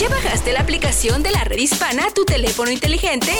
¿Ya 0.00 0.08
bajaste 0.08 0.54
la 0.54 0.60
aplicación 0.60 1.22
de 1.22 1.30
la 1.30 1.44
red 1.44 1.58
hispana 1.58 2.06
a 2.06 2.10
tu 2.10 2.24
teléfono 2.24 2.70
inteligente? 2.70 3.32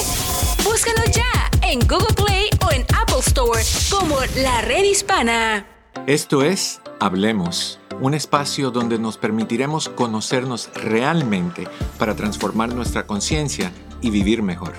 Búscanos 0.62 1.10
ya 1.10 1.50
en 1.67 1.79
Google 1.88 2.14
Play 2.14 2.50
o 2.67 2.71
en 2.71 2.83
Apple 2.94 3.21
Store 3.21 3.62
como 3.90 4.16
la 4.42 4.60
red 4.60 4.84
hispana. 4.84 5.66
Esto 6.06 6.42
es 6.42 6.82
Hablemos, 7.00 7.80
un 8.02 8.12
espacio 8.12 8.70
donde 8.70 8.98
nos 8.98 9.16
permitiremos 9.16 9.88
conocernos 9.88 10.70
realmente 10.74 11.66
para 11.98 12.14
transformar 12.14 12.74
nuestra 12.74 13.06
conciencia 13.06 13.72
y 14.02 14.11
vivir 14.11 14.42
mejor. 14.42 14.74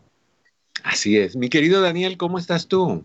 Así 0.83 1.17
es. 1.17 1.37
Mi 1.37 1.49
querido 1.49 1.81
Daniel, 1.81 2.17
¿cómo 2.17 2.41
estás 2.41 2.67
tú? 2.67 3.05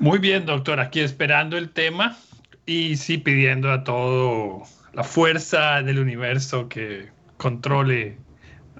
Muy 0.00 0.18
bien, 0.18 0.44
doctor. 0.44 0.80
Aquí 0.80 0.98
esperando 0.98 1.56
el 1.56 1.70
tema 1.70 2.18
y 2.66 2.96
sí 2.96 3.18
pidiendo 3.18 3.70
a 3.70 3.84
todo 3.84 4.64
la 4.92 5.04
fuerza 5.04 5.82
del 5.82 5.98
universo 5.98 6.68
que 6.68 7.08
controle 7.36 8.18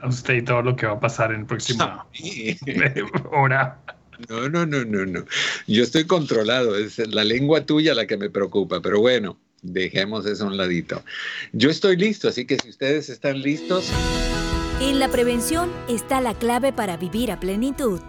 a 0.00 0.08
usted 0.08 0.34
y 0.34 0.42
todo 0.42 0.62
lo 0.62 0.76
que 0.76 0.86
va 0.86 0.94
a 0.94 1.00
pasar 1.00 1.32
en 1.32 1.40
el 1.40 1.46
próximo 1.46 1.84
hora. 3.32 3.78
No, 4.28 4.48
no, 4.48 4.66
no, 4.66 4.84
no, 4.84 5.06
no. 5.06 5.24
Yo 5.66 5.82
estoy 5.82 6.06
controlado, 6.06 6.76
es 6.76 6.98
la 6.98 7.24
lengua 7.24 7.64
tuya 7.64 7.94
la 7.94 8.06
que 8.06 8.16
me 8.16 8.30
preocupa, 8.30 8.80
pero 8.80 9.00
bueno, 9.00 9.38
dejemos 9.62 10.26
eso 10.26 10.44
a 10.44 10.48
un 10.48 10.56
ladito. 10.56 11.02
Yo 11.52 11.70
estoy 11.70 11.96
listo, 11.96 12.28
así 12.28 12.44
que 12.44 12.56
si 12.58 12.70
ustedes 12.70 13.08
están 13.08 13.40
listos... 13.40 13.90
En 14.80 14.98
la 14.98 15.08
prevención 15.08 15.70
está 15.88 16.20
la 16.20 16.34
clave 16.34 16.72
para 16.72 16.96
vivir 16.96 17.30
a 17.30 17.38
plenitud. 17.38 18.00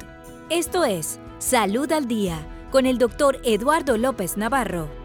Esto 0.49 0.85
es 0.85 1.19
Salud 1.37 1.91
al 1.91 2.07
Día 2.07 2.47
con 2.71 2.85
el 2.85 2.97
doctor 2.97 3.39
Eduardo 3.43 3.97
López 3.97 4.37
Navarro. 4.37 5.02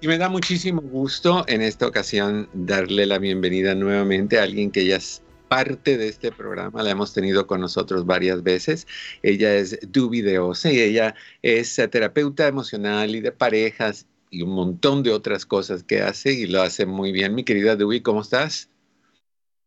Y 0.00 0.06
me 0.06 0.16
da 0.16 0.28
muchísimo 0.28 0.80
gusto 0.80 1.44
en 1.48 1.60
esta 1.60 1.84
ocasión 1.88 2.48
darle 2.52 3.04
la 3.04 3.18
bienvenida 3.18 3.74
nuevamente 3.74 4.38
a 4.38 4.44
alguien 4.44 4.70
que 4.70 4.86
ya 4.86 4.94
es 4.94 5.24
parte 5.48 5.98
de 5.98 6.06
este 6.06 6.30
programa, 6.30 6.84
la 6.84 6.90
hemos 6.90 7.12
tenido 7.12 7.48
con 7.48 7.60
nosotros 7.60 8.06
varias 8.06 8.44
veces. 8.44 8.86
Ella 9.24 9.56
es 9.56 9.76
Dubi 9.90 10.20
de 10.20 10.38
Ose 10.38 10.72
y 10.72 10.80
ella 10.80 11.16
es 11.42 11.74
terapeuta 11.90 12.46
emocional 12.46 13.12
y 13.16 13.20
de 13.20 13.32
parejas 13.32 14.06
y 14.30 14.42
un 14.42 14.50
montón 14.50 15.02
de 15.02 15.10
otras 15.10 15.44
cosas 15.44 15.82
que 15.82 16.00
hace 16.00 16.32
y 16.32 16.46
lo 16.46 16.62
hace 16.62 16.86
muy 16.86 17.10
bien. 17.10 17.34
Mi 17.34 17.42
querida 17.42 17.74
Dubi, 17.74 18.00
¿cómo 18.00 18.20
estás? 18.20 18.70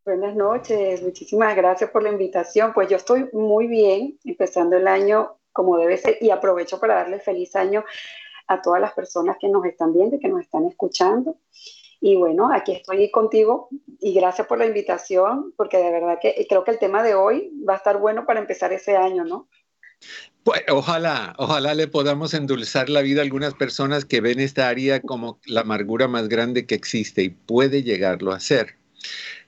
Buenas 0.06 0.34
noches, 0.36 1.02
muchísimas 1.02 1.58
gracias 1.58 1.90
por 1.90 2.04
la 2.04 2.10
invitación. 2.10 2.72
Pues 2.74 2.88
yo 2.88 2.96
estoy 2.96 3.28
muy 3.34 3.68
bien, 3.68 4.18
empezando 4.24 4.78
el 4.78 4.88
año 4.88 5.36
como 5.52 5.78
debe 5.78 5.98
ser 5.98 6.18
y 6.22 6.30
aprovecho 6.30 6.80
para 6.80 6.96
darle 6.96 7.20
feliz 7.20 7.56
año 7.58 7.84
a 8.52 8.62
todas 8.62 8.82
las 8.82 8.94
personas 8.94 9.38
que 9.40 9.50
nos 9.50 9.66
están 9.66 9.94
viendo 9.94 10.16
y 10.16 10.20
que 10.20 10.28
nos 10.28 10.42
están 10.42 10.66
escuchando. 10.66 11.38
Y 12.00 12.16
bueno, 12.16 12.52
aquí 12.52 12.74
estoy 12.74 13.12
contigo 13.12 13.70
y 14.00 14.14
gracias 14.14 14.48
por 14.48 14.58
la 14.58 14.66
invitación, 14.66 15.54
porque 15.56 15.78
de 15.78 15.92
verdad 15.92 16.18
que 16.20 16.46
creo 16.50 16.64
que 16.64 16.72
el 16.72 16.80
tema 16.80 17.04
de 17.04 17.14
hoy 17.14 17.52
va 17.68 17.74
a 17.74 17.78
estar 17.78 18.00
bueno 18.00 18.26
para 18.26 18.40
empezar 18.40 18.74
ese 18.74 18.98
año, 18.98 19.24
¿no? 19.24 19.48
Pues 20.44 20.64
ojalá, 20.70 21.36
ojalá 21.38 21.76
le 21.76 21.88
podamos 21.88 22.34
endulzar 22.34 22.90
la 22.90 23.04
vida 23.04 23.22
a 23.22 23.24
algunas 23.24 23.54
personas 23.54 24.06
que 24.06 24.22
ven 24.22 24.40
esta 24.40 24.68
área 24.68 25.00
como 25.00 25.40
la 25.46 25.62
amargura 25.62 26.08
más 26.08 26.28
grande 26.28 26.66
que 26.66 26.74
existe 26.74 27.22
y 27.22 27.30
puede 27.30 27.84
llegarlo 27.84 28.32
a 28.32 28.40
ser. 28.40 28.78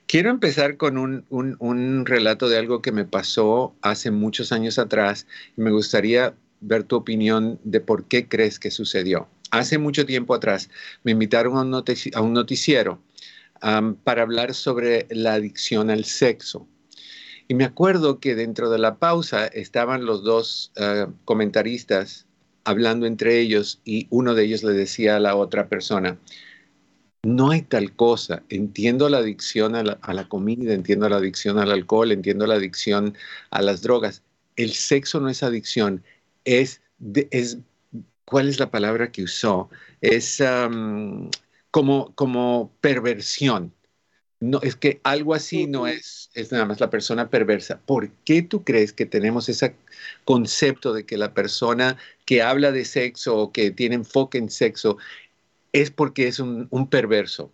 Quiero 0.06 0.30
empezar 0.30 0.78
con 0.78 1.00
un, 1.00 1.26
un, 1.30 2.06
relato 2.06 2.50
de 2.50 2.58
algo 2.58 2.84
que 2.84 2.92
me 2.92 3.06
pasó 3.06 3.76
hace 3.82 4.12
muchos 4.12 4.52
años 4.52 4.78
atrás 4.78 5.26
me 5.56 5.72
gustaría 5.72 6.36
ver 6.64 6.84
tu 6.84 6.96
opinión 6.96 7.60
de 7.64 7.80
por 7.80 8.06
qué 8.08 8.28
crees 8.28 8.60
que 8.60 8.72
sucedió. 8.72 9.28
Hace 9.52 9.78
mucho 9.78 10.06
tiempo 10.06 10.34
atrás 10.34 10.70
me 11.04 11.12
invitaron 11.12 11.58
a 11.58 11.62
un, 12.22 12.34
noticiero 12.34 13.02
para 14.04 14.24
hablar 14.24 14.54
sobre 14.54 15.08
la 15.10 15.36
adicción 15.36 15.90
al 15.90 16.06
sexo. 16.06 16.68
Y 17.48 17.54
me 17.54 17.66
acuerdo 17.66 18.20
que 18.20 18.36
dentro 18.36 18.70
de 18.70 18.80
la 18.80 18.98
pausa 18.98 19.48
estaban 19.48 20.06
los 20.06 20.24
dos 20.24 20.72
ah, 20.78 21.08
comentaristas 21.26 22.26
hablando 22.64 23.06
entre 23.06 23.40
ellos 23.40 23.82
y 23.84 24.08
uno 24.10 24.34
de 24.34 24.46
ellos 24.46 24.64
le 24.64 24.74
decía 24.74 25.18
a 25.18 25.20
la 25.20 25.36
otra 25.36 25.68
persona, 25.68 26.18
no 27.24 27.52
hay 27.52 27.62
tal 27.62 27.96
cosa. 27.96 28.44
Entiendo 28.50 29.10
la 29.10 29.20
adicción 29.20 29.76
a 29.76 29.84
la, 29.84 30.28
comida, 30.28 30.74
entiendo 30.74 31.08
la 31.08 31.18
adicción 31.18 31.58
al 31.58 31.72
alcohol, 31.72 32.12
entiendo 32.12 32.46
la 32.48 32.56
adicción 32.56 33.16
a 33.50 33.62
las 33.62 33.82
drogas. 33.82 34.24
El 34.56 34.74
sexo 34.74 35.20
no 35.20 35.30
es 35.30 35.42
adicción, 35.42 36.04
es, 36.46 36.82
es 37.32 37.58
¿cuál 38.26 38.50
es 38.50 38.60
la 38.60 38.72
palabra 38.72 39.12
que 39.12 39.24
usó? 39.24 39.70
Es 40.02 40.42
como, 41.72 42.14
como 42.16 42.72
perversión. 42.82 43.74
No, 44.40 44.60
es 44.62 44.76
que 44.76 45.00
algo 45.04 45.34
así 45.34 45.68
no 45.68 45.88
es, 45.88 46.30
es 46.34 46.52
nada 46.52 46.66
más 46.66 46.82
la 46.82 46.90
persona 46.90 47.30
perversa. 47.30 47.80
¿Por 47.86 48.10
qué 48.26 48.42
tú 48.42 48.64
crees 48.66 48.92
que 48.92 49.06
tenemos 49.06 49.48
ese 49.48 49.74
concepto 50.26 50.94
de 50.94 51.06
que 51.06 51.18
la 51.18 51.34
persona 51.34 51.98
que 52.26 52.42
habla 52.42 52.74
de 52.74 52.84
sexo 52.84 53.38
o 53.38 53.52
que 53.54 53.72
tiene 53.72 53.96
enfoque 53.96 54.38
en 54.38 54.50
sexo 54.50 54.98
es 55.72 55.92
porque 55.92 56.28
es 56.28 56.40
un, 56.40 56.68
perverso? 56.90 57.54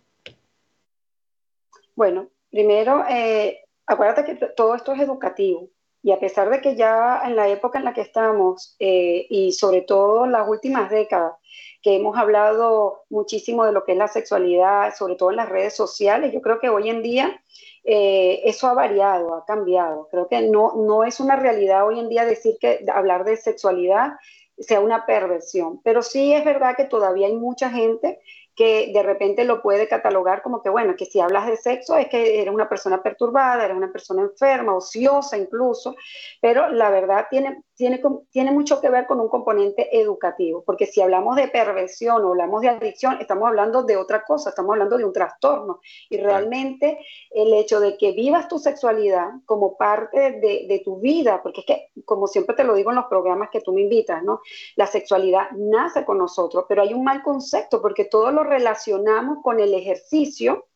Bueno, 1.94 2.28
primero, 2.50 3.04
eh, 3.08 3.60
acuérdate 3.86 4.24
que 4.24 4.46
todo 4.56 4.74
esto 4.74 4.92
es 4.92 5.00
educativo. 5.00 5.70
Y 6.02 6.12
a 6.12 6.18
pesar 6.18 6.48
de 6.50 6.60
que 6.60 6.76
ya 6.76 7.22
en 7.24 7.36
la 7.36 7.48
época 7.48 7.78
en 7.78 7.84
la 7.84 7.94
que 7.94 8.00
estamos, 8.00 8.76
eh, 8.78 9.26
y 9.28 9.52
sobre 9.52 9.82
todo 9.82 10.24
en 10.24 10.32
las 10.32 10.48
últimas 10.48 10.90
décadas, 10.90 11.34
que 11.82 11.96
hemos 11.96 12.16
hablado 12.16 13.04
muchísimo 13.08 13.64
de 13.64 13.72
lo 13.72 13.84
que 13.84 13.92
es 13.92 13.98
la 13.98 14.08
sexualidad, 14.08 14.94
sobre 14.94 15.16
todo 15.16 15.30
en 15.30 15.36
las 15.36 15.48
redes 15.48 15.74
sociales, 15.74 16.32
yo 16.32 16.42
creo 16.42 16.60
que 16.60 16.68
hoy 16.68 16.90
en 16.90 17.02
día 17.02 17.40
eh, 17.84 18.42
eso 18.44 18.68
ha 18.68 18.74
variado, 18.74 19.34
ha 19.34 19.44
cambiado. 19.44 20.08
Creo 20.10 20.28
que 20.28 20.42
no, 20.42 20.74
no 20.76 21.04
es 21.04 21.20
una 21.20 21.36
realidad 21.36 21.86
hoy 21.86 21.98
en 21.98 22.08
día 22.08 22.24
decir 22.24 22.56
que 22.60 22.84
hablar 22.92 23.24
de 23.24 23.36
sexualidad 23.36 24.12
sea 24.58 24.80
una 24.80 25.06
perversión, 25.06 25.80
pero 25.82 26.02
sí 26.02 26.34
es 26.34 26.44
verdad 26.44 26.76
que 26.76 26.84
todavía 26.84 27.26
hay 27.26 27.36
mucha 27.36 27.70
gente 27.70 28.20
que 28.54 28.90
de 28.92 29.02
repente 29.02 29.44
lo 29.44 29.62
puede 29.62 29.88
catalogar 29.88 30.42
como 30.42 30.62
que, 30.62 30.68
bueno, 30.68 30.96
que 30.96 31.06
si 31.06 31.20
hablas 31.20 31.46
de 31.46 31.56
sexo 31.56 31.96
es 31.96 32.08
que 32.08 32.40
eres 32.40 32.52
una 32.52 32.68
persona 32.68 33.02
perturbada, 33.02 33.64
eres 33.64 33.76
una 33.76 33.92
persona 33.92 34.22
enferma, 34.22 34.76
ociosa 34.76 35.36
incluso, 35.36 35.96
pero 36.40 36.68
la 36.68 36.90
verdad 36.90 37.26
tiene, 37.30 37.62
tiene, 37.80 38.02
tiene 38.30 38.52
mucho 38.52 38.78
que 38.78 38.90
ver 38.90 39.06
con 39.06 39.20
un 39.20 39.30
componente 39.30 39.98
educativo, 39.98 40.62
porque 40.66 40.84
si 40.84 41.00
hablamos 41.00 41.36
de 41.36 41.48
perversión 41.48 42.22
o 42.22 42.28
hablamos 42.28 42.60
de 42.60 42.68
adicción, 42.68 43.16
estamos 43.20 43.48
hablando 43.48 43.84
de 43.84 43.96
otra 43.96 44.22
cosa, 44.22 44.50
estamos 44.50 44.74
hablando 44.74 44.98
de 44.98 45.06
un 45.06 45.14
trastorno. 45.14 45.80
Y 46.10 46.18
realmente 46.18 46.98
el 47.30 47.54
hecho 47.54 47.80
de 47.80 47.96
que 47.96 48.12
vivas 48.12 48.48
tu 48.48 48.58
sexualidad 48.58 49.30
como 49.46 49.78
parte 49.78 50.32
de, 50.32 50.66
de 50.68 50.82
tu 50.84 51.00
vida, 51.00 51.42
porque 51.42 51.60
es 51.60 51.66
que, 51.66 51.88
como 52.04 52.26
siempre 52.26 52.54
te 52.54 52.64
lo 52.64 52.74
digo 52.74 52.90
en 52.90 52.96
los 52.96 53.06
programas 53.06 53.48
que 53.50 53.62
tú 53.62 53.72
me 53.72 53.80
invitas, 53.80 54.22
¿no? 54.22 54.42
La 54.76 54.86
sexualidad 54.86 55.50
nace 55.52 56.04
con 56.04 56.18
nosotros, 56.18 56.66
pero 56.68 56.82
hay 56.82 56.92
un 56.92 57.02
mal 57.02 57.22
concepto, 57.22 57.80
porque 57.80 58.04
todo 58.04 58.30
lo 58.30 58.44
relacionamos 58.44 59.38
con 59.42 59.58
el 59.58 59.72
ejercicio 59.72 60.66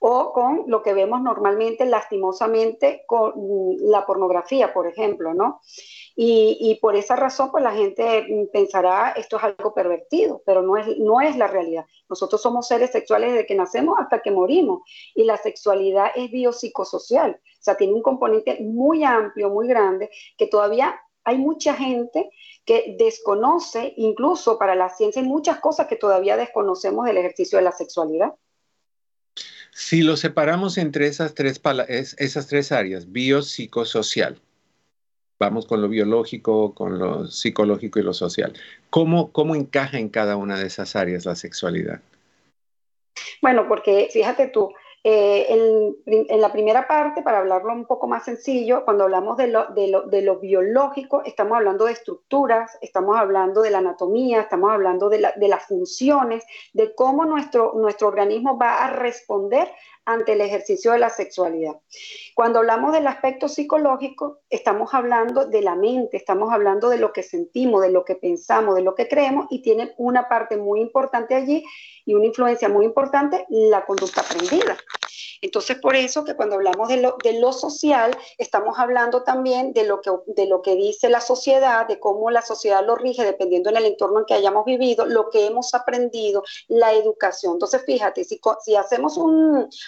o 0.00 0.32
con 0.32 0.64
lo 0.66 0.82
que 0.82 0.94
vemos 0.94 1.22
normalmente, 1.22 1.84
lastimosamente, 1.84 3.04
con 3.06 3.32
la 3.80 4.06
pornografía, 4.06 4.72
por 4.72 4.86
ejemplo, 4.86 5.34
¿no? 5.34 5.60
Y, 6.20 6.78
por 6.82 6.96
esa 6.96 7.14
razón, 7.14 7.52
pues 7.52 7.62
la 7.62 7.72
gente 7.72 8.48
pensará 8.52 9.12
esto 9.12 9.36
es 9.36 9.44
algo 9.44 9.72
pervertido, 9.72 10.42
pero 10.44 10.62
no 10.62 10.76
es, 10.76 10.98
no 10.98 11.20
es 11.20 11.36
la 11.36 11.46
realidad. 11.46 11.86
Nosotros 12.08 12.42
somos 12.42 12.66
seres 12.66 12.90
sexuales 12.90 13.32
desde 13.32 13.46
que 13.46 13.54
nacemos 13.54 13.96
hasta 13.98 14.20
que 14.20 14.32
morimos 14.32 14.80
y 15.14 15.22
la 15.24 15.36
sexualidad 15.36 16.10
es 16.16 16.30
biopsicosocial, 16.30 17.40
o 17.40 17.62
sea, 17.62 17.76
tiene 17.76 17.94
un 17.94 18.02
componente 18.02 18.58
muy 18.60 19.04
amplio, 19.04 19.50
muy 19.50 19.68
grande, 19.68 20.10
que 20.36 20.48
todavía 20.48 21.00
hay 21.28 21.38
mucha 21.38 21.74
gente 21.74 22.30
que 22.64 22.96
desconoce, 22.98 23.92
incluso 23.96 24.58
para 24.58 24.74
la 24.74 24.88
ciencia, 24.88 25.22
hay 25.22 25.28
muchas 25.28 25.60
cosas 25.60 25.86
que 25.86 25.96
todavía 25.96 26.36
desconocemos 26.36 27.04
del 27.04 27.18
ejercicio 27.18 27.58
de 27.58 27.64
la 27.64 27.72
sexualidad. 27.72 28.34
Si 29.78 30.02
lo 30.02 30.16
separamos 30.16 30.76
entre 30.76 31.06
esas 31.06 31.34
tres, 31.34 31.62
esas 32.18 32.48
tres 32.48 32.72
áreas, 32.72 33.12
biopsicosocial, 33.12 34.40
vamos 35.38 35.66
con 35.66 35.80
lo 35.80 35.88
biológico, 35.88 36.74
con 36.74 36.98
lo 36.98 37.28
psicológico 37.28 38.00
y 38.00 38.02
lo 38.02 38.12
social. 38.12 38.54
¿Cómo, 38.90 39.30
cómo 39.30 39.54
encaja 39.54 40.00
en 40.00 40.08
cada 40.08 40.34
una 40.34 40.58
de 40.58 40.66
esas 40.66 40.96
áreas 40.96 41.26
la 41.26 41.36
sexualidad? 41.36 42.00
Bueno, 43.40 43.68
porque 43.68 44.08
fíjate 44.12 44.48
tú, 44.48 44.74
eh, 45.04 45.46
en, 46.06 46.40
la 46.40 46.52
primera 46.52 46.88
parte, 46.88 47.22
para 47.22 47.38
hablarlo 47.38 47.72
un 47.72 47.86
poco 47.86 48.08
más 48.08 48.24
sencillo, 48.24 48.84
cuando 48.84 49.04
hablamos 49.04 49.36
de 49.36 49.48
lo, 49.48 50.38
biológico, 50.40 51.22
estamos 51.24 51.56
hablando 51.56 51.84
de 51.84 51.92
estructuras, 51.92 52.76
estamos 52.80 53.16
hablando 53.16 53.62
de 53.62 53.70
la 53.70 53.78
anatomía, 53.78 54.40
estamos 54.40 54.70
hablando 54.70 55.08
de, 55.08 55.28
de 55.36 55.48
las 55.48 55.66
funciones, 55.66 56.44
de 56.72 56.94
cómo 56.94 57.24
nuestro, 57.24 57.74
nuestro 57.76 58.08
organismo 58.08 58.58
va 58.58 58.84
a 58.84 58.90
responder 58.90 59.70
ante 60.08 60.32
el 60.32 60.40
ejercicio 60.40 60.92
de 60.92 60.98
la 60.98 61.10
sexualidad. 61.10 61.74
Cuando 62.34 62.60
hablamos 62.60 62.94
del 62.94 63.06
aspecto 63.06 63.46
psicológico, 63.46 64.40
estamos 64.48 64.94
hablando 64.94 65.44
de 65.44 65.60
la 65.60 65.74
mente, 65.74 66.16
estamos 66.16 66.50
hablando 66.50 66.88
de 66.88 66.96
lo 66.96 67.12
que 67.12 67.22
sentimos, 67.22 67.82
de 67.82 67.90
lo 67.90 68.06
que 68.06 68.14
pensamos, 68.14 68.74
de 68.74 68.82
lo 68.82 68.94
que 68.94 69.06
creemos 69.06 69.48
y 69.50 69.60
tiene 69.60 69.92
una 69.98 70.26
parte 70.26 70.56
muy 70.56 70.80
importante 70.80 71.34
allí 71.34 71.62
y 72.06 72.14
una 72.14 72.24
influencia 72.24 72.70
muy 72.70 72.86
importante, 72.86 73.44
la 73.50 73.84
conducta 73.84 74.22
aprendida. 74.22 74.78
Entonces, 75.40 75.78
por 75.78 75.96
eso 75.96 76.24
que 76.24 76.34
cuando 76.34 76.56
hablamos 76.56 76.88
de 76.88 76.98
lo, 76.98 77.16
de 77.22 77.40
lo 77.40 77.52
social, 77.52 78.16
estamos 78.38 78.78
hablando 78.78 79.22
también 79.22 79.72
de 79.72 79.84
lo, 79.84 80.00
que, 80.00 80.10
de 80.26 80.46
lo 80.46 80.62
que 80.62 80.74
dice 80.74 81.08
la 81.08 81.20
sociedad, 81.20 81.86
de 81.86 81.98
cómo 81.98 82.30
la 82.30 82.42
sociedad 82.42 82.84
lo 82.84 82.96
rige, 82.96 83.24
dependiendo 83.24 83.70
en 83.70 83.76
el 83.76 83.86
entorno 83.86 84.20
en 84.20 84.24
que 84.26 84.34
hayamos 84.34 84.64
vivido, 84.64 85.06
lo 85.06 85.30
que 85.30 85.46
hemos 85.46 85.74
aprendido, 85.74 86.42
la 86.68 86.92
educación. 86.92 87.54
Entonces, 87.54 87.82
fíjate, 87.84 88.24
si, 88.24 88.40
si 88.64 88.76
hacemos 88.76 89.18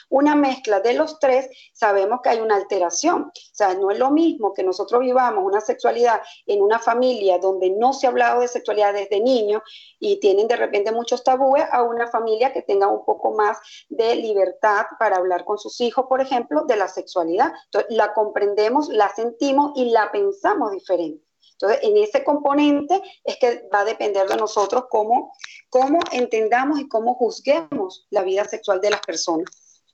una 0.08 0.34
mezcla 0.34 0.80
de 0.80 0.94
los 0.94 1.18
tres, 1.18 1.48
sabemos 1.72 2.20
que 2.22 2.30
hay 2.30 2.40
una 2.40 2.56
alteración. 2.56 3.22
O 3.22 3.32
sea, 3.52 3.74
no 3.74 3.90
es 3.90 3.98
lo 3.98 4.10
mismo 4.10 4.52
que 4.52 4.62
nosotros 4.62 5.00
vivamos 5.00 5.44
una 5.44 5.60
sexualidad 5.60 6.20
en 6.46 6.62
una 6.62 6.78
familia 6.78 7.38
donde 7.38 7.70
no 7.70 7.92
se 7.92 8.06
ha 8.06 8.10
hablado 8.10 8.40
de 8.40 8.48
sexualidad 8.48 8.94
desde 8.94 9.20
niño 9.20 9.62
y 9.98 10.18
tienen 10.20 10.48
de 10.48 10.56
repente 10.56 10.92
muchos 10.92 11.22
tabúes 11.24 11.64
a 11.70 11.82
una 11.82 12.06
familia 12.08 12.52
que 12.52 12.62
tenga 12.62 12.88
un 12.88 13.04
poco 13.04 13.32
más 13.32 13.58
de 13.88 14.14
libertad 14.16 14.86
para 14.98 15.16
hablar 15.16 15.39
con 15.44 15.58
sus 15.58 15.80
hijos, 15.80 16.06
por 16.08 16.20
ejemplo, 16.20 16.64
de 16.66 16.76
la 16.76 16.88
sexualidad. 16.88 17.52
Entonces, 17.66 17.96
la 17.96 18.12
comprendemos, 18.12 18.88
la 18.88 19.12
sentimos 19.14 19.72
y 19.76 19.90
la 19.90 20.10
pensamos 20.12 20.72
diferente. 20.72 21.24
Entonces, 21.52 21.80
en 21.82 21.96
ese 21.98 22.24
componente 22.24 23.02
es 23.22 23.36
que 23.38 23.68
va 23.72 23.80
a 23.80 23.84
depender 23.84 24.26
de 24.26 24.36
nosotros 24.36 24.84
cómo, 24.88 25.32
cómo 25.68 25.98
entendamos 26.10 26.80
y 26.80 26.88
cómo 26.88 27.14
juzguemos 27.14 28.06
la 28.10 28.22
vida 28.22 28.44
sexual 28.44 28.80
de 28.80 28.90
las 28.90 29.00
personas. 29.00 29.84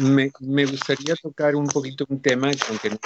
Me, 0.00 0.30
me 0.38 0.64
gustaría 0.64 1.14
tocar 1.16 1.56
un 1.56 1.66
poquito 1.66 2.06
un 2.08 2.22
tema, 2.22 2.50
aunque 2.68 2.96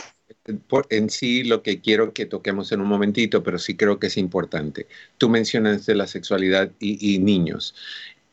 en 0.91 1.11
sí 1.11 1.44
lo 1.44 1.62
que 1.62 1.81
quiero 1.81 2.12
que 2.12 2.27
toquemos 2.27 2.71
en 2.73 2.81
un 2.81 2.88
momentito, 2.88 3.43
pero 3.43 3.59
sí 3.59 3.77
creo 3.77 3.99
que 3.99 4.09
es 4.09 4.17
importante. 4.17 4.87
Tú 5.19 5.29
mencionaste 5.29 5.94
la 5.94 6.06
sexualidad 6.06 6.71
y, 6.79 7.15
y 7.15 7.19
niños. 7.19 7.75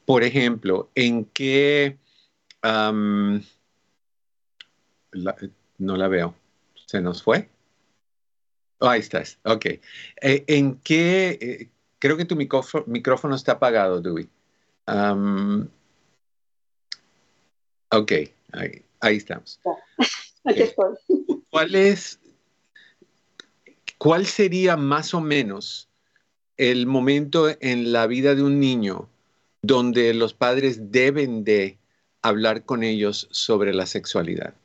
Por 0.06 0.24
ejemplo, 0.24 0.90
¿en 0.96 1.26
qué 1.26 1.98
no 2.63 3.42
la 5.98 6.07
veo. 6.07 6.36
¿Se 6.86 7.01
nos 7.01 7.21
fue? 7.21 7.50
Oh, 8.80 8.88
ahí 8.88 9.00
estás. 9.00 9.39
Ok. 9.44 9.65
Eh, 9.65 10.44
¿En 10.48 10.75
qué? 10.80 11.38
Eh, 11.42 11.69
creo 12.00 12.18
que 12.18 12.25
tu 12.25 12.36
micrófono, 12.36 13.36
está 13.36 13.54
apagado, 13.54 14.01
Dewey. 14.01 14.30
ok, 17.92 18.12
ahí, 18.51 19.18
estamos. 19.18 19.59
¿Cuál 21.50 21.75
es? 21.75 22.19
¿Cuál 23.98 24.25
sería 24.25 24.75
más 24.75 25.13
o 25.13 25.21
menos 25.21 25.88
el 26.57 26.86
momento 26.86 27.56
en 27.62 27.94
la 27.94 28.06
vida 28.07 28.36
de 28.36 28.44
un 28.44 28.59
niño 28.59 29.09
donde 29.62 30.13
los 30.13 30.33
padres 30.33 30.92
deben 30.92 31.45
de 31.45 31.77
hablar 32.24 32.66
con 32.66 32.84
ellos 32.84 33.28
sobre 33.31 33.74
la 33.74 33.86
sexualidad? 33.86 34.56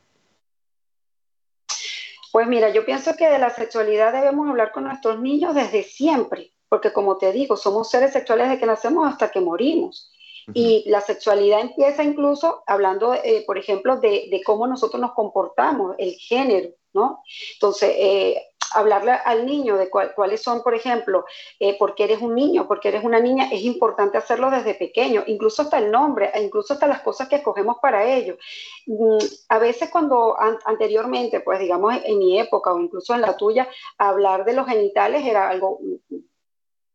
Pues 2.31 2.47
mira, 2.47 2.69
yo 2.69 2.85
pienso 2.85 3.15
que 3.15 3.27
de 3.27 3.39
la 3.39 3.49
sexualidad 3.49 4.13
debemos 4.13 4.49
hablar 4.49 4.71
con 4.71 4.85
nuestros 4.85 5.19
niños 5.19 5.55
desde 5.55 5.83
siempre, 5.83 6.53
porque 6.69 6.93
como 6.93 7.17
te 7.17 7.31
digo, 7.31 7.57
somos 7.57 7.89
seres 7.89 8.13
sexuales 8.13 8.47
desde 8.47 8.59
que 8.59 8.65
nacemos 8.65 9.07
hasta 9.07 9.29
que 9.31 9.41
morimos. 9.41 10.11
Y 10.51 10.83
la 10.89 11.01
sexualidad 11.01 11.59
empieza 11.59 12.03
incluso 12.03 12.63
hablando, 12.65 13.13
eh, 13.13 13.43
por 13.45 13.59
ejemplo, 13.59 13.99
de, 13.99 14.41
cómo 14.43 14.65
nosotros 14.65 14.99
nos 14.99 15.13
comportamos, 15.13 15.95
el 15.99 16.13
género, 16.13 16.69
¿no? 16.91 17.21
Entonces, 17.53 17.91
eh, 17.95 18.41
hablarle 18.73 19.11
al 19.11 19.45
niño 19.45 19.77
de 19.77 19.89
cuáles 19.89 20.41
son, 20.41 20.63
por 20.63 20.73
ejemplo, 20.73 21.25
eh, 21.59 21.75
porque 21.77 22.03
eres 22.03 22.21
un 22.21 22.35
niño, 22.35 22.67
porque 22.67 22.89
eres 22.89 23.03
una 23.03 23.19
niña, 23.19 23.49
es 23.51 23.61
importante 23.61 24.17
hacerlo 24.17 24.49
desde 24.51 24.75
pequeño, 24.75 25.23
incluso 25.27 25.61
hasta 25.61 25.77
el 25.77 25.91
nombre, 25.91 26.31
e 26.33 26.41
incluso 26.41 26.73
hasta 26.73 26.87
las 26.87 27.01
cosas 27.01 27.27
que 27.27 27.37
escogemos 27.37 27.77
para 27.81 28.05
ello. 28.05 28.37
Mm, 28.85 29.17
a 29.49 29.59
veces 29.59 29.89
cuando 29.89 30.35
anteriormente, 30.39 31.41
pues 31.41 31.59
digamos 31.59 31.95
en 32.03 32.19
mi 32.19 32.39
época 32.39 32.73
o 32.73 32.79
incluso 32.79 33.13
en 33.13 33.21
la 33.21 33.37
tuya, 33.37 33.67
hablar 33.97 34.45
de 34.45 34.53
los 34.53 34.67
genitales 34.67 35.25
era 35.25 35.49
algo, 35.49 35.79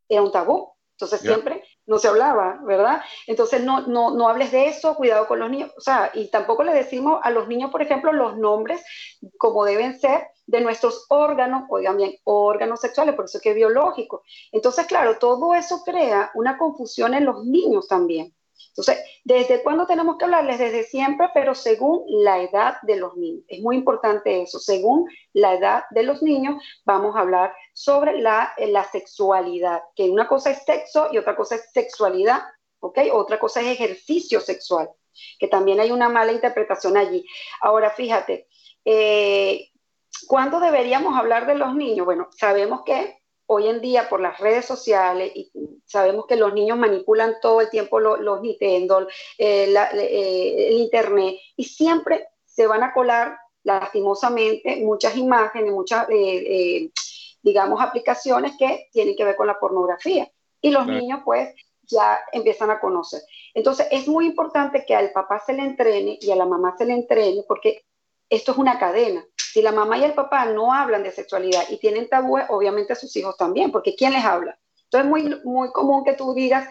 era 0.08 0.22
un 0.22 0.32
tabú. 0.32 0.74
Entonces 0.92 1.20
siempre 1.20 1.64
no 1.86 1.98
se 1.98 2.08
hablaba, 2.08 2.60
¿verdad? 2.62 3.02
Entonces 3.26 3.62
no, 3.62 3.82
no, 3.86 4.14
no 4.14 4.28
hables 4.28 4.52
de 4.52 4.66
eso, 4.66 4.94
cuidado 4.94 5.26
con 5.26 5.38
los 5.38 5.50
niños, 5.50 5.72
o 5.76 5.80
sea, 5.80 6.10
y 6.14 6.30
tampoco 6.30 6.64
le 6.64 6.72
decimos 6.72 7.20
a 7.22 7.30
los 7.30 7.48
niños, 7.48 7.70
por 7.70 7.82
ejemplo, 7.82 8.12
los 8.12 8.36
nombres 8.38 8.82
como 9.38 9.64
deben 9.64 9.98
ser 9.98 10.28
de 10.46 10.60
nuestros 10.60 11.06
órganos, 11.08 11.64
oigan 11.68 11.96
bien, 11.96 12.14
órganos 12.24 12.80
sexuales, 12.80 13.14
por 13.14 13.26
eso 13.26 13.40
que 13.42 13.50
es 13.50 13.54
biológico. 13.56 14.22
Entonces, 14.52 14.86
claro, 14.86 15.18
todo 15.18 15.54
eso 15.54 15.82
crea 15.84 16.30
una 16.34 16.58
confusión 16.58 17.14
en 17.14 17.24
los 17.24 17.44
niños 17.44 17.88
también. 17.88 18.34
Entonces, 18.68 18.98
¿desde 19.24 19.62
cuándo 19.62 19.86
tenemos 19.86 20.16
que 20.16 20.24
hablarles? 20.24 20.58
Desde 20.58 20.82
siempre, 20.84 21.28
pero 21.32 21.54
según 21.54 22.04
la 22.08 22.40
edad 22.40 22.76
de 22.82 22.96
los 22.96 23.16
niños. 23.16 23.44
Es 23.48 23.60
muy 23.60 23.76
importante 23.76 24.42
eso. 24.42 24.58
Según 24.58 25.08
la 25.32 25.54
edad 25.54 25.84
de 25.90 26.02
los 26.02 26.22
niños, 26.22 26.62
vamos 26.84 27.16
a 27.16 27.20
hablar 27.20 27.54
sobre 27.72 28.20
la, 28.20 28.52
la 28.58 28.84
sexualidad, 28.84 29.82
que 29.94 30.10
una 30.10 30.26
cosa 30.26 30.50
es 30.50 30.64
sexo 30.64 31.08
y 31.12 31.18
otra 31.18 31.36
cosa 31.36 31.56
es 31.56 31.70
sexualidad, 31.72 32.42
¿ok? 32.80 32.98
Otra 33.12 33.38
cosa 33.38 33.60
es 33.60 33.68
ejercicio 33.68 34.40
sexual, 34.40 34.90
que 35.38 35.48
también 35.48 35.80
hay 35.80 35.90
una 35.90 36.08
mala 36.08 36.32
interpretación 36.32 36.96
allí. 36.96 37.24
Ahora, 37.60 37.90
fíjate, 37.90 38.48
eh, 38.84 39.70
¿Cuándo 40.26 40.60
deberíamos 40.60 41.18
hablar 41.18 41.46
de 41.46 41.54
los 41.54 41.74
niños? 41.74 42.06
Bueno, 42.06 42.28
sabemos 42.36 42.82
que 42.84 43.18
hoy 43.46 43.68
en 43.68 43.80
día 43.80 44.08
por 44.08 44.20
las 44.20 44.38
redes 44.38 44.64
sociales 44.64 45.32
y 45.34 45.50
sabemos 45.84 46.26
que 46.26 46.36
los 46.36 46.52
niños 46.54 46.78
manipulan 46.78 47.34
todo 47.42 47.60
el 47.60 47.70
tiempo 47.70 48.00
los, 48.00 48.40
Nintendo, 48.40 49.06
eh, 49.38 49.72
eh, 49.74 50.68
el 50.68 50.74
Internet 50.78 51.36
y 51.56 51.64
siempre 51.64 52.28
se 52.44 52.66
van 52.66 52.82
a 52.82 52.92
colar 52.92 53.38
lastimosamente 53.62 54.76
muchas 54.76 55.16
imágenes, 55.16 55.72
muchas, 55.72 56.06
eh, 56.10 56.90
digamos, 57.42 57.80
aplicaciones 57.80 58.52
que 58.58 58.88
tienen 58.92 59.16
que 59.16 59.24
ver 59.24 59.36
con 59.36 59.46
la 59.46 59.58
pornografía. 59.58 60.30
Y 60.60 60.70
los 60.70 60.86
niños 60.86 61.20
pues 61.24 61.54
ya 61.82 62.18
empiezan 62.32 62.70
a 62.70 62.80
conocer. 62.80 63.22
Entonces 63.52 63.86
es 63.90 64.08
muy 64.08 64.26
importante 64.26 64.84
que 64.86 64.94
al 64.94 65.12
papá 65.12 65.42
se 65.44 65.52
le 65.52 65.62
entrene 65.62 66.18
y 66.20 66.30
a 66.30 66.36
la 66.36 66.46
mamá 66.46 66.74
se 66.76 66.86
le 66.86 66.94
entrene 66.94 67.42
porque 67.46 67.84
esto 68.28 68.52
es 68.52 68.58
una 68.58 68.78
cadena. 68.78 69.24
Si 69.36 69.62
la 69.62 69.72
mamá 69.72 69.98
y 69.98 70.04
el 70.04 70.14
papá 70.14 70.46
no 70.46 70.72
hablan 70.72 71.02
de 71.02 71.12
sexualidad 71.12 71.64
y 71.68 71.78
tienen 71.78 72.08
tabú, 72.08 72.38
obviamente 72.48 72.94
sus 72.94 73.14
hijos 73.16 73.36
también, 73.36 73.70
porque 73.70 73.94
¿quién 73.94 74.12
les 74.12 74.24
habla? 74.24 74.58
Entonces 74.84 75.04
es 75.04 75.10
muy, 75.10 75.40
muy 75.44 75.72
común 75.72 76.04
que 76.04 76.14
tú 76.14 76.34
digas 76.34 76.68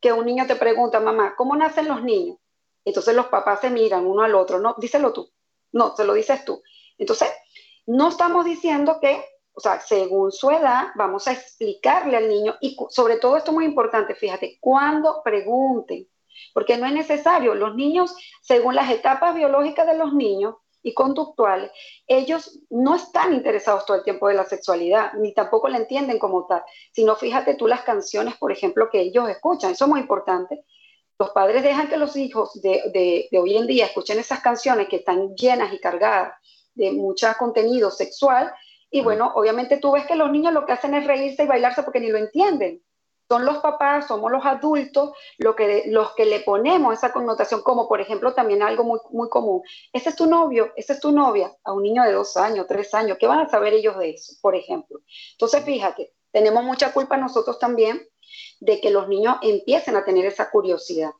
que 0.00 0.12
un 0.12 0.26
niño 0.26 0.46
te 0.46 0.56
pregunta, 0.56 1.00
mamá, 1.00 1.34
¿cómo 1.36 1.56
nacen 1.56 1.88
los 1.88 2.02
niños? 2.02 2.38
Entonces 2.84 3.14
los 3.14 3.26
papás 3.26 3.60
se 3.60 3.70
miran 3.70 4.06
uno 4.06 4.22
al 4.22 4.34
otro, 4.34 4.60
no, 4.60 4.74
díselo 4.78 5.12
tú, 5.12 5.30
no, 5.72 5.94
te 5.94 6.04
lo 6.04 6.14
dices 6.14 6.44
tú. 6.44 6.62
Entonces, 6.98 7.28
no 7.86 8.08
estamos 8.08 8.44
diciendo 8.44 8.98
que, 9.00 9.24
o 9.52 9.60
sea, 9.60 9.80
según 9.80 10.30
su 10.32 10.50
edad, 10.50 10.88
vamos 10.94 11.26
a 11.26 11.32
explicarle 11.32 12.16
al 12.16 12.28
niño, 12.28 12.56
y 12.60 12.76
sobre 12.90 13.16
todo 13.16 13.36
esto 13.36 13.50
es 13.50 13.54
muy 13.54 13.64
importante, 13.64 14.14
fíjate, 14.14 14.58
cuando 14.60 15.22
pregunten, 15.24 16.08
porque 16.52 16.76
no 16.76 16.86
es 16.86 16.92
necesario. 16.92 17.54
Los 17.54 17.74
niños, 17.74 18.14
según 18.42 18.74
las 18.74 18.90
etapas 18.90 19.34
biológicas 19.34 19.86
de 19.86 19.96
los 19.96 20.12
niños 20.12 20.56
y 20.86 20.94
conductuales, 20.94 21.72
ellos 22.06 22.60
no 22.70 22.94
están 22.94 23.34
interesados 23.34 23.84
todo 23.84 23.96
el 23.96 24.04
tiempo 24.04 24.28
de 24.28 24.34
la 24.34 24.44
sexualidad, 24.44 25.14
ni 25.14 25.34
tampoco 25.34 25.68
la 25.68 25.78
entienden 25.78 26.20
como 26.20 26.46
tal, 26.46 26.62
sino 26.92 27.16
fíjate 27.16 27.56
tú 27.56 27.66
las 27.66 27.82
canciones, 27.82 28.36
por 28.36 28.52
ejemplo, 28.52 28.88
que 28.88 29.00
ellos 29.00 29.28
escuchan, 29.28 29.72
eso 29.72 29.86
es 29.86 29.90
muy 29.90 29.98
importante. 29.98 30.64
Los 31.18 31.30
padres 31.30 31.64
dejan 31.64 31.88
que 31.88 31.96
los 31.96 32.16
hijos 32.16 32.62
de, 32.62 33.28
de 33.28 33.38
hoy 33.38 33.56
en 33.56 33.66
día 33.66 33.86
escuchen 33.86 34.20
esas 34.20 34.38
canciones 34.40 34.86
que 34.86 34.96
están 34.96 35.34
llenas 35.34 35.72
y 35.72 35.80
cargadas 35.80 36.34
de 36.74 36.92
mucho 36.92 37.26
contenido 37.36 37.90
sexual, 37.90 38.52
y 38.88 39.02
bueno, 39.02 39.32
obviamente 39.34 39.78
tú 39.78 39.90
ves 39.90 40.06
que 40.06 40.14
los 40.14 40.30
niños 40.30 40.52
lo 40.52 40.64
que 40.64 40.72
hacen 40.72 40.94
es 40.94 41.04
reírse 41.04 41.42
y 41.42 41.46
bailarse 41.48 41.82
porque 41.82 41.98
ni 41.98 42.10
lo 42.10 42.18
entienden. 42.18 42.80
Son 43.28 43.44
los 43.44 43.58
papás, 43.58 44.06
somos 44.06 44.30
los 44.30 44.44
adultos 44.44 45.10
lo 45.38 45.56
que, 45.56 45.84
los 45.86 46.12
que 46.14 46.26
le 46.26 46.40
ponemos 46.40 46.94
esa 46.94 47.12
connotación, 47.12 47.62
como 47.62 47.88
por 47.88 48.00
ejemplo 48.00 48.34
también 48.34 48.62
algo 48.62 48.84
muy, 48.84 49.00
muy 49.10 49.28
común. 49.28 49.62
Ese 49.92 50.10
es 50.10 50.16
tu 50.16 50.26
novio, 50.26 50.72
esa 50.76 50.92
es 50.92 51.00
tu 51.00 51.12
novia, 51.12 51.52
a 51.64 51.72
un 51.72 51.82
niño 51.82 52.04
de 52.04 52.12
dos 52.12 52.36
años, 52.36 52.66
tres 52.68 52.94
años. 52.94 53.18
¿Qué 53.18 53.26
van 53.26 53.40
a 53.40 53.48
saber 53.48 53.74
ellos 53.74 53.98
de 53.98 54.10
eso, 54.10 54.34
por 54.40 54.54
ejemplo? 54.54 55.00
Entonces, 55.32 55.64
fíjate, 55.64 56.12
tenemos 56.30 56.62
mucha 56.62 56.92
culpa 56.92 57.16
nosotros 57.16 57.58
también 57.58 58.06
de 58.60 58.80
que 58.80 58.90
los 58.90 59.08
niños 59.08 59.36
empiecen 59.42 59.96
a 59.96 60.04
tener 60.04 60.26
esa 60.26 60.50
curiosidad. 60.50 61.10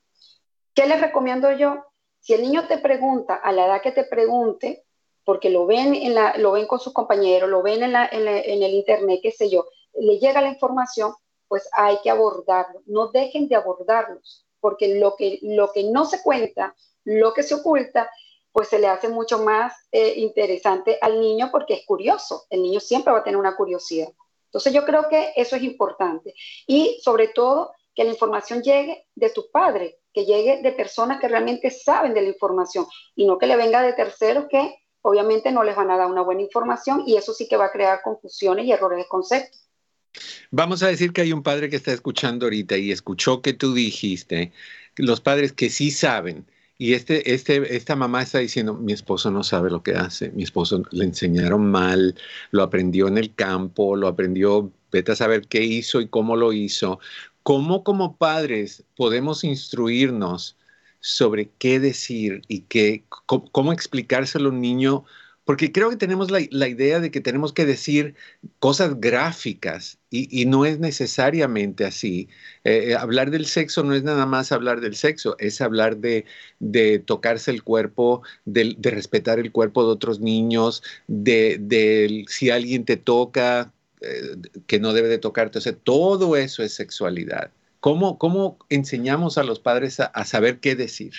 ¿Qué 0.74 0.86
les 0.86 1.00
recomiendo 1.00 1.50
yo? 1.52 1.84
Si 2.20 2.34
el 2.34 2.42
niño 2.42 2.66
te 2.66 2.78
pregunta 2.78 3.34
a 3.34 3.52
la 3.52 3.66
edad 3.66 3.82
que 3.82 3.92
te 3.92 4.04
pregunte, 4.04 4.84
porque 5.24 5.50
lo 5.50 5.66
ven, 5.66 5.94
en 5.94 6.14
la, 6.14 6.36
lo 6.36 6.52
ven 6.52 6.66
con 6.66 6.78
sus 6.78 6.92
compañeros, 6.92 7.50
lo 7.50 7.62
ven 7.62 7.82
en, 7.82 7.96
en, 7.96 8.62
el 8.62 8.74
internet, 8.74 9.20
qué 9.22 9.32
sé 9.32 9.50
yo, 9.50 9.66
le 9.94 10.18
llega 10.18 10.40
la 10.40 10.50
información, 10.50 11.14
pues 11.48 11.68
hay 11.72 11.98
que 12.02 12.10
abordarlo. 12.10 12.82
No 12.86 13.08
dejen 13.08 13.48
de 13.48 13.56
abordarlos, 13.56 14.46
porque 14.60 14.98
lo 14.98 15.16
que, 15.16 15.38
lo 15.42 15.72
que 15.72 15.84
no 15.84 16.04
se 16.04 16.22
cuenta, 16.22 16.74
lo 17.04 17.32
que 17.32 17.42
se 17.42 17.54
oculta, 17.54 18.10
pues 18.52 18.68
se 18.68 18.78
le 18.78 18.86
hace 18.86 19.08
mucho 19.08 19.38
más 19.40 19.74
eh, 19.92 20.14
interesante 20.16 20.98
al 21.02 21.20
niño 21.20 21.50
porque 21.52 21.74
es 21.74 21.86
curioso. 21.86 22.46
El 22.48 22.62
niño 22.62 22.80
siempre 22.80 23.12
va 23.12 23.18
a 23.18 23.24
tener 23.24 23.38
una 23.38 23.54
curiosidad. 23.54 24.08
Entonces 24.46 24.72
yo 24.72 24.84
creo 24.84 25.08
que 25.10 25.32
eso 25.36 25.56
es 25.56 25.62
importante. 25.62 26.34
Y 26.66 26.98
sobre 27.02 27.28
todo 27.28 27.72
que 27.94 28.04
la 28.04 28.10
información 28.10 28.62
llegue 28.62 29.06
de 29.14 29.30
tus 29.30 29.48
padres, 29.48 29.96
que 30.12 30.24
llegue 30.24 30.62
de 30.62 30.72
personas 30.72 31.20
que 31.20 31.28
realmente 31.28 31.70
saben 31.70 32.14
de 32.14 32.22
la 32.22 32.28
información 32.28 32.86
y 33.14 33.26
no 33.26 33.36
que 33.36 33.46
le 33.46 33.56
venga 33.56 33.82
de 33.82 33.92
terceros 33.92 34.46
que 34.48 34.74
obviamente 35.02 35.52
no 35.52 35.62
les 35.62 35.76
van 35.76 35.90
a 35.90 35.98
dar 35.98 36.10
una 36.10 36.22
buena 36.22 36.42
información 36.42 37.02
y 37.06 37.16
eso 37.16 37.32
sí 37.32 37.46
que 37.46 37.56
va 37.56 37.66
a 37.66 37.70
crear 37.70 38.00
confusiones 38.02 38.64
y 38.64 38.72
errores 38.72 38.98
de 38.98 39.08
concepto. 39.08 39.58
Vamos 40.50 40.82
a 40.82 40.88
decir 40.88 41.12
que 41.12 41.22
hay 41.22 41.32
un 41.32 41.42
padre 41.42 41.70
que 41.70 41.76
está 41.76 41.92
escuchando 41.92 42.46
ahorita 42.46 42.76
y 42.76 42.92
escuchó 42.92 43.42
que 43.42 43.52
tú 43.52 43.74
dijiste, 43.74 44.52
los 44.96 45.20
padres 45.20 45.52
que 45.52 45.70
sí 45.70 45.90
saben, 45.90 46.46
y 46.78 46.92
este, 46.92 47.32
este, 47.34 47.74
esta 47.74 47.96
mamá 47.96 48.22
está 48.22 48.38
diciendo, 48.38 48.74
mi 48.74 48.92
esposo 48.92 49.30
no 49.30 49.42
sabe 49.42 49.70
lo 49.70 49.82
que 49.82 49.94
hace, 49.94 50.30
mi 50.32 50.42
esposo 50.42 50.82
le 50.90 51.04
enseñaron 51.04 51.70
mal, 51.70 52.14
lo 52.50 52.62
aprendió 52.62 53.08
en 53.08 53.16
el 53.16 53.34
campo, 53.34 53.96
lo 53.96 54.08
aprendió, 54.08 54.72
vete 54.92 55.12
a 55.12 55.16
saber 55.16 55.48
qué 55.48 55.64
hizo 55.64 56.00
y 56.00 56.08
cómo 56.08 56.36
lo 56.36 56.52
hizo. 56.52 57.00
¿Cómo 57.42 57.82
como 57.84 58.16
padres 58.16 58.84
podemos 58.96 59.44
instruirnos 59.44 60.56
sobre 61.00 61.50
qué 61.58 61.80
decir 61.80 62.42
y 62.48 62.62
qué, 62.62 63.04
cómo, 63.26 63.72
explicárselo 63.72 64.48
a 64.48 64.52
un 64.52 64.60
niño, 64.60 65.04
porque 65.46 65.70
creo 65.70 65.90
que 65.90 65.96
tenemos 65.96 66.30
la, 66.32 66.40
idea 66.40 66.98
de 66.98 67.12
que 67.12 67.20
tenemos 67.20 67.52
que 67.52 67.64
decir 67.64 68.16
cosas 68.58 69.00
gráficas 69.00 69.98
y, 70.10 70.44
no 70.46 70.64
es 70.66 70.80
necesariamente 70.80 71.84
así. 71.84 72.28
Eh, 72.64 72.88
eh, 72.90 72.94
hablar 72.96 73.30
del 73.30 73.46
sexo 73.46 73.84
no 73.84 73.94
es 73.94 74.02
nada 74.02 74.26
más 74.26 74.50
hablar 74.50 74.80
del 74.80 74.96
sexo, 74.96 75.36
es 75.38 75.60
hablar 75.60 75.98
de, 75.98 76.24
tocarse 77.06 77.52
el 77.52 77.62
cuerpo, 77.62 78.22
de, 78.44 78.76
respetar 78.82 79.38
el 79.38 79.52
cuerpo 79.52 79.84
de 79.84 79.92
otros 79.92 80.18
niños, 80.18 80.82
de, 81.06 82.24
si 82.28 82.50
alguien 82.50 82.84
te 82.84 82.96
toca, 82.96 83.72
eh, 84.00 84.36
que 84.66 84.80
no 84.80 84.92
debe 84.92 85.08
de 85.08 85.18
tocarte. 85.18 85.58
O 85.58 85.60
sea, 85.60 85.76
todo 85.76 86.36
eso 86.36 86.64
es 86.64 86.74
sexualidad. 86.74 87.52
¿Cómo, 87.78 88.58
enseñamos 88.68 89.38
a 89.38 89.44
los 89.44 89.60
padres 89.60 90.00
a 90.00 90.24
saber 90.24 90.58
qué 90.58 90.74
decir? 90.74 91.14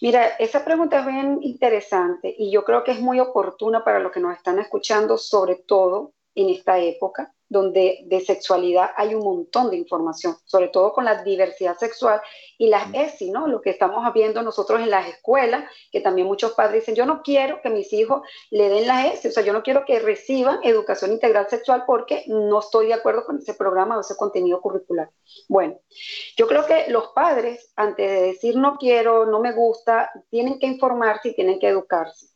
Mira, 0.00 0.26
esa 0.38 0.64
pregunta 0.64 1.00
es 1.00 1.06
bien 1.06 1.38
interesante 1.42 2.34
y 2.36 2.50
yo 2.50 2.64
creo 2.64 2.84
que 2.84 2.92
es 2.92 3.00
muy 3.00 3.20
oportuna 3.20 3.84
para 3.84 4.00
los 4.00 4.12
que 4.12 4.20
nos 4.20 4.36
están 4.36 4.58
escuchando, 4.58 5.16
sobre 5.16 5.56
todo 5.56 6.12
en 6.34 6.50
esta 6.50 6.78
época, 6.78 7.34
donde 7.48 8.04
de 8.06 8.20
sexualidad 8.20 8.90
hay 8.96 9.14
un 9.14 9.22
montón 9.22 9.70
de 9.70 9.76
información, 9.76 10.36
sobre 10.44 10.68
todo 10.68 10.92
con 10.92 11.04
la 11.04 11.22
diversidad 11.22 11.76
sexual 11.76 12.20
y 12.58 12.68
las 12.68 12.92
ESI, 12.92 13.30
¿no? 13.30 13.46
Lo 13.46 13.60
que 13.60 13.70
estamos 13.70 14.12
viendo 14.12 14.42
nosotros 14.42 14.80
en 14.80 14.90
las 14.90 15.08
escuelas, 15.08 15.70
que 15.92 16.00
también 16.00 16.26
muchos 16.26 16.52
padres 16.52 16.82
dicen, 16.82 16.94
yo 16.94 17.06
no 17.06 17.22
quiero 17.22 17.60
que 17.62 17.70
mis 17.70 17.92
hijos 17.92 18.22
le 18.50 18.68
den 18.68 18.86
las 18.86 19.14
ESI, 19.14 19.28
o 19.28 19.32
sea, 19.32 19.42
yo 19.44 19.52
no 19.52 19.62
quiero 19.62 19.84
que 19.84 20.00
reciban 20.00 20.60
educación 20.62 21.12
integral 21.12 21.48
sexual 21.48 21.84
porque 21.86 22.24
no 22.26 22.58
estoy 22.58 22.88
de 22.88 22.94
acuerdo 22.94 23.24
con 23.24 23.38
ese 23.38 23.54
programa 23.54 23.96
o 23.96 24.00
ese 24.00 24.16
contenido 24.16 24.60
curricular. 24.60 25.10
Bueno, 25.48 25.78
yo 26.36 26.46
creo 26.46 26.66
que 26.66 26.90
los 26.90 27.08
padres, 27.08 27.72
antes 27.76 28.10
de 28.10 28.20
decir 28.22 28.56
no 28.56 28.76
quiero, 28.76 29.26
no 29.26 29.40
me 29.40 29.52
gusta, 29.52 30.10
tienen 30.30 30.58
que 30.58 30.66
informarse 30.66 31.28
y 31.28 31.34
tienen 31.34 31.58
que 31.58 31.68
educarse. 31.68 32.26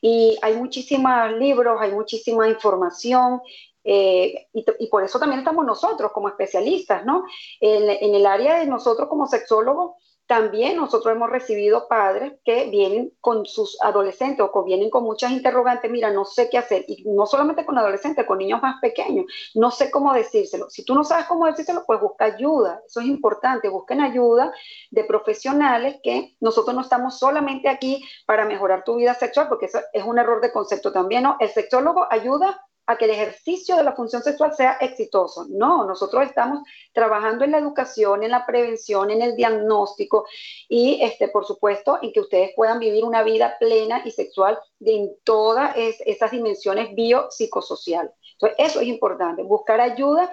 Y 0.00 0.38
hay 0.42 0.54
muchísimos 0.56 1.32
libros, 1.32 1.80
hay 1.80 1.92
muchísima 1.92 2.48
información 2.48 3.40
eh, 3.88 4.48
y, 4.52 4.88
por 4.88 5.04
eso 5.04 5.20
también 5.20 5.38
estamos 5.38 5.64
nosotros 5.64 6.10
como 6.12 6.28
especialistas, 6.28 7.06
¿no? 7.06 7.24
En, 7.60 7.88
en, 7.88 8.14
el 8.16 8.26
área 8.26 8.58
de 8.58 8.66
nosotros 8.66 9.08
como 9.08 9.26
sexólogos, 9.28 9.92
también 10.26 10.76
nosotros 10.76 11.14
hemos 11.14 11.30
recibido 11.30 11.86
padres 11.86 12.32
que 12.44 12.68
vienen 12.68 13.12
con 13.20 13.46
sus 13.46 13.78
adolescentes 13.80 14.40
o 14.40 14.52
que 14.52 14.66
vienen 14.66 14.90
con 14.90 15.04
muchas 15.04 15.30
interrogantes, 15.30 15.88
mira, 15.88 16.10
no 16.10 16.24
sé 16.24 16.50
qué 16.50 16.58
hacer, 16.58 16.84
y 16.88 17.04
no 17.06 17.26
solamente 17.26 17.64
con 17.64 17.78
adolescentes, 17.78 18.26
con 18.26 18.38
niños 18.38 18.60
más 18.60 18.80
pequeños, 18.80 19.26
no 19.54 19.70
sé 19.70 19.88
cómo 19.90 20.12
decírselo. 20.12 20.68
Si 20.68 20.84
tú 20.84 20.96
no 20.96 21.04
sabes 21.04 21.26
cómo 21.26 21.46
decírselo, 21.46 21.84
pues 21.86 22.00
busca 22.00 22.24
ayuda, 22.24 22.82
eso 22.84 23.00
es 23.00 23.06
importante, 23.06 23.68
busquen 23.68 24.00
ayuda 24.00 24.52
de 24.90 25.04
profesionales 25.04 26.00
que 26.02 26.34
nosotros 26.40 26.74
no 26.74 26.82
estamos 26.82 27.20
solamente 27.20 27.68
aquí 27.68 28.04
para 28.26 28.44
mejorar 28.46 28.82
tu 28.82 28.96
vida 28.96 29.14
sexual, 29.14 29.48
porque 29.48 29.66
eso 29.66 29.78
es 29.92 30.04
un 30.04 30.18
error 30.18 30.40
de 30.40 30.50
concepto 30.50 30.92
también, 30.92 31.22
¿no? 31.22 31.36
El 31.38 31.50
sexólogo 31.50 32.04
ayuda 32.10 32.65
a 32.86 32.96
que 32.96 33.06
el 33.06 33.10
ejercicio 33.10 33.76
de 33.76 33.82
la 33.82 33.92
función 33.92 34.22
sexual 34.22 34.54
sea 34.54 34.78
exitoso. 34.80 35.46
No, 35.48 35.84
nosotros 35.84 36.24
estamos 36.24 36.60
trabajando 36.92 37.44
en 37.44 37.50
la 37.52 37.58
educación, 37.58 38.22
en 38.22 38.30
la 38.30 38.46
prevención, 38.46 39.10
en 39.10 39.22
el 39.22 39.34
diagnóstico 39.34 40.26
y, 40.68 41.00
este, 41.02 41.28
por 41.28 41.44
supuesto, 41.44 41.98
en 42.00 42.12
que 42.12 42.20
ustedes 42.20 42.52
puedan 42.54 42.78
vivir 42.78 43.04
una 43.04 43.22
vida 43.22 43.56
plena 43.58 44.02
y 44.04 44.10
sexual 44.10 44.58
en 44.80 45.16
todas 45.24 45.74
esas 45.76 46.30
dimensiones 46.30 46.94
biopsicosociales. 46.94 48.12
Entonces, 48.32 48.56
eso 48.58 48.80
es 48.80 48.86
importante, 48.86 49.42
buscar 49.42 49.80
ayuda 49.80 50.32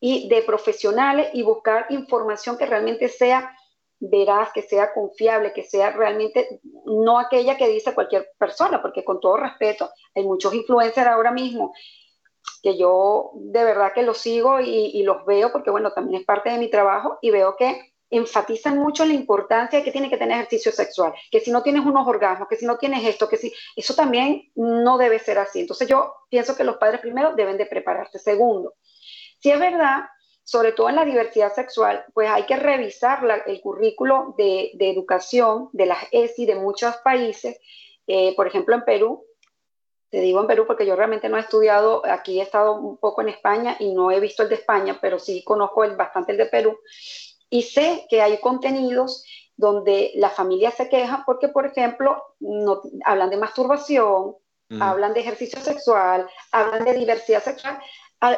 y 0.00 0.28
de 0.28 0.42
profesionales 0.42 1.28
y 1.32 1.42
buscar 1.42 1.86
información 1.90 2.56
que 2.56 2.66
realmente 2.66 3.08
sea 3.08 3.56
veraz, 4.00 4.52
que 4.52 4.62
sea 4.62 4.92
confiable, 4.92 5.52
que 5.52 5.62
sea 5.62 5.90
realmente 5.90 6.60
no 6.84 7.18
aquella 7.18 7.56
que 7.56 7.68
dice 7.68 7.94
cualquier 7.94 8.30
persona, 8.38 8.82
porque 8.82 9.04
con 9.04 9.20
todo 9.20 9.36
respeto, 9.36 9.90
hay 10.14 10.24
muchos 10.24 10.54
influencers 10.54 11.06
ahora 11.06 11.30
mismo 11.30 11.72
que 12.62 12.76
yo 12.76 13.32
de 13.34 13.64
verdad 13.64 13.92
que 13.94 14.02
los 14.02 14.18
sigo 14.18 14.60
y, 14.60 15.02
los 15.02 15.24
veo 15.26 15.52
porque, 15.52 15.70
bueno, 15.70 15.92
también 15.92 16.20
es 16.20 16.26
parte 16.26 16.50
de 16.50 16.58
mi 16.58 16.70
trabajo 16.70 17.18
y 17.20 17.30
veo 17.30 17.56
que 17.56 17.92
enfatizan 18.10 18.78
mucho 18.78 19.04
la 19.04 19.12
importancia 19.12 19.82
que 19.82 19.90
tiene 19.90 20.08
que 20.08 20.16
tener 20.16 20.36
ejercicio 20.36 20.70
sexual, 20.70 21.12
que 21.30 21.40
si 21.40 21.50
no 21.50 21.62
tienes 21.62 21.84
unos 21.84 22.06
orgasmos, 22.06 22.48
que 22.48 22.56
si 22.56 22.64
no 22.64 22.78
tienes 22.78 23.04
esto, 23.04 23.28
que 23.28 23.36
si 23.36 23.52
eso 23.76 23.94
también 23.94 24.50
no 24.54 24.98
debe 24.98 25.18
ser 25.18 25.38
así. 25.38 25.60
Entonces 25.60 25.88
yo 25.88 26.14
pienso 26.28 26.54
que 26.54 26.64
los 26.64 26.76
padres 26.76 27.00
primero 27.00 27.34
deben 27.34 27.56
de 27.56 27.66
prepararse. 27.66 28.18
Segundo, 28.18 28.74
si 29.40 29.50
es 29.50 29.58
verdad 29.58 30.04
sobre 30.44 30.72
todo 30.72 30.90
en 30.90 30.96
la 30.96 31.04
diversidad 31.04 31.52
sexual, 31.52 32.04
pues 32.12 32.28
hay 32.28 32.44
que 32.44 32.56
revisar 32.56 33.44
el 33.46 33.60
currículo 33.62 34.34
de, 34.36 34.72
educación 34.78 35.70
de 35.72 35.86
las 35.86 35.98
ESI 36.12 36.44
de 36.44 36.54
muchos 36.54 36.96
países. 36.98 37.58
Eh, 38.06 38.34
por 38.36 38.46
ejemplo, 38.46 38.74
en 38.74 38.84
Perú, 38.84 39.24
te 40.10 40.20
digo 40.20 40.40
en 40.40 40.46
Perú 40.46 40.64
porque 40.66 40.86
yo 40.86 40.94
realmente 40.94 41.28
no 41.28 41.38
he 41.38 41.40
estudiado, 41.40 42.02
aquí 42.06 42.38
he 42.38 42.42
estado 42.42 42.74
un 42.74 42.98
poco 42.98 43.22
en 43.22 43.30
España 43.30 43.76
y 43.80 43.92
no 43.92 44.10
he 44.10 44.20
visto 44.20 44.42
el 44.42 44.50
de 44.50 44.56
España, 44.56 44.98
pero 45.00 45.18
sí 45.18 45.42
conozco 45.42 45.82
el, 45.82 45.96
bastante 45.96 46.32
el 46.32 46.38
de 46.38 46.46
Perú. 46.46 46.78
Y 47.48 47.62
sé 47.62 48.06
que 48.10 48.20
hay 48.20 48.38
contenidos 48.38 49.24
donde 49.56 50.12
las 50.16 50.34
familias 50.34 50.74
se 50.74 50.88
quejan 50.88 51.24
porque, 51.24 51.48
por 51.48 51.66
ejemplo, 51.66 52.22
no, 52.38 52.82
hablan 53.04 53.30
de 53.30 53.38
masturbación, 53.38 54.36
mm. 54.68 54.82
hablan 54.82 55.14
de 55.14 55.20
ejercicio 55.20 55.60
sexual, 55.60 56.28
hablan 56.52 56.84
de 56.84 56.92
diversidad 56.94 57.42
sexual, 57.42 57.78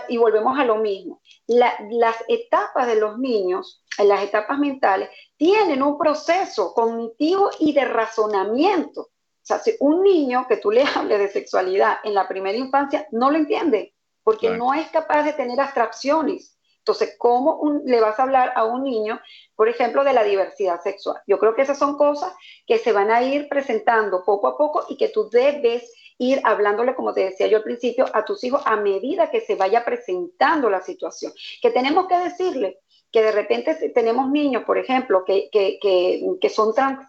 y 0.09 0.17
volvemos 0.17 0.59
a 0.59 0.65
lo 0.65 0.77
mismo. 0.77 1.21
las 1.47 2.17
etapas 2.29 2.87
de 2.87 2.97
los 2.97 3.19
niños, 3.19 3.85
las 3.99 4.23
etapas 4.23 4.59
mentales, 4.59 5.11
tienen 5.37 5.83
un 5.83 5.99
proceso 5.99 6.73
cognitivo 6.75 7.51
y 7.61 7.73
de 7.73 7.85
razonamiento. 7.85 9.03
O 9.03 9.47
sea, 9.47 9.59
si 9.61 9.77
un 9.79 10.03
niño 10.03 10.47
que 10.49 10.57
tú 10.57 10.71
le 10.71 10.83
hables 10.95 11.19
de 11.19 11.29
sexualidad 11.29 11.99
en 12.03 12.15
la 12.15 12.27
primera 12.27 12.59
infancia, 12.59 13.07
no 13.13 13.31
lo 13.31 13.37
entiende, 13.37 13.95
porque 14.25 14.51
no 14.51 14.75
es 14.75 14.89
capaz 14.89 15.23
de 15.23 15.33
tener 15.35 15.61
abstracciones. 15.61 16.57
Entonces, 16.79 17.17
¿cómo 17.19 17.61
le 17.85 18.01
vas 18.01 18.19
a 18.19 18.23
hablar 18.23 18.53
a 18.55 18.65
un 18.65 18.85
niño, 18.85 19.21
por 19.57 19.69
ejemplo, 19.69 20.05
de 20.05 20.13
la 20.13 20.23
diversidad 20.23 20.81
sexual? 20.81 21.21
Yo 21.27 21.39
creo 21.39 21.57
que 21.57 21.63
esas 21.63 21.79
son 21.79 21.97
cosas 21.97 22.33
que 22.65 22.79
se 22.79 22.93
van 22.93 23.11
a 23.11 23.23
ir 23.23 23.49
presentando 23.49 24.25
poco 24.25 24.47
a 24.47 24.57
poco 24.57 24.85
y 24.89 24.97
que 24.97 25.09
tú 25.09 25.29
debes 25.29 25.93
ir 26.19 26.41
hablándole, 26.45 26.95
como 26.95 27.13
te 27.13 27.25
decía 27.25 27.47
yo 27.47 27.59
al 27.59 27.63
principio, 27.63 28.07
a 28.13 28.25
tus 28.25 28.43
hijos 28.45 28.63
a 28.65 28.77
medida 28.77 29.31
que 29.31 29.41
se 29.41 29.55
vaya 29.55 29.85
presentando 29.85 30.71
la 30.71 30.83
situación. 30.83 31.33
Que 31.61 31.71
tenemos 31.71 32.07
que 32.07 32.19
decirle, 32.19 32.81
que 33.13 33.23
de 33.23 33.33
repente 33.33 33.75
tenemos 33.95 34.31
niños, 34.31 34.65
por 34.65 34.79
ejemplo, 34.79 35.25
que, 35.25 35.49
que, 35.51 35.79
que, 35.81 36.51
son 36.51 36.75
trans, 36.75 37.07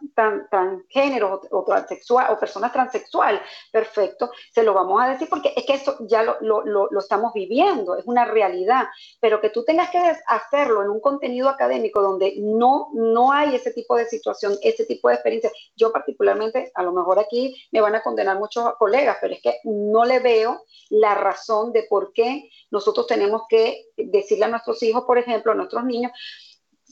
transgéneros 0.49 1.41
o, 1.51 1.63
transexual, 1.63 2.31
o 2.33 2.39
personas 2.39 2.71
transexuales, 2.71 3.41
perfecto, 3.71 4.31
se 4.53 4.63
lo 4.63 4.73
vamos 4.73 5.01
a 5.01 5.09
decir 5.09 5.27
porque 5.29 5.53
es 5.55 5.65
que 5.65 5.73
eso 5.73 5.97
ya 6.01 6.23
lo, 6.23 6.37
lo, 6.41 6.87
lo, 6.89 6.99
estamos 6.99 7.33
viviendo, 7.33 7.97
es 7.97 8.05
una 8.05 8.25
realidad, 8.25 8.85
pero 9.19 9.41
que 9.41 9.49
tú 9.49 9.63
tengas 9.63 9.89
que 9.89 9.99
hacerlo 10.27 10.83
en 10.83 10.89
un 10.89 10.99
contenido 10.99 11.49
académico 11.49 12.01
donde 12.01 12.35
no, 12.37 12.89
no 12.93 13.31
hay 13.31 13.55
ese 13.55 13.71
tipo 13.71 13.95
de 13.95 14.05
situación, 14.05 14.55
ese 14.61 14.85
tipo 14.85 15.09
de 15.09 15.15
experiencia. 15.15 15.51
Yo 15.75 15.91
particularmente, 15.91 16.71
a 16.75 16.83
lo 16.83 16.93
mejor 16.93 17.19
aquí 17.19 17.55
me 17.71 17.81
van 17.81 17.95
a 17.95 18.03
condenar 18.03 18.37
muchos 18.37 18.75
colegas, 18.77 19.17
pero 19.19 19.33
es 19.33 19.41
que 19.41 19.59
no 19.63 20.05
le 20.05 20.19
veo 20.19 20.61
la 20.89 21.15
razón 21.15 21.71
de 21.73 21.83
por 21.83 22.13
qué 22.13 22.49
nosotros 22.69 23.07
tenemos 23.07 23.43
que 23.49 23.85
decirle 23.95 24.45
a 24.45 24.49
nuestros 24.49 24.81
hijos, 24.83 25.03
por 25.05 25.17
ejemplo, 25.17 25.51
a 25.51 25.55
nuestros 25.55 25.83
niños, 25.83 26.11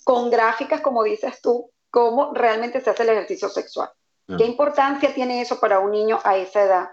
con 0.04 0.30
gráficas, 0.30 0.82
como 0.82 1.04
dices 1.04 1.42
tú, 1.42 1.72
cómo 1.90 2.34
realmente 2.34 2.82
se 2.82 2.90
hace 2.90 3.04
el 3.04 3.10
ejercicio 3.10 3.50
sexual. 3.50 3.90
Ah. 4.28 4.36
¿Qué 4.38 4.46
importancia 4.46 5.14
tiene 5.14 5.42
eso 5.42 5.60
para 5.60 5.80
un 5.80 5.92
niño 5.92 6.20
a 6.24 6.36
esa 6.38 6.64
edad? 6.64 6.90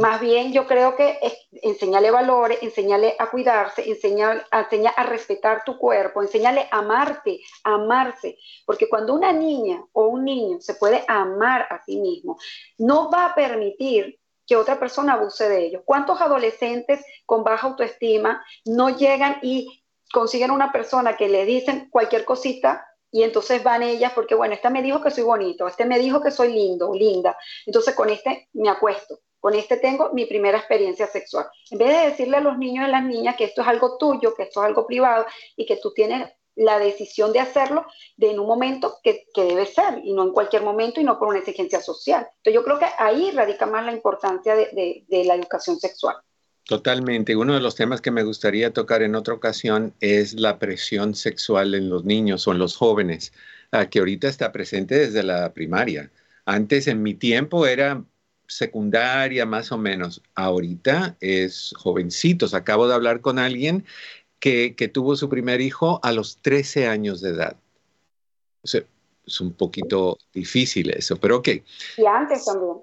Más 0.00 0.20
bien 0.20 0.52
yo 0.52 0.66
creo 0.66 0.96
que 0.96 1.18
enseñarle 1.62 2.10
valores, 2.10 2.62
enseñarle 2.62 3.14
a 3.18 3.30
cuidarse, 3.30 3.88
enseñar, 3.88 4.44
enseñar 4.50 4.92
a 4.96 5.04
respetar 5.04 5.62
tu 5.64 5.78
cuerpo, 5.78 6.20
enseñarle 6.20 6.68
a 6.70 6.78
amarte, 6.78 7.40
a 7.62 7.74
amarse. 7.74 8.38
Porque 8.66 8.88
cuando 8.88 9.14
una 9.14 9.32
niña 9.32 9.84
o 9.92 10.06
un 10.06 10.24
niño 10.24 10.60
se 10.60 10.74
puede 10.74 11.04
amar 11.06 11.66
a 11.70 11.80
sí 11.84 12.00
mismo, 12.00 12.38
no 12.78 13.08
va 13.10 13.26
a 13.26 13.34
permitir 13.34 14.18
que 14.52 14.56
otra 14.56 14.78
persona 14.78 15.14
abuse 15.14 15.48
de 15.48 15.64
ellos. 15.64 15.82
¿Cuántos 15.86 16.20
adolescentes 16.20 17.02
con 17.24 17.42
baja 17.42 17.68
autoestima 17.68 18.44
no 18.66 18.90
llegan 18.90 19.38
y 19.40 19.82
consiguen 20.12 20.50
una 20.50 20.70
persona 20.70 21.16
que 21.16 21.30
le 21.30 21.46
dicen 21.46 21.88
cualquier 21.88 22.26
cosita 22.26 22.86
y 23.10 23.22
entonces 23.22 23.62
van 23.62 23.82
ellas 23.82 24.12
porque, 24.14 24.34
bueno, 24.34 24.52
esta 24.52 24.68
me 24.68 24.82
dijo 24.82 25.00
que 25.00 25.10
soy 25.10 25.24
bonito, 25.24 25.66
este 25.66 25.86
me 25.86 25.98
dijo 25.98 26.20
que 26.20 26.30
soy 26.30 26.52
lindo, 26.52 26.92
linda, 26.92 27.34
entonces 27.64 27.94
con 27.94 28.10
este 28.10 28.50
me 28.52 28.68
acuesto, 28.68 29.20
con 29.40 29.54
este 29.54 29.78
tengo 29.78 30.10
mi 30.12 30.26
primera 30.26 30.58
experiencia 30.58 31.06
sexual. 31.06 31.46
En 31.70 31.78
vez 31.78 31.88
de 31.88 32.10
decirle 32.10 32.36
a 32.36 32.42
los 32.42 32.58
niños 32.58 32.82
y 32.82 32.88
a 32.88 32.90
las 32.90 33.04
niñas 33.04 33.36
que 33.36 33.44
esto 33.44 33.62
es 33.62 33.68
algo 33.68 33.96
tuyo, 33.96 34.34
que 34.34 34.42
esto 34.42 34.60
es 34.60 34.66
algo 34.66 34.86
privado 34.86 35.24
y 35.56 35.64
que 35.64 35.76
tú 35.76 35.94
tienes 35.94 36.30
la 36.54 36.78
decisión 36.78 37.32
de 37.32 37.40
hacerlo 37.40 37.86
de 38.16 38.30
en 38.30 38.40
un 38.40 38.46
momento 38.46 38.96
que, 39.02 39.26
debe 39.34 39.66
ser 39.66 40.00
y 40.04 40.12
no 40.12 40.24
en 40.24 40.32
cualquier 40.32 40.62
momento 40.62 41.00
y 41.00 41.04
no 41.04 41.18
por 41.18 41.28
una 41.28 41.38
exigencia 41.38 41.80
social. 41.80 42.26
Entonces 42.28 42.54
yo 42.54 42.64
creo 42.64 42.78
que 42.78 42.86
ahí 42.98 43.30
radica 43.30 43.66
más 43.66 43.84
la 43.84 43.92
importancia 43.92 44.54
de, 44.54 45.04
la 45.08 45.34
educación 45.34 45.78
sexual. 45.78 46.16
Totalmente. 46.64 47.34
Uno 47.34 47.54
de 47.54 47.60
los 47.60 47.74
temas 47.74 48.00
que 48.00 48.10
me 48.10 48.22
gustaría 48.22 48.72
tocar 48.72 49.02
en 49.02 49.14
otra 49.14 49.34
ocasión 49.34 49.94
es 50.00 50.34
la 50.34 50.58
presión 50.58 51.14
sexual 51.14 51.74
en 51.74 51.88
los 51.88 52.04
niños 52.04 52.46
o 52.46 52.52
en 52.52 52.58
los 52.58 52.76
jóvenes, 52.76 53.32
ah, 53.72 53.86
que 53.86 53.98
ahorita 53.98 54.28
está 54.28 54.52
presente 54.52 54.96
desde 54.96 55.22
la 55.22 55.52
primaria. 55.52 56.10
Antes, 56.44 56.86
en 56.86 57.02
mi 57.02 57.14
tiempo, 57.14 57.66
era 57.66 58.04
secundaria 58.46 59.46
más 59.46 59.72
o 59.72 59.78
menos. 59.78 60.22
Ahorita 60.34 61.16
es 61.20 61.74
jovencitos. 61.76 62.54
Acabo 62.54 62.86
de 62.86 62.94
hablar 62.94 63.20
con 63.20 63.38
alguien 63.38 63.84
que, 64.42 64.90
tuvo 64.92 65.14
su 65.14 65.28
primer 65.28 65.60
hijo 65.60 66.00
a 66.02 66.10
los 66.10 66.38
13 66.38 66.88
años 66.88 67.20
de 67.20 67.30
edad. 67.30 67.56
es 68.64 69.40
un 69.40 69.52
poquito 69.52 70.18
difícil 70.34 70.90
eso, 70.90 71.16
pero 71.16 71.36
ok. 71.36 71.48
Y 71.96 72.06
antes 72.06 72.44
también. 72.44 72.76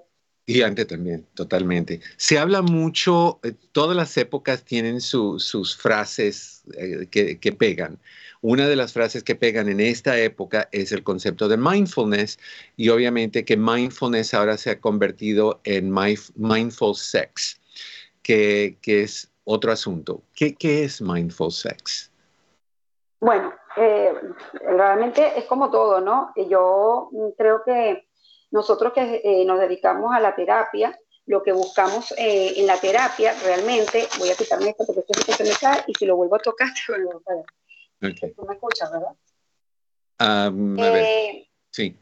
Y 0.46 0.62
antes 0.62 0.86
también, 0.86 1.26
totalmente. 1.34 2.00
Se 2.16 2.38
habla 2.38 2.62
mucho, 2.62 3.40
eh, 3.42 3.52
todas 3.72 3.94
las 3.94 4.16
épocas 4.16 4.64
tienen 4.64 5.02
sus 5.02 5.76
frases 5.76 6.62
eh, 6.78 7.06
que, 7.10 7.38
que, 7.38 7.52
pegan. 7.52 7.98
Una 8.40 8.66
de 8.66 8.74
las 8.74 8.94
frases 8.94 9.22
que 9.22 9.34
pegan 9.34 9.68
en 9.68 9.80
esta 9.80 10.18
época 10.18 10.70
es 10.72 10.92
el 10.92 11.02
concepto 11.02 11.46
de 11.46 11.58
mindfulness 11.58 12.38
y 12.78 12.88
obviamente 12.88 13.44
que 13.44 13.58
mindfulness 13.58 14.32
ahora 14.32 14.56
se 14.56 14.70
ha 14.70 14.80
convertido 14.80 15.60
en 15.64 15.92
mindful 15.92 16.96
sex, 16.96 17.60
que, 18.22 18.78
que 18.80 19.02
es 19.02 19.29
otro 19.44 19.72
asunto. 19.72 20.22
¿Qué, 20.34 20.56
es 20.60 21.00
mindful 21.00 21.52
sex? 21.52 22.10
Bueno, 23.20 23.52
eh, 23.76 24.14
realmente 24.52 25.38
es 25.38 25.44
como 25.44 25.70
todo, 25.70 26.00
¿no? 26.00 26.32
Yo 26.48 27.10
creo 27.36 27.62
que 27.64 28.08
nosotros 28.50 28.92
que 28.92 29.20
eh, 29.22 29.44
nos 29.44 29.60
dedicamos 29.60 30.14
a 30.14 30.20
la 30.20 30.34
terapia, 30.34 30.98
lo 31.26 31.42
que 31.42 31.52
buscamos 31.52 32.12
eh, 32.12 32.54
en 32.56 32.66
la 32.66 32.78
terapia 32.78 33.34
realmente, 33.44 34.08
voy 34.18 34.30
a 34.30 34.34
quitarme 34.34 34.70
esto 34.70 34.84
porque 34.86 35.02
esto 35.06 35.32
se 35.32 35.44
me 35.44 35.54
cae 35.60 35.84
y 35.86 35.94
si 35.94 36.06
lo 36.06 36.16
vuelvo 36.16 36.36
a 36.36 36.40
tocar 36.40 36.68
te 36.86 36.92
vuelvo 36.92 37.18
a 37.18 37.22
caer. 37.22 38.12
Okay. 38.12 38.32
Tú 38.32 38.46
me 38.46 38.54
escuchas, 38.54 38.90
¿verdad? 38.90 40.48
Um, 40.50 40.78
a 40.80 40.90
ver. 40.90 41.46
Sí. 41.70 41.96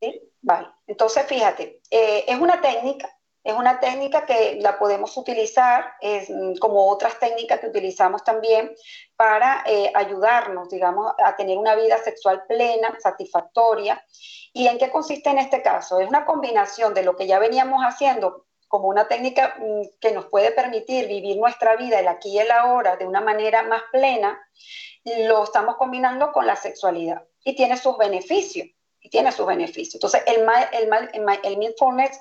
Sí, 0.00 0.22
vale. 0.42 0.68
Entonces, 0.86 1.26
fíjate, 1.26 1.80
es 1.90 2.38
una 2.38 2.60
técnica 2.60 3.17
es 3.48 3.56
una 3.56 3.80
técnica 3.80 4.26
que 4.26 4.58
la 4.60 4.78
podemos 4.78 5.16
utilizar 5.16 5.94
mm, 6.02 6.58
como 6.58 6.86
otras 6.86 7.18
técnicas 7.18 7.60
que 7.60 7.68
utilizamos 7.68 8.22
también 8.22 8.74
para 9.16 9.64
eh, 9.64 9.90
ayudarnos, 9.94 10.68
digamos, 10.68 11.14
a 11.24 11.34
tener 11.34 11.56
una 11.56 11.74
vida 11.74 11.96
sexual 11.96 12.44
plena, 12.46 12.94
satisfactoria. 13.00 14.04
¿Y 14.52 14.66
en 14.66 14.76
qué 14.76 14.90
consiste 14.90 15.30
en 15.30 15.38
este 15.38 15.62
caso? 15.62 15.98
Es 15.98 16.06
una 16.06 16.26
combinación 16.26 16.92
de 16.92 17.02
lo 17.04 17.16
que 17.16 17.26
ya 17.26 17.38
veníamos 17.38 17.82
haciendo 17.82 18.44
como 18.68 18.88
una 18.88 19.08
técnica 19.08 19.56
mm, 19.58 19.98
que 19.98 20.12
nos 20.12 20.26
puede 20.26 20.50
permitir 20.50 21.08
vivir 21.08 21.38
nuestra 21.38 21.74
vida 21.76 22.00
el 22.00 22.08
aquí 22.08 22.32
y 22.32 22.40
el 22.40 22.50
ahora 22.50 22.96
de 22.96 23.06
una 23.06 23.22
manera 23.22 23.62
más 23.62 23.80
plena, 23.90 24.38
lo 25.04 25.44
estamos 25.44 25.76
combinando 25.76 26.32
con 26.32 26.46
la 26.46 26.56
sexualidad 26.56 27.22
y 27.44 27.56
tiene 27.56 27.78
sus 27.78 27.96
beneficios. 27.96 28.68
Y 29.00 29.10
tiene 29.10 29.30
sus 29.30 29.46
beneficios. 29.46 29.94
Entonces, 29.94 30.22
el, 30.26 30.44
el, 30.72 31.26
el 31.44 31.56
mindfulness 31.56 32.20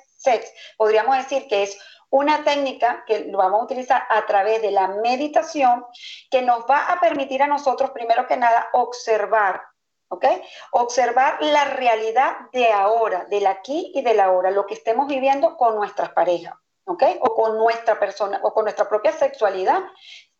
Podríamos 0.78 1.18
decir 1.18 1.48
que 1.48 1.63
es 1.63 1.78
una 2.10 2.44
técnica 2.44 3.04
que 3.06 3.26
lo 3.26 3.38
vamos 3.38 3.62
a 3.62 3.63
utilizar 3.66 4.04
a 4.10 4.26
través 4.26 4.62
de 4.62 4.72
la 4.72 4.88
meditación 4.88 5.86
que 6.32 6.42
nos 6.42 6.62
va 6.62 6.92
a 6.92 7.00
permitir 7.00 7.44
a 7.44 7.48
nosotros, 7.48 7.92
primero 7.92 8.28
que 8.28 8.38
nada, 8.38 8.70
observar, 8.74 9.62
¿ok? 10.10 10.26
Observar 10.72 11.38
la 11.42 11.66
realidad 11.66 12.38
de 12.54 12.72
ahora, 12.72 13.26
del 13.26 13.48
aquí 13.48 13.92
y 13.94 14.02
del 14.02 14.20
ahora, 14.20 14.52
lo 14.52 14.66
que 14.66 14.76
estemos 14.76 15.08
viviendo 15.08 15.58
con 15.58 15.76
nuestras 15.76 16.10
parejas. 16.12 16.54
¿ok? 16.88 17.04
O 17.20 17.36
con 17.36 17.58
nuestra 17.58 18.00
persona, 18.00 18.40
o 18.44 18.54
con 18.54 18.63
nuestra 18.63 18.88
propia 18.88 19.12
sexualidad, 19.12 19.84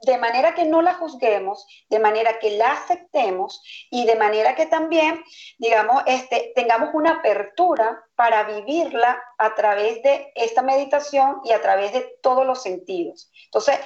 de 0.02 0.18
manera 0.18 0.56
que 0.56 0.64
no 0.64 0.82
la 0.82 0.94
juzguemos, 0.94 1.68
de 1.90 2.00
manera 2.00 2.40
que 2.40 2.52
la 2.52 2.72
aceptemos 2.72 3.62
y 3.92 4.06
de 4.06 4.16
manera 4.16 4.56
que 4.56 4.66
también, 4.66 5.24
digamos, 5.58 6.04
este, 6.06 6.54
tengamos 6.56 6.92
una 6.94 7.16
apertura 7.16 8.02
para 8.18 8.44
vivirla 8.44 9.24
a 9.38 9.56
través 9.56 10.02
de 10.02 10.34
esta 10.36 10.64
meditación 10.64 11.40
y 11.46 11.54
a 11.54 11.62
través 11.62 11.94
de 11.94 12.18
todos 12.22 12.46
los 12.46 12.64
sentidos. 12.64 13.32
Entonces, 13.46 13.80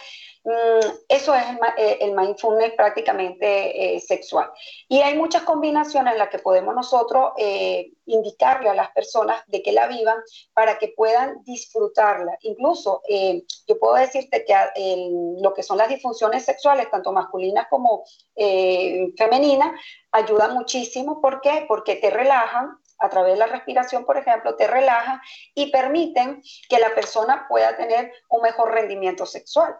Mm, 0.43 0.87
eso 1.07 1.35
es 1.35 1.43
eh, 1.77 1.99
el, 2.01 2.15
mindfulness 2.15 2.73
prácticamente 2.73 3.95
eh, 3.95 3.99
sexual. 3.99 4.49
Y 4.87 5.01
hay 5.01 5.15
muchas 5.15 5.43
combinaciones 5.43 6.13
en 6.13 6.19
las 6.19 6.29
que 6.29 6.39
podemos 6.39 6.73
nosotros 6.73 7.33
eh, 7.37 7.91
indicarle 8.07 8.69
a 8.69 8.73
las 8.73 8.89
personas 8.91 9.43
de 9.47 9.61
que 9.61 9.71
la 9.71 9.87
vivan 9.87 10.17
para 10.53 10.79
que 10.79 10.87
puedan 10.97 11.43
disfrutarla. 11.43 12.37
Incluso 12.41 13.03
yo 13.67 13.79
puedo 13.79 13.95
decirte 13.95 14.43
que 14.43 14.55
lo 15.41 15.53
que 15.53 15.63
son 15.63 15.77
las 15.77 15.89
disfunciones 15.89 16.43
sexuales, 16.43 16.89
tanto 16.89 17.13
masculinas 17.13 17.67
como 17.69 18.03
femeninas, 19.17 19.79
ayudan 20.11 20.55
muchísimo. 20.55 21.21
¿Por 21.21 21.39
qué? 21.41 21.65
Porque 21.67 21.95
te 21.95 22.09
relajan, 22.09 22.77
a 23.01 23.09
través 23.09 23.33
de 23.33 23.39
la 23.39 23.47
respiración, 23.47 24.05
por 24.05 24.17
ejemplo, 24.17 24.55
te 24.55 24.67
relajan 24.67 25.19
y 25.55 25.71
permiten 25.71 26.41
que 26.69 26.79
la 26.79 26.93
persona 26.93 27.45
pueda 27.49 27.75
tener 27.75 28.11
un 28.29 28.43
mejor 28.43 28.71
rendimiento 28.71 29.25
sexual. 29.25 29.75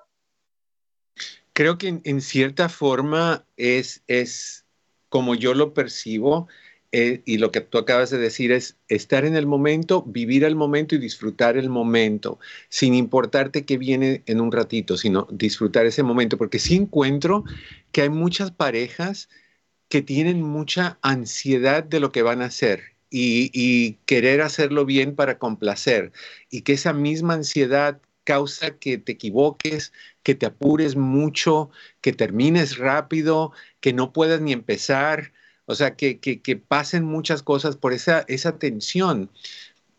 Creo 1.54 1.78
que 1.78 2.00
en, 2.04 2.22
cierta 2.22 2.70
forma 2.70 3.46
es, 3.58 4.04
es 4.08 4.66
como 5.10 5.36
yo 5.36 5.54
lo 5.54 5.74
percibo 5.74 6.48
eh, 6.94 7.22
y 7.26 7.38
lo 7.38 7.52
que 7.52 7.62
tú 7.62 7.78
acabas 7.78 8.10
de 8.10 8.18
decir 8.18 8.52
es 8.52 8.78
estar 8.88 9.26
en 9.26 9.36
el 9.36 9.46
momento, 9.46 10.04
vivir 10.04 10.44
el 10.44 10.56
momento 10.56 10.96
y 10.96 10.98
disfrutar 10.98 11.58
el 11.58 11.70
momento, 11.70 12.40
sin 12.70 12.96
importarte 12.96 13.66
qué 13.66 13.78
viene 13.78 14.24
en 14.26 14.42
un 14.42 14.52
ratito, 14.52 14.98
sino 14.98 15.28
disfrutar 15.30 15.86
ese 15.86 16.04
momento, 16.04 16.38
porque 16.38 16.60
sí 16.60 16.76
encuentro 16.76 17.44
que 17.92 18.02
hay 18.02 18.10
muchas 18.10 18.52
parejas 18.52 19.30
que 19.90 20.02
tienen 20.02 20.42
mucha 20.42 20.98
ansiedad 21.02 21.84
de 21.84 22.00
lo 22.00 22.12
que 22.12 22.24
van 22.24 22.42
a 22.42 22.46
hacer 22.46 22.90
y, 23.12 23.97
querer 24.06 24.41
hacerlo 24.41 24.86
bien 24.86 25.15
para 25.15 25.38
complacer 25.38 26.12
y 26.50 26.62
que 26.62 26.74
esa 26.74 26.93
misma 26.93 27.36
ansiedad 27.36 28.02
causa 28.24 28.78
que 28.78 28.97
te 28.97 29.13
equivoques, 29.13 29.93
que 30.24 30.36
te 30.36 30.45
apures 30.45 30.95
mucho, 30.95 31.69
que 32.02 32.13
termines 32.13 32.78
rápido, 32.78 33.52
que 33.82 33.93
no 33.93 34.13
puedas 34.13 34.41
ni 34.41 34.54
empezar, 34.54 35.34
o 35.65 35.76
sea, 35.76 35.95
que, 35.95 36.19
que, 36.19 36.56
pasen 36.56 37.04
muchas 37.06 37.43
cosas 37.43 37.78
por 37.78 37.93
esa, 37.93 38.26
esa 38.28 38.58
tensión. 38.58 39.30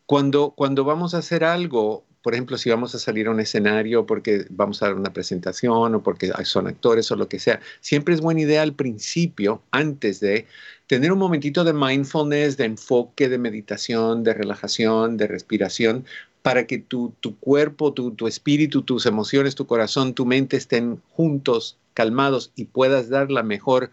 Cuando, 0.07 0.53
cuando 0.53 0.85
vamos 0.85 1.14
a 1.14 1.18
hacer 1.18 1.44
algo, 1.44 2.07
por 2.23 2.35
ejemplo, 2.35 2.57
si 2.57 2.71
vamos 2.71 2.95
a 2.95 2.99
salir 2.99 3.27
a 3.27 3.33
un 3.33 3.41
escenario 3.41 4.07
porque 4.07 4.47
vamos 4.51 4.83
a 4.83 4.87
dar 4.87 4.95
una 4.95 5.13
presentación 5.13 5.95
o 5.95 6.03
porque 6.03 6.33
son 6.45 6.69
actores 6.69 7.11
o 7.11 7.17
lo 7.17 7.29
que 7.29 7.39
sea, 7.39 7.61
siempre 7.81 8.15
es 8.15 8.21
buena 8.21 8.43
idea 8.43 8.63
al 8.63 8.75
principio, 8.75 9.63
antes 9.73 10.21
de 10.21 10.47
tener 10.87 11.13
un 11.13 11.19
momentito 11.19 11.65
de 11.65 11.73
mindfulness, 11.73 12.57
de 12.57 12.67
enfoque, 12.67 13.29
de 13.29 13.39
meditación, 13.39 14.23
de 14.23 14.35
relajación, 14.35 15.17
de 15.17 15.27
respiración, 15.27 16.05
para 16.43 16.67
que 16.67 16.79
tu, 16.79 17.13
tu 17.21 17.37
cuerpo, 17.39 17.93
tu, 17.93 18.13
tu, 18.13 18.27
espíritu, 18.27 18.83
tus 18.83 19.07
emociones, 19.07 19.55
tu 19.55 19.67
corazón, 19.67 20.15
tu 20.15 20.27
mente 20.27 20.57
estén 20.57 21.01
juntos, 21.11 21.79
calmados 21.95 22.53
y 22.57 22.67
puedas 22.67 23.09
dar 23.09 23.31
la 23.31 23.43
mejor 23.43 23.91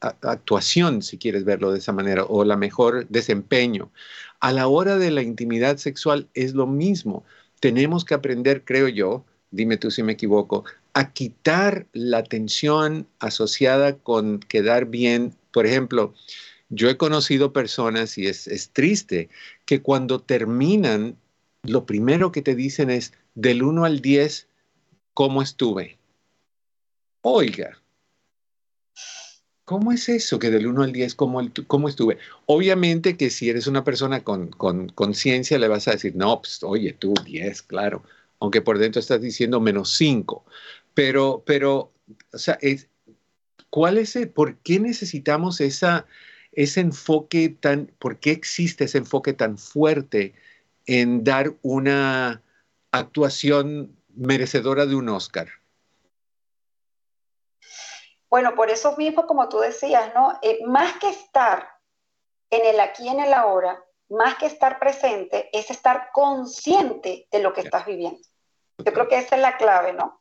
actuación, 0.00 1.02
si 1.02 1.16
quieres 1.18 1.44
verlo 1.44 1.72
de 1.72 1.78
esa 1.78 1.92
manera, 1.92 2.24
o 2.24 2.44
la 2.44 2.56
mejor 2.56 3.06
desempeño. 3.08 3.90
A 4.44 4.52
la 4.52 4.68
hora 4.68 4.98
de 4.98 5.10
la 5.10 5.22
intimidad 5.22 5.78
sexual 5.78 6.28
es 6.34 6.52
lo 6.52 6.66
mismo. 6.66 7.24
Tenemos 7.60 8.04
que 8.04 8.12
aprender, 8.12 8.62
creo 8.62 8.88
yo, 8.88 9.24
dime 9.50 9.78
tú 9.78 9.90
si 9.90 10.02
me 10.02 10.12
equivoco, 10.12 10.66
a 10.92 11.14
quitar 11.14 11.86
la 11.94 12.24
tensión 12.24 13.06
asociada 13.20 13.96
con 13.96 14.40
quedar 14.40 14.84
bien. 14.84 15.34
Por 15.50 15.64
ejemplo, 15.64 16.12
yo 16.68 16.90
he 16.90 16.98
conocido 16.98 17.54
personas, 17.54 18.18
y 18.18 18.26
es, 18.26 18.70
triste, 18.74 19.30
que 19.64 19.80
cuando 19.80 20.20
terminan, 20.20 21.16
lo 21.62 21.86
primero 21.86 22.30
que 22.30 22.42
te 22.42 22.54
dicen 22.54 22.90
es, 22.90 23.14
del 23.34 23.62
1 23.62 23.86
al 23.86 24.02
10, 24.02 24.46
¿cómo 25.14 25.40
estuve? 25.40 25.96
Oiga, 27.22 27.78
¿Cómo 29.64 29.92
es 29.92 30.10
eso 30.10 30.38
que 30.38 30.50
del 30.50 30.66
1 30.66 30.82
al 30.82 30.92
10, 30.92 31.14
cómo, 31.14 31.40
estuve? 31.88 32.18
Obviamente 32.44 33.16
que 33.16 33.30
si 33.30 33.48
eres 33.48 33.66
una 33.66 33.82
persona 33.82 34.22
con 34.22 34.50
conciencia 34.90 35.58
le 35.58 35.68
vas 35.68 35.88
a 35.88 35.92
decir, 35.92 36.14
no, 36.16 36.40
pues 36.40 36.62
oye, 36.62 36.92
tú 36.92 37.14
10, 37.24 37.62
claro, 37.62 38.02
aunque 38.40 38.60
por 38.60 38.78
dentro 38.78 39.00
estás 39.00 39.22
diciendo 39.22 39.60
menos 39.60 39.94
5. 39.96 40.44
Pero, 40.92 41.42
pero, 41.46 41.92
o 42.32 42.38
sea, 42.38 42.58
es, 42.60 42.88
¿cuál 43.70 43.98
es 43.98 44.16
el, 44.16 44.28
por 44.28 44.56
qué 44.58 44.80
necesitamos 44.80 45.60
ese 45.60 46.04
enfoque 46.80 47.48
tan, 47.48 47.90
por 47.98 48.18
qué 48.18 48.32
existe 48.32 48.84
ese 48.84 48.98
enfoque 48.98 49.32
tan 49.32 49.56
fuerte 49.56 50.34
en 50.86 51.24
dar 51.24 51.54
una 51.62 52.42
actuación 52.92 53.96
merecedora 54.14 54.84
de 54.84 54.94
un 54.94 55.08
Oscar? 55.08 55.48
Bueno, 58.34 58.56
por 58.56 58.68
eso 58.68 58.96
mismo, 58.96 59.28
como 59.28 59.48
tú 59.48 59.60
decías, 59.60 60.12
¿no? 60.12 60.40
Eh, 60.42 60.58
más 60.66 60.98
que 60.98 61.08
estar 61.08 61.68
en 62.50 62.66
el 62.66 62.80
aquí 62.80 63.04
y 63.04 63.08
en 63.08 63.20
el 63.20 63.32
ahora, 63.32 63.80
más 64.08 64.34
que 64.38 64.46
estar 64.46 64.80
presente, 64.80 65.50
es 65.56 65.70
estar 65.70 66.08
consciente 66.12 67.28
de 67.30 67.38
lo 67.38 67.52
que 67.52 67.60
estás 67.60 67.86
viviendo. 67.86 68.18
Yo 68.78 68.92
creo 68.92 69.06
que 69.06 69.18
esa 69.18 69.36
es 69.36 69.40
la 69.40 69.56
clave, 69.56 69.92
¿no? 69.92 70.20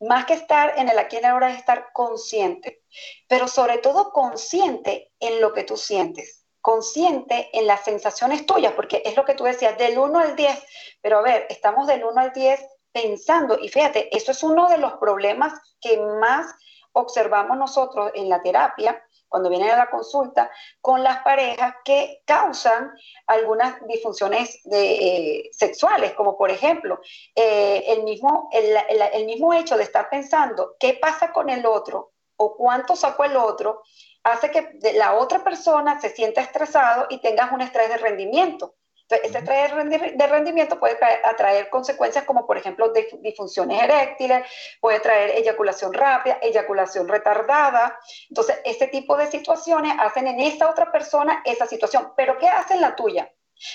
Más 0.00 0.24
que 0.24 0.32
estar 0.32 0.78
en 0.78 0.88
el 0.88 0.98
aquí 0.98 1.16
y 1.16 1.18
en 1.18 1.26
el 1.26 1.30
ahora 1.32 1.50
es 1.50 1.58
estar 1.58 1.90
consciente, 1.92 2.84
pero 3.28 3.46
sobre 3.46 3.76
todo 3.76 4.12
consciente 4.12 5.12
en 5.20 5.42
lo 5.42 5.52
que 5.52 5.64
tú 5.64 5.76
sientes, 5.76 6.46
consciente 6.62 7.50
en 7.52 7.66
las 7.66 7.84
sensaciones 7.84 8.46
tuyas, 8.46 8.72
porque 8.72 9.02
es 9.04 9.14
lo 9.14 9.26
que 9.26 9.34
tú 9.34 9.44
decías, 9.44 9.76
del 9.76 9.98
1 9.98 10.18
al 10.18 10.36
10, 10.36 10.64
pero 11.02 11.18
a 11.18 11.20
ver, 11.20 11.46
estamos 11.50 11.86
del 11.86 12.02
1 12.02 12.18
al 12.18 12.32
10 12.32 12.66
pensando, 12.92 13.58
y 13.60 13.68
fíjate, 13.68 14.08
eso 14.16 14.32
es 14.32 14.42
uno 14.42 14.70
de 14.70 14.78
los 14.78 14.94
problemas 14.94 15.52
que 15.82 15.98
más 15.98 16.46
observamos 16.92 17.56
nosotros 17.56 18.10
en 18.14 18.28
la 18.28 18.40
terapia, 18.40 19.02
cuando 19.28 19.48
vienen 19.48 19.70
a 19.70 19.76
la 19.76 19.90
consulta, 19.90 20.50
con 20.80 21.02
las 21.02 21.22
parejas 21.22 21.76
que 21.84 22.22
causan 22.26 22.92
algunas 23.26 23.76
disfunciones 23.86 24.60
eh, 24.70 25.48
sexuales, 25.52 26.12
como 26.12 26.36
por 26.36 26.50
ejemplo, 26.50 27.00
eh, 27.34 27.82
el, 27.88 28.02
mismo, 28.02 28.50
el, 28.52 29.24
mismo 29.24 29.54
hecho 29.54 29.78
de 29.78 29.84
estar 29.84 30.10
pensando 30.10 30.76
qué 30.78 30.98
pasa 31.00 31.32
con 31.32 31.48
el 31.48 31.64
otro 31.64 32.12
o 32.36 32.56
cuánto 32.56 32.94
sacó 32.94 33.24
el 33.24 33.36
otro, 33.36 33.82
hace 34.22 34.50
que 34.50 34.78
la 34.94 35.14
otra 35.14 35.42
persona 35.42 36.00
se 36.00 36.10
sienta 36.10 36.42
estresado 36.42 37.06
y 37.08 37.18
tengas 37.18 37.52
un 37.52 37.62
estrés 37.62 37.88
de 37.88 37.96
rendimiento. 37.96 38.74
Entonces, 39.12 39.30
ese 39.30 39.38
estrés 39.38 40.16
de 40.16 40.26
rendimiento 40.26 40.78
puede 40.78 40.96
atraer 41.24 41.68
consecuencias 41.68 42.24
como, 42.24 42.46
por 42.46 42.56
ejemplo, 42.56 42.92
disfunciones 43.20 43.82
eréctiles, 43.82 44.46
puede 44.80 45.00
traer 45.00 45.30
eyaculación 45.30 45.92
rápida, 45.92 46.38
eyaculación 46.40 47.08
retardada. 47.08 47.98
Entonces, 48.28 48.58
este 48.64 48.88
tipo 48.88 49.16
de 49.16 49.26
situaciones 49.26 49.94
hacen 49.98 50.28
en 50.28 50.40
esa 50.40 50.70
otra 50.70 50.90
persona 50.90 51.42
esa 51.44 51.66
situación. 51.66 52.12
Pero, 52.16 52.38
¿qué 52.38 52.48
hace 52.48 52.74
en 52.74 52.80
la 52.80 52.96
tuya? 52.96 53.30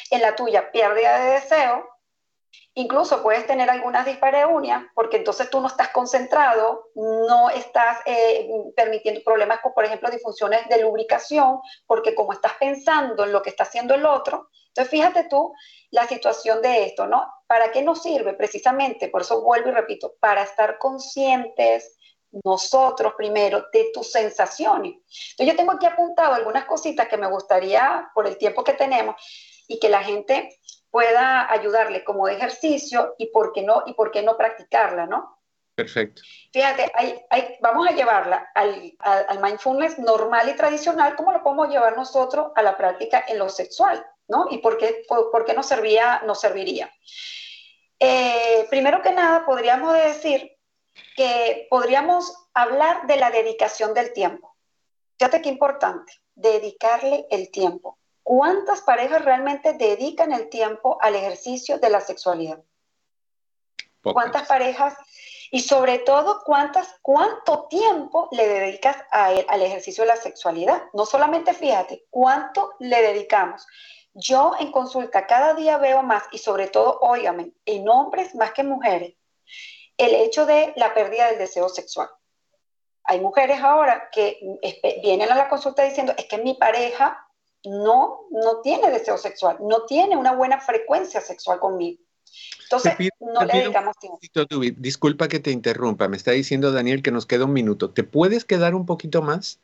En 0.10 0.22
la 0.22 0.36
tuya, 0.36 0.72
pérdida 0.72 1.20
de 1.20 1.32
deseo, 1.32 1.88
Incluso 2.80 3.24
puedes 3.24 3.48
tener 3.48 3.72
algunas 3.72 4.06
dispareunias 4.06 4.84
porque 4.94 5.18
entonces 5.18 5.50
tú 5.50 5.60
no 5.60 5.66
estás 5.66 5.90
concentrado, 5.90 6.92
no 6.94 7.50
estás 7.50 8.02
eh, 8.06 8.48
permitiendo 8.76 9.20
problemas 9.24 9.62
como, 9.62 9.74
por 9.74 9.84
ejemplo, 9.84 10.12
disfunciones 10.12 10.70
de 10.70 10.84
lubricación, 10.84 11.60
porque 11.88 12.14
como 12.14 12.34
estás 12.34 12.54
pensando 12.60 13.24
en 13.24 13.32
lo 13.32 13.42
que 13.42 13.50
está 13.50 13.64
haciendo 13.64 13.96
el 13.96 14.06
otro, 14.06 14.50
entonces 14.68 14.92
fíjate 14.92 15.24
tú 15.24 15.56
la 15.90 16.08
situación 16.08 16.62
de 16.62 16.84
esto, 16.84 17.08
¿no? 17.08 17.28
¿Para 17.48 17.72
qué 17.72 17.82
nos 17.82 18.04
sirve? 18.04 18.34
Precisamente, 18.34 19.08
por 19.08 19.22
eso 19.22 19.42
vuelvo 19.42 19.70
y 19.70 19.72
repito, 19.72 20.14
para 20.20 20.44
estar 20.44 20.78
conscientes 20.78 21.98
nosotros 22.44 23.14
primero 23.18 23.66
de 23.74 23.90
tus 23.92 24.12
sensaciones. 24.12 24.98
Entonces 25.32 25.48
yo 25.48 25.56
tengo 25.56 25.72
aquí 25.72 25.88
apuntado 25.88 26.36
algunas 26.36 26.66
cositas 26.66 27.08
que 27.08 27.18
me 27.18 27.26
gustaría, 27.26 28.08
por 28.14 28.28
el 28.28 28.38
tiempo 28.38 28.64
que 28.64 28.74
tenemos, 28.74 29.16
y 29.68 29.80
que 29.80 29.90
la 29.90 30.04
gente 30.04 30.60
pueda 30.92 31.52
ayudarle 31.52 32.04
como 32.04 32.28
ejercicio 32.28 33.16
y 33.18 33.28
por 33.28 33.54
qué 33.54 33.64
no, 33.64 33.84
y 33.86 33.94
por 33.94 34.12
qué 34.12 34.22
no 34.22 34.38
practicarla, 34.38 35.06
¿no? 35.06 35.38
Perfecto. 35.78 36.24
Fíjate, 36.52 36.92
vamos 37.62 37.88
a 37.88 37.92
llevarla 37.92 38.50
al, 38.56 38.94
al, 39.00 39.40
mindfulness 39.40 40.00
normal 40.00 40.50
y 40.50 40.56
tradicional, 40.56 41.16
como 41.16 41.32
lo 41.32 41.44
podemos 41.44 41.70
llevar 41.70 41.96
nosotros 41.96 42.52
a 42.56 42.64
la 42.64 42.76
práctica 42.76 43.24
en 43.28 43.38
lo 43.38 43.48
sexual, 43.48 44.04
¿no? 44.28 44.48
Y 44.50 44.58
por 44.58 44.80
qué, 44.80 45.04
por, 45.08 45.46
qué 45.46 45.54
nos, 45.54 45.68
servía, 45.68 46.24
nos 46.26 46.42
serviría. 46.42 46.92
Eh, 48.00 48.66
primero 48.72 49.04
que 49.04 49.12
nada, 49.12 49.46
podríamos 49.46 49.94
decir 49.94 50.58
que 51.16 51.68
podríamos 51.70 52.50
hablar 52.56 53.06
de 53.06 53.18
la 53.18 53.30
dedicación 53.30 53.94
del 53.94 54.14
tiempo. 54.14 54.56
Fíjate 55.20 55.44
qué 55.44 55.50
importante, 55.50 56.12
dedicarle 56.34 57.28
el 57.30 57.52
tiempo. 57.52 58.00
¿Cuántas 58.28 58.82
parejas 58.82 59.24
realmente 59.24 59.72
dedican 59.72 60.34
el 60.34 60.50
tiempo 60.50 60.98
al 61.00 61.16
ejercicio 61.16 61.80
de 61.80 61.90
la 61.90 62.02
sexualidad? 62.02 62.62
¿Cuántas 64.04 64.46
parejas 64.50 64.98
y 65.50 65.62
sobre 65.62 66.00
todo 66.00 66.42
cuántas, 66.44 66.94
cuánto 67.02 67.68
tiempo 67.70 68.28
le 68.34 68.46
dedicas 68.46 68.98
al 69.12 69.62
ejercicio 69.62 70.04
de 70.04 70.10
la 70.10 70.18
sexualidad? 70.18 70.84
No 70.92 71.06
solamente 71.06 71.54
fíjate, 71.54 72.04
cuánto 72.10 72.74
le 72.80 73.02
dedicamos. 73.02 73.66
Yo 74.14 74.52
en 74.60 74.74
consulta 74.74 75.26
cada 75.26 75.54
día 75.54 75.78
veo 75.78 76.04
más 76.04 76.24
y 76.34 76.40
sobre 76.40 76.68
todo, 76.68 77.00
óigame, 77.00 77.54
en 77.66 77.88
hombres 77.88 78.36
más 78.36 78.52
que 78.52 78.60
en 78.60 78.68
mujeres, 78.68 79.14
el 79.96 80.14
hecho 80.14 80.46
de 80.46 80.74
la 80.76 80.94
pérdida 80.94 81.28
del 81.28 81.38
deseo 81.38 81.70
sexual. 81.70 82.10
Hay 83.06 83.22
mujeres 83.22 83.62
ahora 83.62 84.10
que 84.12 84.38
vienen 85.02 85.32
a 85.32 85.36
la 85.36 85.48
consulta 85.48 85.84
diciendo, 85.84 86.14
es 86.18 86.26
que 86.26 86.40
mi 86.40 86.56
pareja 86.56 87.24
no, 87.66 88.28
no 88.32 88.62
tiene 88.62 88.92
deseo 88.92 89.18
sexual, 89.18 89.58
no 89.62 89.86
tiene 89.86 90.16
una 90.16 90.34
buena 90.34 90.60
frecuencia 90.60 91.22
sexual 91.22 91.60
conmigo. 91.60 92.02
Entonces, 92.64 92.94
no 93.20 93.46
le 93.46 93.54
dedicamos 93.54 93.96
tiempo. 93.98 94.20
Disculpa 94.78 95.28
que 95.28 95.40
te 95.40 95.52
interrumpa, 95.52 96.08
me 96.08 96.18
está 96.18 96.32
diciendo 96.32 96.72
Daniel 96.72 97.02
que 97.02 97.12
nos 97.12 97.26
queda 97.26 97.46
un 97.46 97.54
minuto. 97.54 97.92
¿Te 97.92 98.04
puedes 98.04 98.46
quedar 98.46 98.76
un 98.76 98.86
poquito 98.86 99.22
más? 99.22 99.60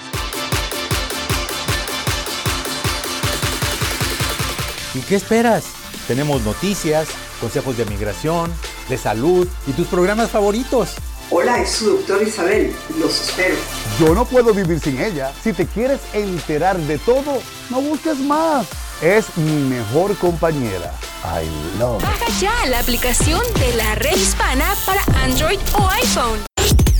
¿Y 4.93 4.99
qué 5.01 5.15
esperas? 5.15 5.65
Tenemos 6.07 6.43
noticias, 6.43 7.07
consejos 7.41 7.77
de 7.77 7.85
migración, 7.85 8.51
de 8.89 8.97
salud 8.97 9.47
y 9.65 9.71
tus 9.71 9.87
programas 9.87 10.29
favoritos. 10.29 10.95
Hola, 11.31 11.59
es 11.61 11.71
su 11.71 11.97
doctor 11.97 12.21
Isabel. 12.21 12.75
Los 12.99 13.21
espero. 13.21 13.55
Yo 13.99 14.13
no 14.13 14.25
puedo 14.25 14.53
vivir 14.53 14.79
sin 14.79 14.99
ella. 14.99 15.31
Si 15.41 15.51
te 15.51 15.65
quieres 15.65 15.99
enterar 16.13 16.77
de 16.77 16.99
todo, 16.99 17.39
no 17.71 17.81
busques 17.81 18.19
más. 18.19 18.67
Es 19.01 19.35
mi 19.37 19.63
mejor 19.63 20.15
compañera. 20.17 20.93
I 21.23 21.47
love. 21.79 22.01
Baja 22.01 22.27
ya 22.41 22.65
la 22.67 22.79
aplicación 22.79 23.41
de 23.59 23.73
la 23.75 23.95
red 23.95 24.15
hispana 24.17 24.75
para 24.85 25.01
Android 25.23 25.59
o 25.73 25.89
iPhone. 25.89 26.39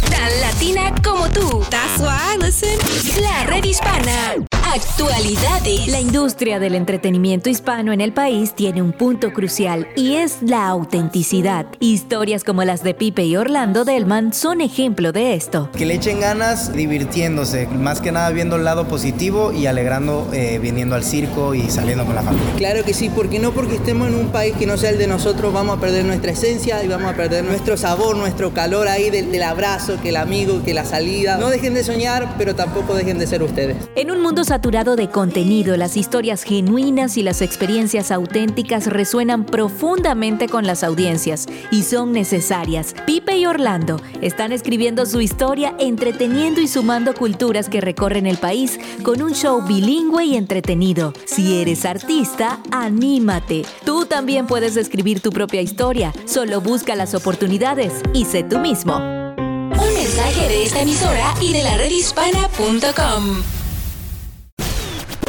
Tan 0.09 0.41
latina 0.41 0.93
como 1.03 1.29
tú. 1.29 1.65
That's 1.69 1.99
why 1.99 2.35
I 2.35 2.37
listen. 2.37 2.77
La 3.21 3.43
red 3.45 3.65
hispana. 3.65 4.35
Actualidades. 4.73 5.87
La 5.87 5.99
industria 5.99 6.57
del 6.57 6.73
entretenimiento 6.73 7.47
hispano 7.47 7.93
en 7.93 8.01
el 8.01 8.11
país 8.11 8.55
tiene 8.55 8.81
un 8.81 8.91
punto 8.91 9.31
crucial 9.31 9.87
y 9.95 10.15
es 10.15 10.41
la 10.41 10.67
autenticidad. 10.67 11.67
Historias 11.79 12.43
como 12.43 12.63
las 12.63 12.81
de 12.81 12.95
Pipe 12.95 13.23
y 13.23 13.35
Orlando 13.35 13.85
Delman 13.85 14.33
son 14.33 14.61
ejemplo 14.61 15.11
de 15.11 15.35
esto. 15.35 15.69
Que 15.77 15.85
le 15.85 15.93
echen 15.93 16.19
ganas 16.19 16.73
divirtiéndose, 16.73 17.67
más 17.67 18.01
que 18.01 18.11
nada 18.11 18.31
viendo 18.31 18.55
el 18.55 18.63
lado 18.63 18.87
positivo 18.87 19.51
y 19.51 19.67
alegrando 19.67 20.27
eh, 20.33 20.57
viniendo 20.59 20.95
al 20.95 21.03
circo 21.03 21.53
y 21.53 21.69
saliendo 21.69 22.03
con 22.03 22.15
la 22.15 22.23
familia. 22.23 22.55
Claro 22.57 22.83
que 22.83 22.95
sí, 22.95 23.11
porque 23.15 23.37
no 23.37 23.51
porque 23.51 23.75
estemos 23.75 24.07
en 24.07 24.15
un 24.15 24.29
país 24.29 24.55
que 24.57 24.65
no 24.65 24.77
sea 24.77 24.89
el 24.89 24.97
de 24.97 25.05
nosotros 25.05 25.53
vamos 25.53 25.77
a 25.77 25.81
perder 25.81 26.03
nuestra 26.03 26.31
esencia 26.31 26.83
y 26.83 26.87
vamos 26.87 27.13
a 27.13 27.15
perder 27.15 27.43
nuestro 27.43 27.77
sabor, 27.77 28.15
nuestro 28.17 28.55
calor 28.55 28.87
ahí 28.87 29.11
del, 29.11 29.31
del 29.31 29.43
abrazo, 29.43 29.99
que 30.01 30.09
el 30.09 30.15
amigo, 30.15 30.63
que 30.65 30.73
la 30.73 30.83
salida. 30.83 31.37
No 31.37 31.51
dejen 31.51 31.75
de 31.75 31.83
soñar, 31.83 32.33
pero 32.39 32.55
tampoco 32.55 32.95
dejen 32.95 33.19
de 33.19 33.27
ser 33.27 33.43
ustedes. 33.43 33.77
En 33.95 34.09
un 34.09 34.19
mundo 34.19 34.43
de 34.71 35.09
contenido, 35.09 35.75
las 35.75 35.97
historias 35.97 36.43
genuinas 36.43 37.17
y 37.17 37.21
las 37.21 37.41
experiencias 37.41 38.11
auténticas 38.11 38.87
resuenan 38.87 39.45
profundamente 39.45 40.47
con 40.47 40.65
las 40.65 40.85
audiencias 40.85 41.47
y 41.69 41.83
son 41.83 42.13
necesarias. 42.13 42.95
Pipe 43.05 43.37
y 43.37 43.45
Orlando 43.45 44.01
están 44.21 44.53
escribiendo 44.53 45.05
su 45.05 45.19
historia 45.19 45.75
entreteniendo 45.79 46.61
y 46.61 46.67
sumando 46.69 47.13
culturas 47.13 47.67
que 47.67 47.81
recorren 47.81 48.25
el 48.25 48.37
país 48.37 48.79
con 49.03 49.21
un 49.21 49.33
show 49.33 49.61
bilingüe 49.67 50.25
y 50.25 50.37
entretenido. 50.37 51.13
Si 51.25 51.61
eres 51.61 51.83
artista, 51.83 52.59
anímate. 52.71 53.65
Tú 53.85 54.05
también 54.05 54.47
puedes 54.47 54.77
escribir 54.77 55.19
tu 55.19 55.31
propia 55.31 55.61
historia. 55.61 56.13
Solo 56.25 56.61
busca 56.61 56.95
las 56.95 57.13
oportunidades 57.13 58.01
y 58.13 58.25
sé 58.25 58.43
tú 58.43 58.59
mismo. 58.59 58.95
Un 58.95 59.93
mensaje 59.93 60.47
de 60.47 60.63
esta 60.63 60.81
emisora 60.81 61.33
y 61.41 61.51
de 61.51 61.63
la 61.63 61.77
redhispana.com. 61.77 63.62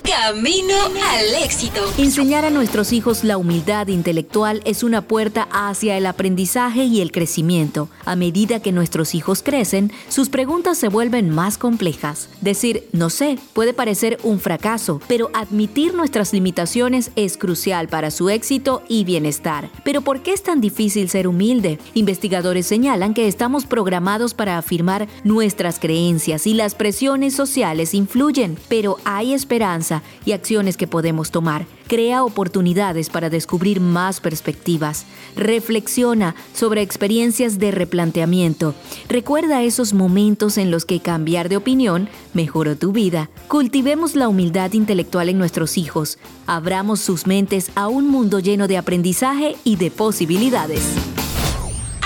Camino 0.04 0.74
al 0.84 1.42
éxito. 1.42 1.80
Enseñar 1.96 2.44
a 2.44 2.50
nuestros 2.50 2.92
hijos 2.92 3.24
la 3.24 3.38
humildad 3.38 3.88
intelectual 3.88 4.60
es 4.66 4.82
una 4.82 5.00
puerta 5.00 5.48
hacia 5.50 5.96
el 5.96 6.04
aprendizaje 6.04 6.84
y 6.84 7.00
el 7.00 7.10
crecimiento. 7.10 7.88
A 8.04 8.14
medida 8.14 8.60
que 8.60 8.70
nuestros 8.70 9.14
hijos 9.14 9.42
crecen, 9.42 9.90
sus 10.08 10.28
preguntas 10.28 10.76
se 10.76 10.88
vuelven 10.88 11.30
más 11.30 11.56
complejas. 11.56 12.28
Decir 12.42 12.86
no 12.92 13.08
sé 13.08 13.38
puede 13.54 13.72
parecer 13.72 14.18
un 14.22 14.40
fracaso, 14.40 15.00
pero 15.08 15.30
admitir 15.32 15.94
nuestras 15.94 16.34
limitaciones 16.34 17.10
es 17.16 17.38
crucial 17.38 17.88
para 17.88 18.10
su 18.10 18.28
éxito 18.28 18.82
y 18.88 19.04
bienestar. 19.04 19.70
Pero 19.84 20.02
¿por 20.02 20.22
qué 20.22 20.34
es 20.34 20.42
tan 20.42 20.60
difícil 20.60 21.08
ser 21.08 21.26
humilde? 21.26 21.78
Investigadores 21.94 22.66
señalan 22.66 23.14
que 23.14 23.26
estamos 23.26 23.64
programados 23.64 24.34
para 24.34 24.58
afirmar 24.58 25.08
nuestras 25.24 25.78
creencias 25.78 26.46
y 26.46 26.52
las 26.52 26.74
presiones 26.74 27.34
sociales 27.34 27.94
influyen, 27.94 28.58
pero 28.68 28.98
hay 29.04 29.32
esperanza 29.32 29.93
y 30.24 30.32
acciones 30.32 30.76
que 30.76 30.86
podemos 30.86 31.30
tomar. 31.30 31.66
Crea 31.86 32.24
oportunidades 32.24 33.10
para 33.10 33.30
descubrir 33.30 33.80
más 33.80 34.20
perspectivas. 34.20 35.04
Reflexiona 35.36 36.34
sobre 36.54 36.82
experiencias 36.82 37.58
de 37.58 37.70
replanteamiento. 37.70 38.74
Recuerda 39.08 39.62
esos 39.62 39.92
momentos 39.92 40.58
en 40.58 40.70
los 40.70 40.84
que 40.84 41.00
cambiar 41.00 41.48
de 41.48 41.56
opinión 41.56 42.08
mejoró 42.32 42.76
tu 42.76 42.92
vida. 42.92 43.30
Cultivemos 43.48 44.16
la 44.16 44.28
humildad 44.28 44.72
intelectual 44.72 45.28
en 45.28 45.38
nuestros 45.38 45.76
hijos. 45.76 46.18
Abramos 46.46 47.00
sus 47.00 47.26
mentes 47.26 47.70
a 47.74 47.88
un 47.88 48.08
mundo 48.08 48.38
lleno 48.38 48.68
de 48.68 48.78
aprendizaje 48.78 49.56
y 49.64 49.76
de 49.76 49.90
posibilidades. 49.90 50.82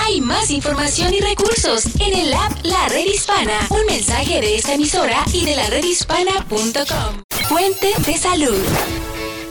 Hay 0.08 0.22
más 0.22 0.50
información 0.50 1.12
y 1.12 1.20
recursos 1.20 1.84
en 2.00 2.14
el 2.14 2.32
app 2.32 2.52
La 2.64 2.88
Red 2.88 3.06
Hispana. 3.06 3.66
Un 3.68 3.84
mensaje 3.86 4.40
de 4.40 4.56
esta 4.56 4.72
emisora 4.72 5.22
y 5.34 5.44
de 5.44 5.54
la 5.54 5.68
redhispana.com. 5.68 7.27
Fuente 7.48 7.86
de 8.06 8.12
salud. 8.18 8.62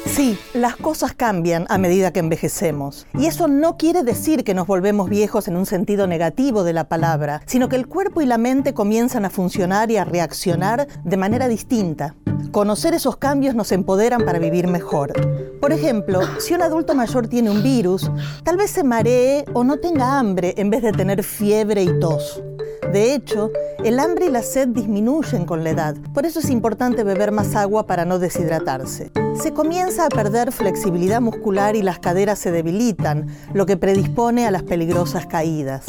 Sí, 0.05 0.37
las 0.53 0.75
cosas 0.75 1.13
cambian 1.13 1.65
a 1.67 1.79
medida 1.79 2.13
que 2.13 2.19
envejecemos. 2.19 3.07
Y 3.17 3.25
eso 3.25 3.47
no 3.47 3.75
quiere 3.75 4.03
decir 4.03 4.43
que 4.43 4.53
nos 4.53 4.67
volvemos 4.67 5.09
viejos 5.09 5.47
en 5.47 5.57
un 5.57 5.65
sentido 5.65 6.05
negativo 6.05 6.63
de 6.63 6.73
la 6.73 6.87
palabra, 6.87 7.41
sino 7.47 7.69
que 7.69 7.75
el 7.75 7.87
cuerpo 7.87 8.21
y 8.21 8.27
la 8.27 8.37
mente 8.37 8.75
comienzan 8.75 9.25
a 9.25 9.31
funcionar 9.31 9.89
y 9.89 9.97
a 9.97 10.05
reaccionar 10.05 10.87
de 11.03 11.17
manera 11.17 11.47
distinta. 11.47 12.13
Conocer 12.51 12.93
esos 12.93 13.17
cambios 13.17 13.55
nos 13.55 13.71
empoderan 13.71 14.25
para 14.25 14.37
vivir 14.37 14.67
mejor. 14.67 15.13
Por 15.59 15.73
ejemplo, 15.73 16.21
si 16.39 16.53
un 16.53 16.61
adulto 16.61 16.93
mayor 16.93 17.27
tiene 17.27 17.49
un 17.49 17.63
virus, 17.63 18.11
tal 18.43 18.57
vez 18.57 18.69
se 18.69 18.83
maree 18.83 19.43
o 19.53 19.63
no 19.63 19.77
tenga 19.77 20.19
hambre 20.19 20.53
en 20.57 20.69
vez 20.69 20.83
de 20.83 20.91
tener 20.91 21.23
fiebre 21.23 21.81
y 21.81 21.99
tos. 21.99 22.43
De 22.91 23.13
hecho, 23.13 23.51
el 23.83 23.99
hambre 23.99 24.27
y 24.27 24.29
la 24.29 24.41
sed 24.41 24.69
disminuyen 24.69 25.45
con 25.45 25.63
la 25.63 25.71
edad, 25.71 25.95
por 26.13 26.25
eso 26.25 26.39
es 26.39 26.49
importante 26.49 27.03
beber 27.03 27.31
más 27.31 27.55
agua 27.55 27.85
para 27.85 28.05
no 28.05 28.19
deshidratarse. 28.19 29.11
Se 29.41 29.53
comienza 29.53 30.05
a 30.05 30.09
perder 30.09 30.51
flexibilidad 30.51 31.21
muscular 31.21 31.75
y 31.75 31.81
las 31.81 31.99
caderas 31.99 32.39
se 32.39 32.51
debilitan, 32.51 33.27
lo 33.53 33.65
que 33.65 33.77
predispone 33.77 34.47
a 34.47 34.51
las 34.51 34.63
peligrosas 34.63 35.27
caídas. 35.27 35.85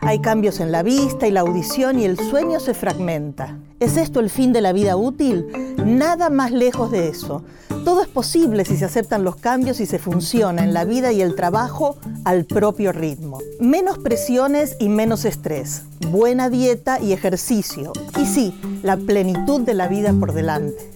Hay 0.00 0.20
cambios 0.20 0.60
en 0.60 0.72
la 0.72 0.82
vista 0.82 1.26
y 1.26 1.30
la 1.30 1.40
audición 1.40 1.98
y 1.98 2.04
el 2.04 2.18
sueño 2.18 2.60
se 2.60 2.74
fragmenta. 2.74 3.58
¿Es 3.80 3.96
esto 3.96 4.20
el 4.20 4.30
fin 4.30 4.52
de 4.52 4.60
la 4.60 4.72
vida 4.72 4.96
útil? 4.96 5.46
Nada 5.84 6.30
más 6.30 6.52
lejos 6.52 6.90
de 6.90 7.08
eso. 7.08 7.44
Todo 7.84 8.02
es 8.02 8.08
posible 8.08 8.64
si 8.64 8.76
se 8.76 8.84
aceptan 8.84 9.22
los 9.22 9.36
cambios 9.36 9.80
y 9.80 9.86
se 9.86 9.98
funciona 9.98 10.64
en 10.64 10.74
la 10.74 10.84
vida 10.84 11.12
y 11.12 11.22
el 11.22 11.34
trabajo 11.34 11.96
al 12.24 12.44
propio 12.44 12.92
ritmo. 12.92 13.38
Menos 13.60 13.98
presiones 13.98 14.76
y 14.80 14.88
menos 14.88 15.24
estrés. 15.24 15.82
Buena 16.10 16.50
dieta 16.50 17.00
y 17.00 17.12
ejercicio. 17.12 17.92
Y 18.18 18.26
sí, 18.26 18.58
la 18.82 18.96
plenitud 18.96 19.60
de 19.60 19.74
la 19.74 19.88
vida 19.88 20.12
por 20.12 20.32
delante. 20.32 20.90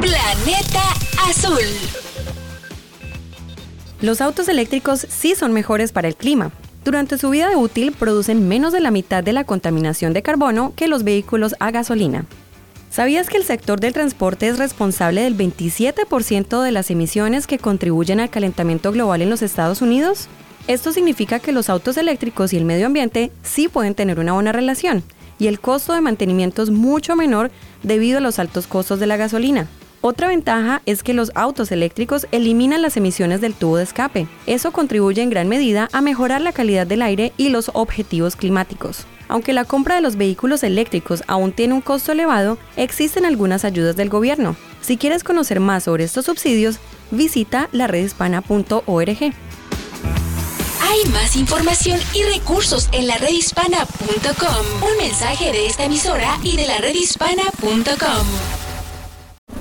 Planeta 0.00 0.82
Azul. 1.28 1.62
Los 4.00 4.20
autos 4.20 4.48
eléctricos 4.48 5.06
sí 5.08 5.34
son 5.34 5.52
mejores 5.52 5.92
para 5.92 6.08
el 6.08 6.16
clima. 6.16 6.52
Durante 6.84 7.16
su 7.16 7.30
vida 7.30 7.56
útil 7.56 7.92
producen 7.92 8.46
menos 8.46 8.74
de 8.74 8.80
la 8.80 8.90
mitad 8.90 9.24
de 9.24 9.32
la 9.32 9.44
contaminación 9.44 10.12
de 10.12 10.22
carbono 10.22 10.74
que 10.76 10.86
los 10.86 11.02
vehículos 11.02 11.54
a 11.58 11.70
gasolina. 11.70 12.26
¿Sabías 12.90 13.28
que 13.28 13.38
el 13.38 13.44
sector 13.44 13.80
del 13.80 13.94
transporte 13.94 14.48
es 14.48 14.58
responsable 14.58 15.22
del 15.22 15.36
27% 15.36 16.62
de 16.62 16.72
las 16.72 16.90
emisiones 16.90 17.46
que 17.46 17.58
contribuyen 17.58 18.20
al 18.20 18.28
calentamiento 18.28 18.92
global 18.92 19.22
en 19.22 19.30
los 19.30 19.40
Estados 19.40 19.80
Unidos? 19.80 20.28
Esto 20.68 20.92
significa 20.92 21.40
que 21.40 21.52
los 21.52 21.70
autos 21.70 21.96
eléctricos 21.96 22.52
y 22.52 22.58
el 22.58 22.66
medio 22.66 22.86
ambiente 22.86 23.32
sí 23.42 23.68
pueden 23.68 23.94
tener 23.94 24.20
una 24.20 24.34
buena 24.34 24.52
relación, 24.52 25.02
y 25.38 25.46
el 25.46 25.60
costo 25.60 25.94
de 25.94 26.02
mantenimiento 26.02 26.62
es 26.62 26.70
mucho 26.70 27.16
menor 27.16 27.50
debido 27.82 28.18
a 28.18 28.20
los 28.20 28.38
altos 28.38 28.66
costos 28.66 29.00
de 29.00 29.06
la 29.06 29.16
gasolina. 29.16 29.68
Otra 30.06 30.28
ventaja 30.28 30.82
es 30.84 31.02
que 31.02 31.14
los 31.14 31.32
autos 31.34 31.72
eléctricos 31.72 32.26
eliminan 32.30 32.82
las 32.82 32.98
emisiones 32.98 33.40
del 33.40 33.54
tubo 33.54 33.78
de 33.78 33.84
escape. 33.84 34.26
Eso 34.46 34.70
contribuye 34.70 35.22
en 35.22 35.30
gran 35.30 35.48
medida 35.48 35.88
a 35.92 36.02
mejorar 36.02 36.42
la 36.42 36.52
calidad 36.52 36.86
del 36.86 37.00
aire 37.00 37.32
y 37.38 37.48
los 37.48 37.70
objetivos 37.72 38.36
climáticos. 38.36 39.06
Aunque 39.28 39.54
la 39.54 39.64
compra 39.64 39.94
de 39.94 40.02
los 40.02 40.16
vehículos 40.16 40.62
eléctricos 40.62 41.24
aún 41.26 41.52
tiene 41.52 41.72
un 41.72 41.80
costo 41.80 42.12
elevado, 42.12 42.58
existen 42.76 43.24
algunas 43.24 43.64
ayudas 43.64 43.96
del 43.96 44.10
gobierno. 44.10 44.56
Si 44.82 44.98
quieres 44.98 45.24
conocer 45.24 45.58
más 45.58 45.84
sobre 45.84 46.04
estos 46.04 46.26
subsidios, 46.26 46.80
visita 47.10 47.70
la 47.72 47.86
redhispana.org. 47.86 49.32
Hay 50.82 51.10
más 51.12 51.34
información 51.34 51.98
y 52.12 52.24
recursos 52.24 52.90
en 52.92 53.06
la 53.06 53.16
redhispana.com. 53.16 54.82
Un 54.82 54.98
mensaje 54.98 55.50
de 55.50 55.66
esta 55.66 55.86
emisora 55.86 56.38
y 56.42 56.58
de 56.58 56.66
la 56.66 56.76
redhispana.com. 56.76 58.63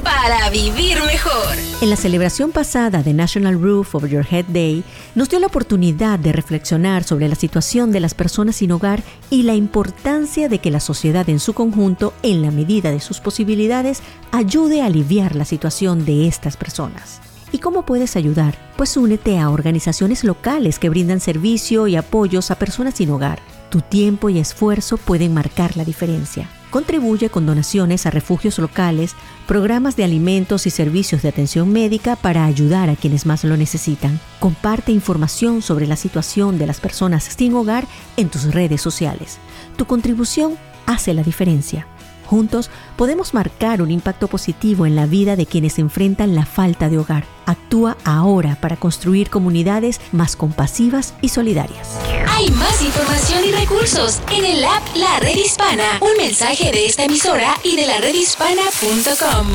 Para 0.04 0.50
vivir 0.50 0.98
mejor. 1.06 1.56
En 1.82 1.90
la 1.90 1.96
celebración 1.96 2.52
pasada 2.52 3.04
de 3.04 3.14
National 3.14 3.62
Roof 3.62 3.96
Over 3.96 4.10
Your 4.10 4.26
Head 4.30 4.46
Day, 4.50 4.84
nos 5.16 5.30
dio 5.30 5.40
la 5.40 5.48
oportunidad 5.48 6.20
de 6.20 6.34
reflexionar 6.34 7.04
sobre 7.04 7.30
la 7.30 7.36
situación 7.36 7.92
de 7.92 8.00
las 8.00 8.14
personas 8.14 8.58
sin 8.58 8.72
hogar 8.72 9.02
y 9.30 9.44
la 9.44 9.56
importancia 9.56 10.50
de 10.50 10.60
que 10.60 10.72
la 10.72 10.80
sociedad 10.80 11.28
en 11.30 11.40
su 11.40 11.54
conjunto, 11.54 12.14
en 12.22 12.42
la 12.42 12.52
medida 12.52 12.92
de 12.92 13.00
sus 13.00 13.20
posibilidades, 13.20 14.02
ayude 14.32 14.82
a 14.82 14.88
aliviar 14.88 15.36
la 15.36 15.46
situación 15.46 16.06
de 16.06 16.28
estas 16.28 16.58
personas. 16.58 17.22
¿Y 17.54 17.60
cómo 17.60 17.86
puedes 17.86 18.16
ayudar? 18.16 18.58
Pues 18.76 18.98
únete 18.98 19.40
a 19.40 19.50
organizaciones 19.50 20.24
locales 20.24 20.80
que 20.80 20.90
brindan 20.90 21.20
servicio 21.20 21.88
y 21.88 21.96
apoyos 21.96 22.52
a 22.52 22.56
personas 22.56 22.96
sin 22.96 23.12
hogar. 23.12 23.40
Tu 23.70 23.82
tiempo 23.82 24.30
y 24.30 24.40
esfuerzo 24.40 24.98
pueden 24.98 25.34
marcar 25.34 25.78
la 25.78 25.86
diferencia. 25.86 26.50
Contribuye 26.74 27.30
con 27.30 27.46
donaciones 27.46 28.08
a 28.08 28.10
refugios 28.10 28.58
locales, 28.58 29.16
programas 29.46 29.96
de 29.96 30.06
alimentos 30.06 30.66
y 30.66 30.72
servicios 30.72 31.22
de 31.22 31.30
atención 31.30 31.72
médica 31.72 32.16
para 32.16 32.46
ayudar 32.46 32.90
a 32.90 32.96
quienes 32.96 33.28
más 33.28 33.44
lo 33.44 33.56
necesitan. 33.58 34.20
Comparte 34.40 34.92
información 34.92 35.62
sobre 35.62 35.86
la 35.86 35.98
situación 35.98 36.58
de 36.58 36.66
las 36.66 36.80
personas 36.80 37.26
sin 37.26 37.54
hogar 37.54 37.86
en 38.18 38.30
tus 38.30 38.52
redes 38.52 38.82
sociales. 38.82 39.38
Tu 39.78 39.86
contribución 39.86 40.56
hace 40.88 41.14
la 41.14 41.22
diferencia. 41.22 41.86
Juntos 42.34 42.72
podemos 42.98 43.36
marcar 43.36 43.84
un 43.84 43.92
impacto 43.92 44.28
positivo 44.28 44.88
en 44.88 44.96
la 44.96 45.06
vida 45.06 45.36
de 45.36 45.46
quienes 45.46 45.78
enfrentan 45.78 46.34
la 46.34 46.48
falta 46.48 46.90
de 46.90 46.98
hogar. 46.98 47.26
Actúa 47.46 47.96
ahora 48.06 48.58
para 48.60 48.76
construir 48.76 49.30
comunidades 49.30 50.02
más 50.12 50.36
compasivas 50.36 51.14
y 51.22 51.30
solidarias. 51.30 51.96
Hay 52.28 52.50
más 52.50 52.82
información 52.82 53.46
y 53.46 53.52
recursos 53.52 54.20
en 54.36 54.46
el 54.46 54.64
app 54.64 54.82
La 54.96 55.20
Red 55.20 55.36
Hispana. 55.36 56.00
Un 56.02 56.18
mensaje 56.18 56.72
de 56.72 56.88
esta 56.88 57.04
emisora 57.04 57.54
y 57.64 57.76
de 57.76 57.86
la 57.86 58.00
redhispana.com. 58.00 59.48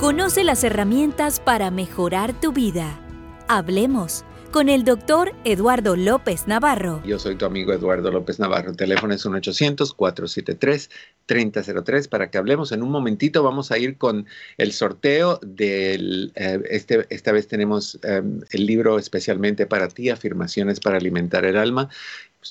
Conoce 0.00 0.42
las 0.42 0.64
herramientas 0.64 1.38
para 1.38 1.70
mejorar 1.70 2.32
tu 2.32 2.52
vida. 2.52 2.98
Hablemos 3.46 4.24
con 4.56 4.70
el 4.70 4.84
doctor 4.84 5.34
Eduardo 5.44 5.96
López 5.96 6.48
Navarro. 6.48 7.02
Yo 7.04 7.18
soy 7.18 7.36
tu 7.36 7.44
amigo 7.44 7.74
Eduardo 7.74 8.10
López 8.10 8.38
Navarro. 8.38 8.70
El 8.70 8.78
teléfono 8.78 9.12
es 9.12 9.26
1-800-473-3003 9.26 12.08
para 12.08 12.30
que 12.30 12.38
hablemos. 12.38 12.72
En 12.72 12.82
un 12.82 12.90
momentito 12.90 13.42
vamos 13.42 13.70
a 13.70 13.76
ir 13.76 13.98
con 13.98 14.24
el 14.56 14.72
sorteo 14.72 15.40
del... 15.42 16.32
Eh, 16.36 16.62
este, 16.70 17.04
esta 17.10 17.32
vez 17.32 17.48
tenemos 17.48 17.98
em, 18.02 18.40
el 18.48 18.64
libro 18.64 18.98
especialmente 18.98 19.66
para 19.66 19.88
ti, 19.88 20.08
Afirmaciones 20.08 20.80
para 20.80 20.96
alimentar 20.96 21.44
el 21.44 21.58
alma. 21.58 21.90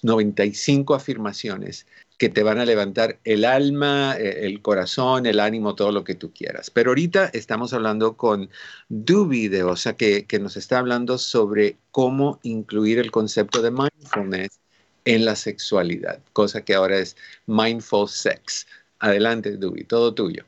95 0.04 0.94
afirmaciones 0.94 1.88
que 2.18 2.30
te 2.30 2.44
van 2.44 2.60
a 2.60 2.66
levantar 2.66 3.20
el 3.24 3.46
alma, 3.46 4.16
eh, 4.18 4.46
el 4.46 4.62
corazón, 4.62 5.26
el 5.26 5.40
ánimo, 5.40 5.76
todo 5.76 5.92
lo 5.92 6.04
que 6.04 6.16
tú 6.16 6.32
quieras. 6.34 6.70
Pero 6.70 6.92
ahorita 6.92 7.30
estamos 7.34 7.74
hablando 7.74 8.16
con 8.16 8.50
Dubi 8.90 9.48
de 9.48 9.64
Osa, 9.64 9.96
que, 9.96 10.26
que 10.26 10.40
nos 10.40 10.58
está 10.58 10.80
hablando 10.80 11.18
sobre 11.18 11.78
cómo 11.92 12.40
incluir 12.44 13.00
el 13.00 13.12
concepto 13.12 13.62
de 13.62 13.72
mindfulness 13.72 14.60
en 15.06 15.26
la 15.26 15.36
sexualidad, 15.36 16.20
cosa 16.34 16.64
que 16.64 16.74
ahora 16.74 16.98
es 16.98 17.16
mindful 17.46 18.10
sex. 18.10 18.68
Adelante, 19.00 19.58
Dubi, 19.58 19.84
todo 19.84 20.14
tuyo. 20.14 20.46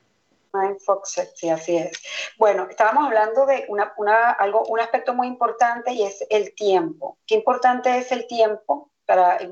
Mindful 0.53 0.99
sex, 1.03 1.33
sí, 1.35 1.49
así 1.49 1.77
es. 1.77 1.91
Bueno, 2.37 2.67
estábamos 2.69 3.05
hablando 3.05 3.45
de 3.45 3.65
una, 3.67 3.93
una, 3.97 4.31
algo, 4.31 4.63
un 4.65 4.79
aspecto 4.79 5.13
muy 5.13 5.27
importante 5.27 5.93
y 5.93 6.03
es 6.03 6.25
el 6.29 6.53
tiempo. 6.55 7.17
¿Qué 7.27 7.35
importante 7.35 7.97
es 7.97 8.11
el 8.11 8.25
tiempo? 8.25 8.89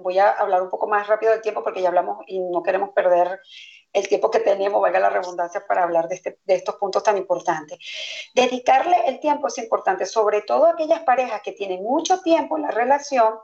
Voy 0.02 0.20
a 0.20 0.32
hablar 0.32 0.62
un 0.62 0.70
poco 0.70 0.88
más 0.88 1.08
rápido 1.08 1.32
del 1.32 1.42
tiempo 1.42 1.64
porque 1.64 1.82
ya 1.82 1.90
hablamos 1.90 2.20
y 2.28 2.40
no 2.40 2.62
queremos 2.62 2.90
perder 2.90 3.40
el 3.94 4.08
tiempo 4.10 4.30
que 4.30 4.40
tenemos, 4.40 4.82
valga 4.82 5.00
la 5.00 5.10
redundancia, 5.10 5.66
para 5.66 5.84
hablar 5.84 6.10
de, 6.10 6.16
este, 6.16 6.40
de, 6.44 6.56
estos 6.56 6.76
puntos 6.76 7.02
tan 7.02 7.18
importantes. 7.18 7.80
Dedicarle 8.34 9.08
el 9.08 9.22
tiempo 9.22 9.48
es 9.48 9.58
importante, 9.58 10.06
sobre 10.06 10.42
todo 10.42 10.66
aquellas 10.66 11.02
parejas 11.04 11.42
que 11.42 11.54
tienen 11.54 11.82
mucho 11.82 12.22
tiempo 12.22 12.58
en 12.58 12.64
la 12.64 12.72
relación, 12.72 13.36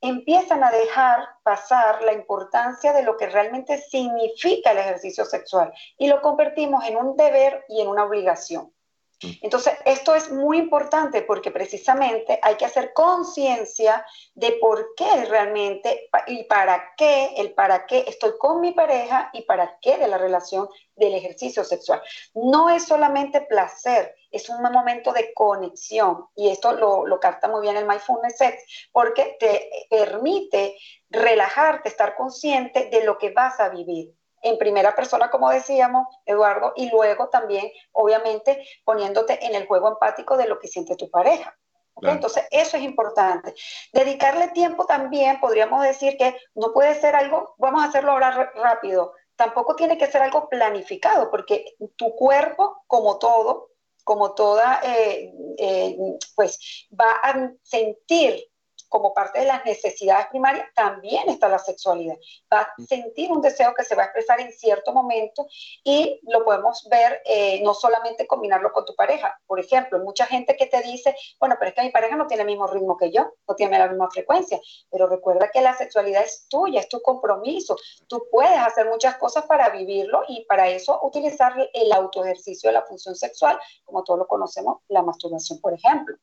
empiezan 0.00 0.62
a 0.62 0.70
dejar 0.70 1.26
pasar 1.42 2.02
la 2.02 2.12
importancia 2.12 2.92
de 2.92 3.02
lo 3.02 3.16
que 3.16 3.26
realmente 3.26 3.78
significa 3.78 4.70
el 4.70 4.78
ejercicio 4.78 5.24
sexual 5.24 5.72
y 5.98 6.06
lo 6.06 6.20
convertimos 6.22 6.84
en 6.84 6.96
un 6.96 7.16
deber 7.16 7.64
y 7.68 7.80
en 7.80 7.88
una 7.88 8.04
obligación. 8.04 8.72
Entonces, 9.20 9.74
esto 9.86 10.14
es 10.14 10.30
muy 10.30 10.58
importante 10.58 11.22
porque 11.22 11.50
precisamente 11.50 12.38
hay 12.42 12.56
que 12.56 12.66
hacer 12.66 12.92
conciencia 12.92 14.04
de 14.34 14.52
por 14.60 14.94
qué 14.94 15.24
realmente 15.24 16.10
y 16.26 16.44
para 16.44 16.94
qué, 16.96 17.34
el 17.36 17.54
para 17.54 17.86
qué 17.86 18.04
estoy 18.06 18.32
con 18.38 18.60
mi 18.60 18.72
pareja 18.72 19.30
y 19.32 19.42
para 19.42 19.78
qué 19.80 19.96
de 19.96 20.08
la 20.08 20.18
relación 20.18 20.68
del 20.96 21.14
ejercicio 21.14 21.64
sexual. 21.64 22.02
No 22.34 22.68
es 22.68 22.84
solamente 22.84 23.40
placer, 23.42 24.14
es 24.30 24.50
un 24.50 24.60
momento 24.62 25.12
de 25.12 25.32
conexión 25.32 26.26
y 26.34 26.50
esto 26.50 26.72
lo, 26.72 27.06
lo 27.06 27.18
capta 27.18 27.48
muy 27.48 27.62
bien 27.62 27.76
el 27.76 27.86
Mindfulness 27.86 28.36
Sex 28.36 28.88
porque 28.92 29.36
te 29.40 29.70
permite 29.88 30.76
relajarte, 31.08 31.88
estar 31.88 32.14
consciente 32.16 32.90
de 32.90 33.04
lo 33.04 33.16
que 33.16 33.30
vas 33.30 33.60
a 33.60 33.70
vivir 33.70 34.14
en 34.42 34.58
primera 34.58 34.94
persona, 34.94 35.30
como 35.30 35.50
decíamos, 35.50 36.06
Eduardo, 36.24 36.72
y 36.76 36.90
luego 36.90 37.28
también, 37.28 37.70
obviamente, 37.92 38.66
poniéndote 38.84 39.44
en 39.44 39.54
el 39.54 39.66
juego 39.66 39.88
empático 39.88 40.36
de 40.36 40.46
lo 40.46 40.58
que 40.58 40.68
siente 40.68 40.96
tu 40.96 41.10
pareja. 41.10 41.56
Entonces, 42.02 42.44
eso 42.50 42.76
es 42.76 42.82
importante. 42.82 43.54
Dedicarle 43.92 44.48
tiempo 44.48 44.84
también, 44.84 45.40
podríamos 45.40 45.82
decir 45.82 46.16
que 46.18 46.36
no 46.54 46.72
puede 46.72 46.94
ser 47.00 47.16
algo, 47.16 47.54
vamos 47.58 47.82
a 47.82 47.88
hacerlo 47.88 48.12
ahora 48.12 48.52
rápido, 48.54 49.14
tampoco 49.34 49.76
tiene 49.76 49.96
que 49.96 50.06
ser 50.06 50.22
algo 50.22 50.48
planificado, 50.48 51.30
porque 51.30 51.64
tu 51.96 52.14
cuerpo, 52.14 52.82
como 52.86 53.18
todo, 53.18 53.70
como 54.04 54.34
toda, 54.34 54.80
eh, 54.84 55.32
eh, 55.58 55.96
pues 56.34 56.86
va 56.98 57.10
a 57.22 57.50
sentir 57.62 58.44
como 58.88 59.12
parte 59.14 59.40
de 59.40 59.46
las 59.46 59.64
necesidades 59.64 60.26
primarias, 60.28 60.66
también 60.74 61.28
está 61.28 61.48
la 61.48 61.58
sexualidad. 61.58 62.16
Va 62.52 62.60
a 62.60 62.74
sentir 62.86 63.30
un 63.30 63.40
deseo 63.40 63.74
que 63.74 63.84
se 63.84 63.94
va 63.94 64.02
a 64.02 64.06
expresar 64.06 64.40
en 64.40 64.52
cierto 64.52 64.92
momento 64.92 65.46
y 65.84 66.20
lo 66.24 66.44
podemos 66.44 66.86
ver 66.90 67.22
eh, 67.24 67.60
no 67.62 67.74
solamente 67.74 68.26
combinarlo 68.26 68.72
con 68.72 68.84
tu 68.84 68.94
pareja. 68.94 69.38
Por 69.46 69.60
ejemplo, 69.60 69.98
mucha 70.00 70.26
gente 70.26 70.56
que 70.56 70.66
te 70.66 70.82
dice, 70.82 71.14
bueno, 71.38 71.56
pero 71.58 71.70
es 71.70 71.74
que 71.74 71.82
mi 71.82 71.90
pareja 71.90 72.16
no 72.16 72.26
tiene 72.26 72.42
el 72.42 72.48
mismo 72.48 72.66
ritmo 72.66 72.96
que 72.96 73.10
yo, 73.10 73.32
no 73.46 73.54
tiene 73.54 73.78
la 73.78 73.88
misma 73.88 74.08
frecuencia, 74.10 74.60
pero 74.90 75.06
recuerda 75.06 75.50
que 75.50 75.60
la 75.60 75.76
sexualidad 75.76 76.22
es 76.22 76.46
tuya, 76.48 76.80
es 76.80 76.88
tu 76.88 77.00
compromiso. 77.00 77.76
Tú 78.08 78.24
puedes 78.30 78.58
hacer 78.58 78.86
muchas 78.88 79.16
cosas 79.16 79.46
para 79.46 79.68
vivirlo 79.70 80.22
y 80.28 80.44
para 80.46 80.68
eso 80.68 80.98
utilizar 81.02 81.54
el 81.72 81.92
autoejercicio 81.92 82.68
de 82.68 82.74
la 82.74 82.82
función 82.82 83.14
sexual, 83.14 83.58
como 83.84 84.04
todos 84.04 84.18
lo 84.18 84.26
conocemos, 84.26 84.78
la 84.88 85.02
masturbación, 85.02 85.60
por 85.60 85.74
ejemplo. 85.74 86.16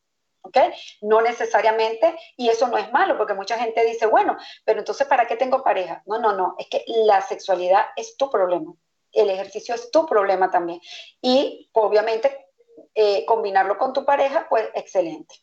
¿Ok? 0.44 0.58
No 1.02 1.22
necesariamente, 1.22 2.16
y 2.38 2.50
eso 2.50 2.68
no 2.68 2.78
es 2.78 2.92
malo, 2.92 3.18
porque 3.18 3.34
mucha 3.34 3.58
gente 3.58 3.84
dice, 3.86 4.06
bueno, 4.06 4.38
pero 4.64 4.80
entonces, 4.80 5.08
¿para 5.08 5.26
qué 5.26 5.36
tengo 5.36 5.64
pareja? 5.64 6.04
No, 6.06 6.20
no, 6.20 6.34
no, 6.34 6.56
es 6.60 6.68
que 6.68 6.84
la 6.88 7.22
sexualidad 7.22 7.86
es 7.96 8.16
tu 8.18 8.30
problema, 8.30 8.74
el 9.12 9.30
ejercicio 9.30 9.74
es 9.74 9.90
tu 9.90 10.06
problema 10.06 10.52
también. 10.52 10.80
Y 11.22 11.70
obviamente, 11.74 12.48
eh, 12.96 13.26
combinarlo 13.26 13.78
con 13.78 13.94
tu 13.94 14.06
pareja, 14.06 14.48
pues 14.50 14.70
excelente. 14.76 15.36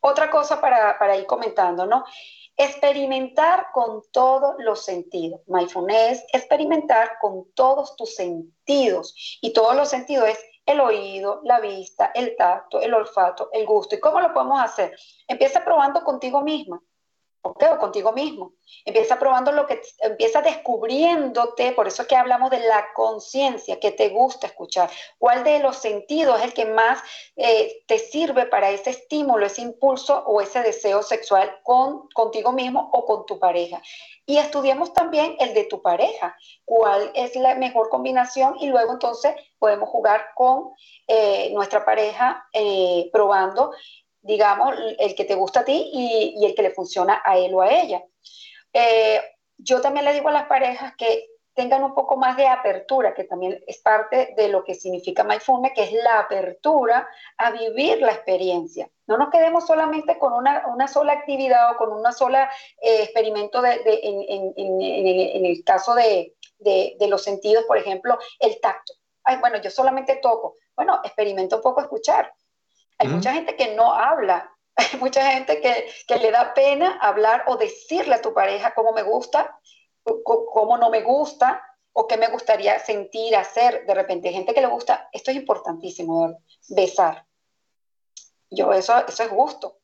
Otra 0.00 0.30
cosa 0.30 0.60
para, 0.60 0.98
para 0.98 1.16
ir 1.16 1.26
comentando, 1.26 1.86
¿no? 1.86 2.04
Experimentar 2.56 3.68
con 3.72 4.02
todos 4.12 4.54
los 4.58 4.84
sentidos. 4.84 5.40
Mindfulness, 5.46 6.24
experimentar 6.32 7.18
con 7.20 7.50
todos 7.54 7.96
tus 7.96 8.14
sentidos. 8.14 9.14
Y 9.40 9.52
todos 9.52 9.74
los 9.74 9.88
sentidos 9.88 10.28
es 10.28 10.38
el 10.72 10.80
oído, 10.80 11.40
la 11.44 11.60
vista, 11.60 12.10
el 12.14 12.36
tacto, 12.36 12.80
el 12.80 12.92
olfato, 12.94 13.48
el 13.52 13.64
gusto. 13.66 13.94
¿Y 13.94 14.00
cómo 14.00 14.20
lo 14.20 14.32
podemos 14.32 14.60
hacer? 14.60 14.96
Empieza 15.28 15.64
probando 15.64 16.02
contigo 16.02 16.42
misma. 16.42 16.82
¿Ok? 17.42 17.64
O 17.72 17.78
contigo 17.78 18.12
mismo. 18.12 18.54
Empieza 18.84 19.18
probando 19.18 19.52
lo 19.52 19.66
que, 19.66 19.80
empieza 20.00 20.40
descubriéndote, 20.40 21.72
por 21.72 21.88
eso 21.88 22.02
es 22.02 22.08
que 22.08 22.16
hablamos 22.16 22.50
de 22.50 22.60
la 22.60 22.92
conciencia, 22.94 23.78
que 23.80 23.90
te 23.90 24.08
gusta 24.08 24.46
escuchar. 24.46 24.90
¿Cuál 25.18 25.44
de 25.44 25.58
los 25.58 25.76
sentidos 25.76 26.38
es 26.38 26.46
el 26.46 26.54
que 26.54 26.66
más 26.66 27.00
eh, 27.36 27.82
te 27.86 27.98
sirve 27.98 28.46
para 28.46 28.70
ese 28.70 28.90
estímulo, 28.90 29.46
ese 29.46 29.62
impulso 29.62 30.24
o 30.26 30.40
ese 30.40 30.62
deseo 30.62 31.02
sexual 31.02 31.60
con, 31.62 32.08
contigo 32.14 32.52
mismo 32.52 32.90
o 32.92 33.04
con 33.04 33.26
tu 33.26 33.38
pareja? 33.38 33.82
Y 34.24 34.38
estudiamos 34.38 34.92
también 34.92 35.34
el 35.40 35.52
de 35.52 35.64
tu 35.64 35.82
pareja, 35.82 36.36
cuál 36.64 37.10
es 37.14 37.34
la 37.34 37.56
mejor 37.56 37.88
combinación 37.88 38.56
y 38.60 38.68
luego 38.68 38.92
entonces 38.92 39.34
podemos 39.58 39.88
jugar 39.88 40.28
con 40.36 40.70
eh, 41.08 41.50
nuestra 41.52 41.84
pareja 41.84 42.46
eh, 42.52 43.10
probando 43.12 43.72
digamos, 44.22 44.74
el 44.98 45.14
que 45.14 45.24
te 45.24 45.34
gusta 45.34 45.60
a 45.60 45.64
ti 45.64 45.90
y, 45.92 46.44
el 46.44 46.54
que 46.54 46.62
le 46.62 46.70
funciona 46.70 47.20
a 47.24 47.36
él 47.36 47.54
o 47.54 47.60
a 47.60 47.70
ella. 47.70 48.02
Eh, 48.72 49.20
yo 49.58 49.80
también 49.80 50.04
le 50.04 50.14
digo 50.14 50.28
a 50.28 50.32
las 50.32 50.46
parejas 50.46 50.94
que 50.96 51.26
tengan 51.54 51.82
un 51.84 51.94
poco 51.94 52.16
más 52.16 52.36
de 52.36 52.46
apertura, 52.46 53.14
que 53.14 53.24
también 53.24 53.62
es 53.66 53.78
parte 53.78 54.34
de 54.36 54.48
lo 54.48 54.64
que 54.64 54.74
significa 54.74 55.24
Mindfulness, 55.24 55.72
que 55.74 55.82
es 55.84 55.92
la 55.92 56.20
apertura 56.20 57.06
a 57.36 57.50
vivir 57.50 58.00
la 58.00 58.12
experiencia. 58.12 58.88
No 59.06 59.18
nos 59.18 59.30
quedemos 59.30 59.66
solamente 59.66 60.18
con 60.18 60.32
una, 60.32 60.88
sola 60.88 61.12
actividad 61.12 61.72
o 61.72 61.76
con 61.76 61.92
una 61.92 62.12
sola 62.12 62.50
eh, 62.80 63.02
experimento 63.02 63.60
de, 63.60 63.80
en, 63.84 65.44
el, 65.44 65.62
caso 65.64 65.94
de, 65.94 66.34
los 67.06 67.22
sentidos, 67.22 67.64
por 67.64 67.76
ejemplo, 67.76 68.18
el 68.38 68.58
tacto. 68.60 68.94
Ay, 69.24 69.36
bueno, 69.38 69.60
yo 69.60 69.70
solamente 69.70 70.16
toco. 70.16 70.54
Bueno, 70.74 71.00
experimenta 71.04 71.56
un 71.56 71.62
poco 71.62 71.82
escuchar. 71.82 72.32
Hay 73.02 73.08
mucha 73.08 73.32
gente 73.32 73.56
que 73.56 73.74
no 73.74 73.92
habla, 73.92 74.48
hay 74.76 75.00
mucha 75.00 75.28
gente 75.32 75.60
que, 75.60 76.18
le 76.18 76.30
da 76.30 76.54
pena 76.54 76.98
hablar 77.00 77.44
o 77.48 77.56
decirle 77.56 78.14
a 78.14 78.22
tu 78.22 78.32
pareja 78.32 78.74
cómo 78.74 78.92
me 78.92 79.02
gusta, 79.02 79.58
cómo 80.24 80.78
no 80.78 80.88
me 80.88 81.02
gusta 81.02 81.60
o 81.92 82.06
qué 82.06 82.16
me 82.16 82.28
gustaría 82.28 82.78
sentir, 82.78 83.34
hacer. 83.34 83.84
De 83.86 83.94
repente, 83.94 84.28
hay 84.28 84.34
gente 84.34 84.54
que 84.54 84.60
le 84.60 84.68
gusta, 84.68 85.08
esto 85.10 85.32
es 85.32 85.36
importantísimo, 85.36 86.38
besar. 86.68 87.26
Yo, 88.48 88.72
eso, 88.72 88.96
eso 89.08 89.22
es 89.24 89.30
gusto. 89.30 89.78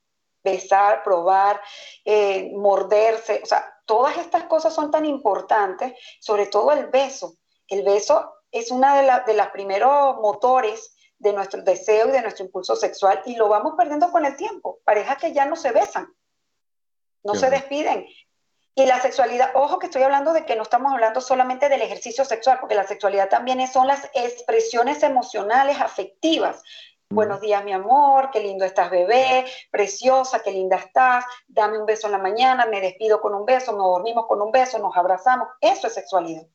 Besar, 0.44 1.02
probar, 1.02 1.60
eh, 2.04 2.52
morderse, 2.54 3.40
o 3.42 3.46
sea, 3.46 3.74
todas 3.84 4.16
estas 4.16 4.44
cosas 4.44 4.72
son 4.72 4.92
tan 4.92 5.04
importantes, 5.04 5.94
sobre 6.20 6.46
todo 6.46 6.70
el 6.70 6.86
beso. 6.86 7.34
El 7.66 7.82
beso 7.82 8.32
es 8.52 8.70
uno 8.70 8.94
de, 8.94 9.10
de 9.26 9.34
los 9.34 9.48
primeros 9.48 10.18
motores 10.18 10.94
de 11.18 11.32
nuestro 11.32 11.62
deseo 11.62 12.08
y 12.08 12.12
de 12.12 12.22
nuestro 12.22 12.44
impulso 12.44 12.76
sexual 12.76 13.22
y 13.26 13.36
lo 13.36 13.48
vamos 13.48 13.74
perdiendo 13.76 14.10
con 14.10 14.24
el 14.24 14.36
tiempo. 14.36 14.78
Parejas 14.84 15.18
que 15.18 15.32
ya 15.32 15.46
no 15.46 15.56
se 15.56 15.72
besan, 15.72 16.12
no 17.24 17.34
se 17.34 17.50
despiden. 17.50 18.06
Y 18.74 18.86
la 18.86 19.00
sexualidad, 19.00 19.50
ojo 19.54 19.80
que 19.80 19.86
estoy 19.86 20.02
hablando 20.02 20.32
de 20.32 20.44
que 20.44 20.54
no 20.54 20.62
estamos 20.62 20.92
hablando 20.92 21.20
solamente 21.20 21.68
del 21.68 21.82
ejercicio 21.82 22.24
sexual, 22.24 22.58
porque 22.60 22.76
la 22.76 22.86
sexualidad 22.86 23.28
también 23.28 23.66
son 23.66 23.88
las 23.88 24.08
expresiones 24.14 25.02
emocionales, 25.02 25.80
afectivas. 25.80 26.62
Buenos 27.10 27.40
días, 27.40 27.64
mi 27.64 27.72
amor, 27.72 28.30
qué 28.30 28.38
lindo 28.38 28.64
estás, 28.64 28.90
bebé, 28.90 29.46
preciosa, 29.70 30.42
qué 30.44 30.52
linda 30.52 30.76
estás, 30.76 31.24
dame 31.48 31.78
un 31.78 31.86
beso 31.86 32.06
en 32.06 32.12
la 32.12 32.18
mañana, 32.18 32.66
me 32.66 32.80
despido 32.80 33.20
con 33.20 33.34
un 33.34 33.46
beso, 33.46 33.72
nos 33.72 33.86
dormimos 33.86 34.26
con 34.28 34.42
un 34.42 34.52
beso, 34.52 34.78
nos 34.78 34.96
abrazamos. 34.96 35.48
Eso 35.60 35.86
es 35.88 35.94
sexualidad. 35.94 36.46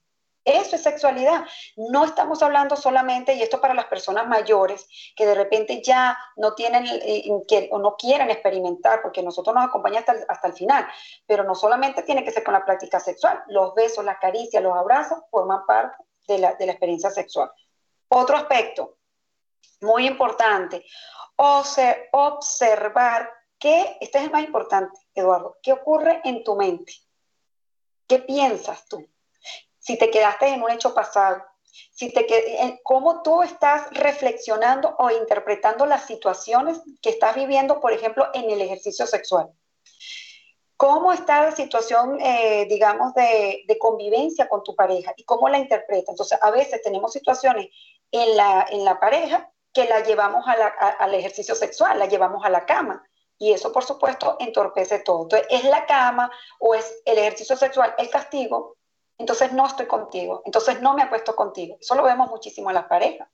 Eso 0.45 0.75
es 0.75 0.83
sexualidad. 0.83 1.45
No 1.77 2.03
estamos 2.03 2.43
hablando 2.43 2.75
solamente, 2.75 3.33
y 3.33 3.41
esto 3.41 3.61
para 3.61 3.73
las 3.73 3.85
personas 3.85 4.27
mayores 4.27 4.87
que 5.15 5.25
de 5.25 5.35
repente 5.35 5.81
ya 5.81 6.17
no 6.35 6.53
tienen 6.53 6.85
eh, 6.87 7.29
o 7.71 7.79
no 7.79 7.95
quieren 7.95 8.29
experimentar, 8.29 9.01
porque 9.01 9.23
nosotros 9.23 9.55
nos 9.55 9.65
acompañamos 9.65 10.09
hasta, 10.27 10.47
el 10.47 10.53
final, 10.53 10.85
pero 11.25 11.43
no 11.43 11.55
solamente 11.55 12.03
tiene 12.03 12.23
que 12.25 12.31
ser 12.31 12.43
con 12.43 12.53
la 12.53 12.65
práctica 12.65 12.99
sexual, 12.99 13.41
los 13.47 13.73
besos, 13.73 14.03
las 14.03 14.19
caricias, 14.19 14.61
los 14.61 14.75
abrazos 14.75 15.19
forman 15.31 15.65
parte 15.65 15.97
de 16.27 16.39
la, 16.39 16.49
experiencia 16.59 17.09
sexual. 17.09 17.49
Otro 18.09 18.35
aspecto 18.35 18.97
muy 19.81 20.07
importante, 20.07 20.85
observar 22.11 23.29
qué, 23.57 23.97
este 24.01 24.17
es 24.17 24.25
el 24.25 24.31
más 24.31 24.43
importante, 24.43 24.99
Eduardo, 25.15 25.57
qué 25.61 25.71
ocurre 25.71 26.21
en 26.25 26.43
tu 26.43 26.55
mente, 26.55 26.93
qué 28.07 28.19
piensas 28.19 28.85
tú 28.87 29.07
si 29.83 29.97
te 29.97 30.09
quedaste 30.09 30.47
en 30.47 30.63
un 30.63 30.71
hecho 30.71 30.93
pasado, 30.93 31.43
si 31.91 32.11
te 32.11 32.25
cómo 32.83 33.21
tú 33.21 33.41
estás 33.41 33.89
reflexionando 33.91 34.95
o 34.97 35.11
interpretando 35.11 35.85
las 35.85 36.05
situaciones 36.05 36.81
que 37.01 37.09
estás 37.09 37.35
viviendo, 37.35 37.79
por 37.81 37.91
ejemplo, 37.91 38.29
en 38.33 38.49
el 38.49 38.61
ejercicio 38.61 39.05
sexual. 39.05 39.51
¿Cómo 40.77 41.11
está 41.11 41.43
la 41.43 41.51
situación, 41.51 42.19
eh, 42.21 42.65
digamos, 42.69 43.13
de, 43.13 43.65
convivencia 43.79 44.47
con 44.47 44.63
tu 44.63 44.75
pareja 44.75 45.13
y 45.17 45.25
cómo 45.25 45.49
la 45.49 45.57
interpreta? 45.57 46.11
Entonces, 46.11 46.39
a 46.41 46.51
veces 46.51 46.81
tenemos 46.81 47.11
situaciones 47.11 47.67
en 48.11 48.37
la, 48.37 48.65
en 48.69 48.85
la 48.85 48.99
pareja 48.99 49.51
que 49.73 49.85
la 49.85 50.01
llevamos 50.01 50.45
al 50.47 51.13
ejercicio 51.13 51.55
sexual, 51.55 51.99
la 51.99 52.05
llevamos 52.05 52.45
a 52.45 52.49
la 52.49 52.65
cama. 52.65 53.03
Y 53.37 53.51
eso, 53.51 53.71
por 53.71 53.83
supuesto, 53.83 54.37
entorpece 54.39 54.99
todo. 54.99 55.23
Entonces, 55.23 55.47
¿es 55.49 55.63
la 55.65 55.85
cama 55.85 56.31
o 56.59 56.75
es 56.75 57.01
el 57.05 57.17
ejercicio 57.17 57.57
sexual 57.57 57.93
el 57.97 58.09
castigo? 58.09 58.77
Entonces 59.17 59.53
no 59.53 59.65
estoy 59.65 59.85
contigo, 59.85 60.41
entonces 60.45 60.81
no 60.81 60.93
me 60.93 61.03
acuesto 61.03 61.35
contigo. 61.35 61.77
Eso 61.79 61.95
lo 61.95 62.03
vemos 62.03 62.29
muchísimo 62.29 62.69
en 62.69 62.75
las 62.75 62.85
parejas. 62.85 63.27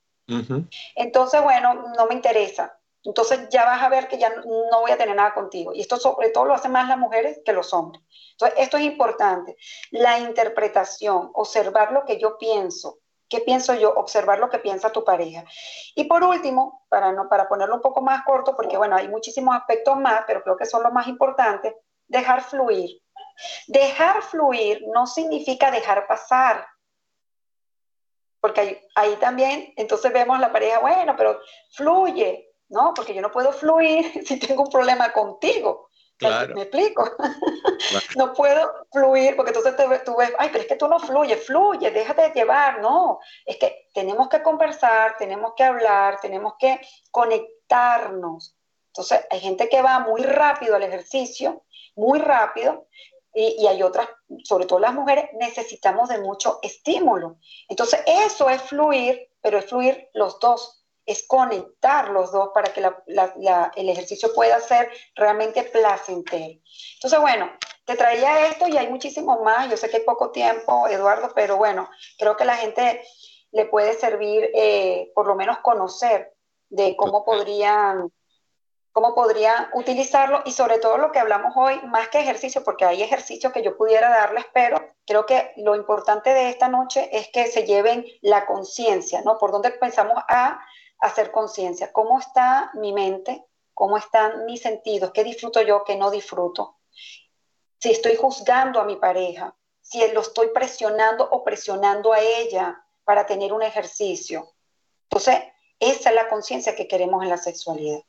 Entonces, 0.96 1.42
bueno, 1.42 1.74
no 1.98 2.06
me 2.06 2.14
interesa. 2.14 2.80
Entonces 3.04 3.48
ya 3.50 3.66
vas 3.66 3.82
a 3.82 3.90
ver 3.90 4.08
que 4.08 4.18
ya 4.18 4.30
no 4.30 4.82
voy 4.82 4.92
a 4.92 4.98
tener 4.98 5.16
nada 5.16 5.34
contigo. 5.34 5.74
Y 5.74 5.82
esto 5.82 5.98
sobre 5.98 6.30
todo 6.30 6.46
lo 6.46 6.54
hacen 6.54 6.72
más 6.72 6.88
las 6.88 6.98
mujeres 6.98 7.42
que 7.46 7.54
los 7.54 7.74
hombres. 7.74 8.04
Entonces, 8.32 8.60
esto 8.60 8.78
es 8.78 8.84
importante. 8.84 9.56
La 9.92 10.20
interpretación, 10.20 11.32
observar 11.34 11.92
lo 11.92 12.06
que 12.06 12.20
yo 12.20 12.38
pienso. 12.38 13.00
¿Qué 13.30 13.42
pienso 13.42 13.74
yo? 13.76 13.94
Observar 13.94 14.40
lo 14.40 14.50
que 14.50 14.60
piensa 14.60 14.92
tu 14.92 15.04
pareja. 15.04 15.46
Y 15.96 16.06
por 16.06 16.24
último, 16.24 16.86
para, 16.90 17.12
no, 17.12 17.30
para 17.30 17.48
ponerlo 17.48 17.76
un 17.76 17.82
poco 17.82 18.02
más 18.02 18.24
corto, 18.24 18.56
porque 18.56 18.76
bueno, 18.76 18.96
hay 18.96 19.08
muchísimos 19.08 19.56
aspectos 19.56 19.96
más, 19.98 20.24
pero 20.28 20.44
creo 20.44 20.58
que 20.58 20.66
son 20.66 20.84
los 20.84 20.92
más 20.92 21.08
importantes, 21.08 21.76
dejar 22.08 22.42
fluir. 22.42 23.02
Dejar 23.68 24.22
fluir 24.24 24.82
no 24.94 25.08
significa 25.08 25.72
dejar 25.72 26.08
pasar, 26.08 26.66
porque 28.42 28.88
ahí, 28.96 29.16
también, 29.18 29.74
entonces 29.76 30.14
vemos 30.14 30.40
la 30.40 30.52
pareja, 30.52 30.80
bueno, 30.80 31.16
pero 31.18 31.40
fluye, 31.72 32.54
¿no? 32.70 32.94
Porque 32.94 33.14
yo 33.14 33.22
no 33.22 33.32
puedo 33.32 33.52
fluir 33.52 34.24
si 34.26 34.40
tengo 34.40 34.64
un 34.64 34.70
problema 34.70 35.12
contigo. 35.12 35.90
Claro. 36.18 36.54
¿Me 36.54 36.64
explico? 36.64 37.10
no 38.18 38.34
puedo 38.34 38.86
fluir 38.92 39.38
porque 39.38 39.52
entonces 39.52 39.74
tú 40.04 40.18
ves, 40.18 40.34
ay, 40.38 40.50
pero 40.52 40.64
es 40.64 40.68
que 40.68 40.76
tú 40.76 40.88
no 40.90 41.00
fluyes, 41.00 41.46
fluye, 41.46 41.92
déjate 41.92 42.24
de 42.24 42.32
llevar, 42.32 42.82
no. 42.82 43.20
Es 43.46 43.56
que 43.56 43.88
tenemos 43.94 44.28
que 44.28 44.42
conversar, 44.42 45.16
tenemos 45.18 45.54
que 45.56 45.64
hablar, 45.64 46.20
tenemos 46.20 46.56
que 46.60 46.82
conectarnos. 47.10 48.54
Entonces, 48.88 49.26
hay 49.30 49.40
gente 49.40 49.70
que 49.70 49.82
va 49.82 50.00
muy 50.00 50.22
rápido 50.24 50.76
al 50.76 50.84
ejercicio, 50.84 51.64
muy 51.96 52.20
rápido, 52.20 52.88
y, 53.34 53.68
hay 53.68 53.84
otras, 53.84 54.10
sobre 54.44 54.66
todo 54.66 54.80
las 54.80 54.94
mujeres, 54.94 55.30
necesitamos 55.34 56.10
de 56.10 56.20
mucho 56.20 56.60
estímulo. 56.62 57.38
Entonces, 57.68 58.02
eso 58.06 58.50
es 58.50 58.62
fluir, 58.62 59.30
pero 59.42 59.60
es 59.60 59.66
fluir 59.66 60.10
los 60.14 60.40
dos, 60.40 60.84
es 61.06 61.26
conectar 61.28 62.10
los 62.10 62.32
dos 62.32 62.50
para 62.54 62.74
que 62.74 62.82
el 62.82 63.90
ejercicio 63.90 64.34
pueda 64.34 64.60
ser 64.60 64.92
realmente 65.16 65.64
placentero. 65.64 66.60
Entonces, 66.96 67.20
bueno, 67.20 67.52
te 67.86 67.96
traía 67.96 68.48
esto 68.48 68.68
y 68.68 68.78
hay 68.78 68.88
muchísimo 68.88 69.42
más. 69.44 69.70
Yo 69.70 69.78
sé 69.78 69.90
que 69.90 69.98
hay 69.98 70.04
poco 70.04 70.32
tiempo, 70.32 70.88
Eduardo, 70.88 71.32
pero 71.34 71.58
bueno, 71.58 71.90
creo 72.18 72.38
que 72.38 72.46
la 72.46 72.56
gente 72.56 73.02
le 73.52 73.66
puede 73.66 73.94
servir 73.94 74.50
eh, 74.54 75.12
por 75.16 75.28
lo 75.28 75.36
menos 75.36 75.60
conocer 75.60 76.34
de 76.70 76.96
cómo 76.96 77.26
podrían 77.26 78.12
cómo 78.92 79.14
podría 79.14 79.70
utilizarlo 79.74 80.42
y 80.46 80.52
sobre 80.52 80.80
todo 80.80 80.98
lo 80.98 81.12
que 81.12 81.20
hablamos 81.20 81.54
hoy, 81.56 81.80
más 81.84 82.10
que 82.10 82.20
ejercicio, 82.20 82.64
porque 82.64 82.86
hay 82.86 83.04
ejercicios 83.04 83.54
que 83.54 83.62
yo 83.62 83.78
pudiera 83.78 84.10
darles, 84.10 84.46
pero 84.54 84.82
creo 85.06 85.26
que 85.26 85.54
lo 85.58 85.76
importante 85.76 86.34
de 86.34 86.50
esta 86.50 86.68
noche 86.68 87.10
es 87.12 87.30
que 87.30 87.48
se 87.48 87.66
lleven 87.66 88.06
la 88.22 88.46
conciencia, 88.46 89.22
¿no? 89.22 89.38
Por 89.38 89.52
dónde 89.52 89.72
pensamos 89.72 90.22
a 90.28 90.60
hacer 91.00 91.32
conciencia, 91.32 91.94
cómo 91.94 92.20
está 92.20 92.72
mi 92.74 92.94
mente, 92.94 93.46
cómo 93.74 93.98
están 93.98 94.46
mis 94.46 94.62
sentidos, 94.62 95.12
qué 95.12 95.24
disfruto 95.24 95.62
yo, 95.62 95.84
qué 95.84 95.96
no 95.96 96.12
disfruto, 96.12 96.80
si 97.80 97.92
estoy 97.92 98.16
juzgando 98.16 98.82
a 98.82 98.86
mi 98.86 98.98
pareja, 98.98 99.56
si 99.82 100.06
lo 100.12 100.22
estoy 100.22 100.50
presionando 100.50 101.28
o 101.30 101.44
presionando 101.44 102.12
a 102.12 102.20
ella 102.20 102.84
para 103.06 103.26
tener 103.26 103.54
un 103.54 103.64
ejercicio. 103.64 104.52
Entonces, 105.04 105.40
esa 105.80 106.10
es 106.10 106.16
la 106.16 106.28
conciencia 106.28 106.76
que 106.76 106.88
queremos 106.88 107.24
en 107.24 107.30
la 107.30 107.38
sexualidad 107.38 108.02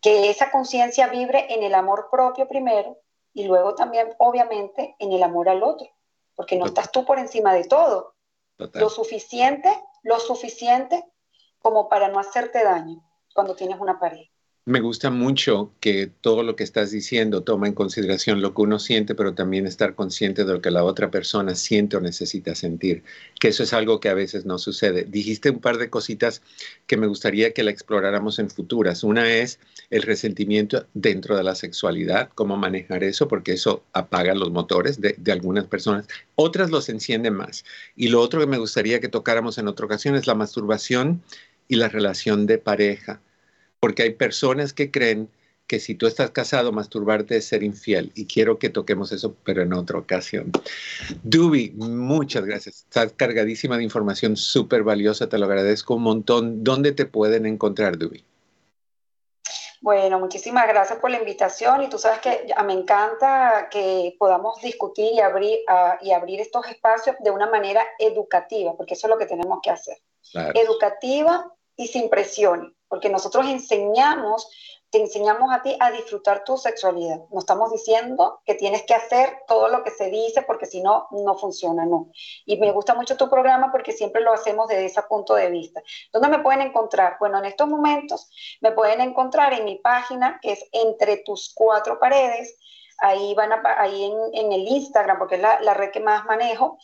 que 0.00 0.30
esa 0.30 0.50
conciencia 0.50 1.08
vibre 1.08 1.52
en 1.52 1.62
el 1.62 1.74
amor 1.74 2.08
propio 2.10 2.46
primero 2.48 2.98
y 3.32 3.44
luego 3.44 3.74
también, 3.74 4.14
obviamente, 4.18 4.96
en 4.98 5.12
el 5.12 5.22
amor 5.22 5.48
al 5.48 5.62
otro, 5.62 5.88
porque 6.34 6.56
no 6.56 6.66
estás 6.66 6.90
tú 6.90 7.04
por 7.04 7.18
encima 7.18 7.54
de 7.54 7.64
todo. 7.64 8.14
Lo 8.56 8.90
suficiente, 8.90 9.70
lo 10.02 10.18
suficiente 10.18 11.04
como 11.60 11.88
para 11.88 12.08
no 12.08 12.18
hacerte 12.18 12.64
daño 12.64 13.02
cuando 13.34 13.54
tienes 13.54 13.78
una 13.78 14.00
pareja. 14.00 14.32
Me 14.68 14.80
gusta 14.80 15.08
mucho 15.08 15.72
que 15.80 16.08
todo 16.20 16.42
lo 16.42 16.54
que 16.54 16.62
estás 16.62 16.90
diciendo 16.90 17.42
toma 17.42 17.68
en 17.68 17.72
consideración 17.72 18.42
lo 18.42 18.52
que 18.52 18.60
uno 18.60 18.78
siente, 18.78 19.14
pero 19.14 19.32
también 19.32 19.66
estar 19.66 19.94
consciente 19.94 20.44
de 20.44 20.52
lo 20.52 20.60
que 20.60 20.70
la 20.70 20.84
otra 20.84 21.10
persona 21.10 21.54
siente 21.54 21.96
o 21.96 22.02
necesita 22.02 22.54
sentir, 22.54 23.02
que 23.40 23.48
eso 23.48 23.62
es 23.62 23.72
algo 23.72 23.98
que 23.98 24.10
a 24.10 24.14
veces 24.14 24.44
no 24.44 24.58
sucede. 24.58 25.06
Dijiste 25.08 25.48
un 25.48 25.60
par 25.60 25.78
de 25.78 25.88
cositas 25.88 26.42
que 26.86 26.98
me 26.98 27.06
gustaría 27.06 27.54
que 27.54 27.62
la 27.62 27.70
exploráramos 27.70 28.38
en 28.40 28.50
futuras. 28.50 29.04
Una 29.04 29.32
es 29.32 29.58
el 29.88 30.02
resentimiento 30.02 30.86
dentro 30.92 31.34
de 31.34 31.44
la 31.44 31.54
sexualidad, 31.54 32.28
cómo 32.34 32.58
manejar 32.58 33.04
eso, 33.04 33.26
porque 33.26 33.54
eso 33.54 33.84
apaga 33.94 34.34
los 34.34 34.50
motores 34.50 35.00
de, 35.00 35.14
de 35.16 35.32
algunas 35.32 35.64
personas. 35.64 36.06
Otras 36.34 36.70
los 36.70 36.90
encienden 36.90 37.32
más. 37.32 37.64
Y 37.96 38.08
lo 38.08 38.20
otro 38.20 38.38
que 38.38 38.46
me 38.46 38.58
gustaría 38.58 39.00
que 39.00 39.08
tocáramos 39.08 39.56
en 39.56 39.66
otra 39.66 39.86
ocasión 39.86 40.14
es 40.14 40.26
la 40.26 40.34
masturbación 40.34 41.22
y 41.68 41.76
la 41.76 41.88
relación 41.88 42.44
de 42.44 42.58
pareja 42.58 43.22
porque 43.80 44.02
hay 44.02 44.10
personas 44.10 44.72
que 44.72 44.90
creen 44.90 45.30
que 45.68 45.78
si 45.80 45.94
tú 45.94 46.06
estás 46.06 46.30
casado, 46.30 46.72
masturbarte 46.72 47.36
es 47.36 47.46
ser 47.46 47.62
infiel. 47.62 48.10
Y 48.14 48.26
quiero 48.26 48.58
que 48.58 48.70
toquemos 48.70 49.12
eso, 49.12 49.36
pero 49.44 49.62
en 49.62 49.74
otra 49.74 49.98
ocasión. 49.98 50.50
Dubi, 51.22 51.72
muchas 51.76 52.44
gracias. 52.46 52.76
Estás 52.78 53.12
cargadísima 53.12 53.76
de 53.76 53.84
información 53.84 54.36
súper 54.36 54.82
valiosa, 54.82 55.28
te 55.28 55.36
lo 55.38 55.44
agradezco 55.44 55.94
un 55.94 56.02
montón. 56.02 56.64
¿Dónde 56.64 56.92
te 56.92 57.04
pueden 57.04 57.44
encontrar, 57.44 57.98
Dubi? 57.98 58.24
Bueno, 59.80 60.18
muchísimas 60.18 60.66
gracias 60.66 60.98
por 60.98 61.10
la 61.10 61.18
invitación 61.18 61.82
y 61.82 61.88
tú 61.88 61.98
sabes 61.98 62.18
que 62.20 62.46
me 62.66 62.72
encanta 62.72 63.68
que 63.70 64.16
podamos 64.18 64.60
discutir 64.60 65.12
y 65.12 65.20
abrir, 65.20 65.58
ah, 65.68 65.98
y 66.00 66.10
abrir 66.10 66.40
estos 66.40 66.66
espacios 66.66 67.14
de 67.20 67.30
una 67.30 67.48
manera 67.48 67.86
educativa, 67.98 68.74
porque 68.76 68.94
eso 68.94 69.06
es 69.06 69.10
lo 69.10 69.18
que 69.18 69.26
tenemos 69.26 69.60
que 69.62 69.70
hacer. 69.70 69.98
Educativa 70.54 71.54
y 71.76 71.86
sin 71.86 72.10
presiones 72.10 72.77
porque 72.88 73.08
nosotros 73.08 73.46
enseñamos, 73.46 74.50
te 74.90 75.00
enseñamos 75.00 75.52
a 75.52 75.62
ti 75.62 75.76
a 75.78 75.90
disfrutar 75.90 76.44
tu 76.44 76.56
sexualidad. 76.56 77.20
No 77.30 77.38
estamos 77.38 77.70
diciendo 77.70 78.40
que 78.44 78.54
tienes 78.54 78.84
que 78.84 78.94
hacer 78.94 79.42
todo 79.46 79.68
lo 79.68 79.84
que 79.84 79.90
se 79.90 80.10
dice 80.10 80.42
porque 80.42 80.66
si 80.66 80.82
no, 80.82 81.08
no 81.10 81.36
funciona, 81.36 81.84
no. 81.84 82.10
Y 82.46 82.58
me 82.58 82.72
gusta 82.72 82.94
mucho 82.94 83.16
tu 83.16 83.28
programa 83.28 83.70
porque 83.70 83.92
siempre 83.92 84.22
lo 84.22 84.32
hacemos 84.32 84.68
desde 84.68 84.86
ese 84.86 85.02
punto 85.02 85.34
de 85.34 85.50
vista. 85.50 85.82
¿Dónde 86.12 86.28
me 86.28 86.38
pueden 86.40 86.62
encontrar? 86.62 87.16
Bueno, 87.20 87.38
en 87.38 87.44
estos 87.44 87.68
momentos 87.68 88.30
me 88.60 88.72
pueden 88.72 89.00
encontrar 89.00 89.52
en 89.52 89.64
mi 89.64 89.76
página 89.76 90.38
que 90.40 90.52
es 90.52 90.64
Entre 90.72 91.18
tus 91.18 91.52
cuatro 91.54 91.98
paredes. 92.00 92.58
ahí 93.00 93.34
van 93.34 93.52
a, 93.52 93.62
ahí 93.78 94.10
en, 94.32 94.52
el 94.52 94.66
Instagram, 94.66 95.18
porque 95.18 95.36
es 95.36 95.40
la, 95.40 95.60
la 95.60 95.74
red 95.74 95.90
que 95.90 96.00
más 96.00 96.24
manejo, 96.24 96.78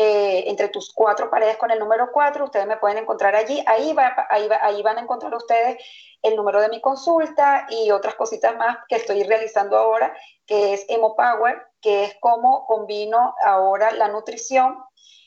eh, 0.00 0.44
entre 0.46 0.68
tus 0.68 0.92
cuatro 0.92 1.28
paredes 1.28 1.56
con 1.56 1.72
el 1.72 1.80
número 1.80 2.10
cuatro, 2.12 2.44
ustedes 2.44 2.68
me 2.68 2.76
pueden 2.76 2.98
encontrar 2.98 3.34
allí, 3.34 3.64
ahí, 3.66 3.92
va, 3.94 4.14
ahí, 4.30 4.48
ahí 4.60 4.80
van 4.80 4.96
a 4.96 5.00
encontrar 5.00 5.34
ustedes 5.34 5.76
el 6.22 6.36
número 6.36 6.60
de 6.60 6.68
mi 6.68 6.80
consulta 6.80 7.66
y 7.68 7.90
otras 7.90 8.14
cositas 8.14 8.56
más 8.56 8.78
que 8.88 8.94
estoy 8.94 9.24
realizando 9.24 9.76
ahora, 9.76 10.16
que 10.46 10.72
es 10.72 10.86
EmoPower, 10.88 11.66
que 11.80 12.04
es 12.04 12.14
como 12.20 12.64
combino 12.66 13.34
ahora 13.42 13.90
la 13.90 14.06
nutrición 14.06 14.78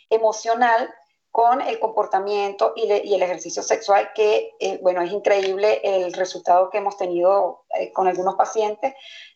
emocional 0.09 0.89
con 1.31 1.59
el 1.59 1.77
comportamiento 1.77 2.71
y, 2.77 2.89
el 2.89 3.21
ejercicio 3.21 3.63
sexual, 3.63 4.11
que, 4.15 4.51
eh, 4.61 4.79
bueno, 4.81 5.01
es 5.01 5.11
increíble 5.11 5.81
el 5.83 6.13
resultado 6.13 6.69
que 6.69 6.77
hemos 6.77 6.95
tenido 6.95 7.65
eh, 7.77 7.91
con 7.91 8.07
algunos 8.07 8.35
pacientes 8.35 8.93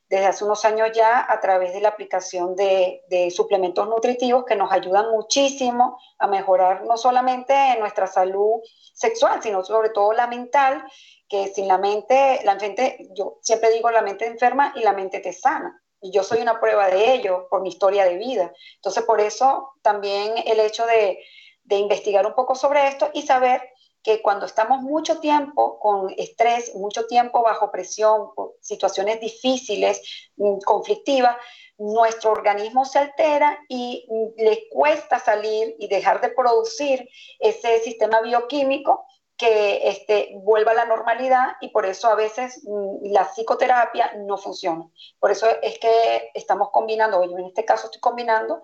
desde 0.09 0.27
hace 0.27 0.43
unos 0.43 0.63
años 0.65 0.89
ya 0.93 1.25
a 1.27 1.39
través 1.39 1.73
de 1.73 1.81
la 1.81 1.89
aplicación 1.89 2.55
de, 2.55 3.01
suplementos 3.31 3.87
nutritivos 3.87 4.45
que 4.45 4.55
nos 4.55 4.71
ayudan 4.71 5.09
muchísimo 5.11 5.97
a 6.19 6.27
mejorar 6.27 6.85
no 6.85 6.97
solamente 6.97 7.53
nuestra 7.79 8.07
salud 8.07 8.61
sexual, 8.93 9.41
sino 9.41 9.63
sobre 9.63 9.89
todo 9.89 10.13
la 10.13 10.27
mental, 10.27 10.85
que 11.27 11.47
sin 11.47 11.67
la 11.67 11.77
mente, 11.77 12.41
la 12.43 12.55
mente, 12.55 13.09
yo 13.15 13.39
siempre 13.41 13.71
digo 13.71 13.89
la 13.89 14.03
mente 14.03 14.27
enferma 14.27 14.73
y 14.75 14.81
la 14.81 14.93
mente 14.93 15.19
te 15.19 15.33
sana. 15.33 15.81
Y 15.99 16.11
yo 16.11 16.23
soy 16.23 16.39
una 16.41 16.59
prueba 16.59 16.87
de 16.87 17.13
ello 17.13 17.47
por 17.49 17.61
mi 17.61 17.69
historia 17.69 18.05
de 18.05 18.17
vida. 18.17 18.53
Entonces, 18.75 19.03
por 19.03 19.19
eso 19.19 19.71
también 19.81 20.35
el 20.45 20.59
hecho 20.59 20.85
de, 20.85 21.19
de 21.63 21.77
investigar 21.77 22.27
un 22.27 22.35
poco 22.35 22.53
sobre 22.53 22.87
esto 22.87 23.09
y 23.13 23.23
saber 23.23 23.61
que 24.05 24.21
cuando 24.21 24.45
estamos 24.45 24.83
mucho 24.83 25.19
tiempo 25.19 25.79
con 25.79 26.13
estrés, 26.15 26.75
mucho 26.75 27.07
tiempo 27.07 27.41
bajo 27.41 27.71
presión, 27.71 28.29
situaciones 28.61 29.19
difíciles, 29.19 30.29
mm, 30.37 30.59
conflictivas, 30.59 31.35
nuestro 31.79 32.31
organismo 32.31 32.85
se 32.85 32.99
altera 32.99 33.57
y 33.67 34.05
mm, 34.07 34.43
le 34.43 34.69
cuesta 34.69 35.17
salir 35.17 35.75
y 35.79 35.87
dejar 35.87 36.21
de 36.21 36.29
producir 36.29 37.09
ese 37.39 37.79
sistema 37.79 38.21
bioquímico 38.21 39.07
que 39.37 39.89
este, 39.89 40.29
vuelva 40.35 40.73
a 40.73 40.75
la 40.75 40.85
normalidad 40.85 41.53
y 41.59 41.69
por 41.69 41.87
eso 41.87 42.07
a 42.07 42.15
veces 42.15 42.61
mm, 42.63 43.11
la 43.11 43.25
psicoterapia 43.25 44.13
no 44.19 44.37
funciona. 44.37 44.87
Por 45.19 45.31
eso 45.31 45.47
es 45.63 45.79
que 45.79 46.29
estamos 46.35 46.69
combinando, 46.69 47.23
yo 47.23 47.39
en 47.39 47.45
este 47.45 47.65
caso 47.65 47.87
estoy 47.87 48.01
combinando 48.01 48.61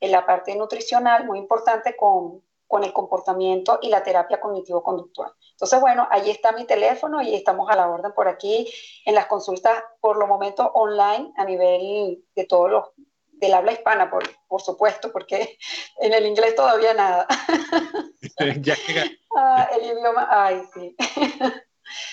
en 0.00 0.10
la 0.10 0.26
parte 0.26 0.56
nutricional 0.56 1.26
muy 1.26 1.38
importante 1.38 1.94
con, 1.94 2.42
con 2.70 2.84
el 2.84 2.92
comportamiento 2.92 3.80
y 3.82 3.88
la 3.88 4.04
terapia 4.04 4.40
cognitivo-conductual. 4.40 5.32
Entonces, 5.50 5.80
bueno, 5.80 6.06
ahí 6.08 6.30
está 6.30 6.52
mi 6.52 6.64
teléfono 6.66 7.20
y 7.20 7.34
estamos 7.34 7.68
a 7.68 7.74
la 7.74 7.88
orden 7.90 8.12
por 8.12 8.28
aquí 8.28 8.72
en 9.04 9.16
las 9.16 9.26
consultas, 9.26 9.82
por 10.00 10.16
lo 10.16 10.28
momento 10.28 10.70
online, 10.74 11.32
a 11.36 11.44
nivel 11.44 12.22
de 12.36 12.44
todos 12.44 12.70
los, 12.70 12.84
del 13.32 13.54
habla 13.54 13.72
hispana, 13.72 14.08
por, 14.08 14.22
por 14.46 14.62
supuesto, 14.62 15.10
porque 15.10 15.58
en 16.00 16.14
el 16.14 16.24
inglés 16.26 16.54
todavía 16.54 16.94
nada. 16.94 17.26
ya 18.60 18.76
ah, 19.36 19.68
el 19.74 19.86
idioma, 19.86 20.28
ay, 20.30 20.62
sí. 20.72 20.94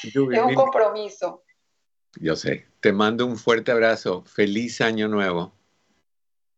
es 0.03 0.15
un 0.15 0.55
compromiso. 0.55 1.43
Yo 2.15 2.35
sé. 2.35 2.65
Te 2.79 2.91
mando 2.91 3.27
un 3.27 3.37
fuerte 3.37 3.71
abrazo. 3.71 4.23
Feliz 4.25 4.81
año 4.81 5.07
nuevo. 5.07 5.51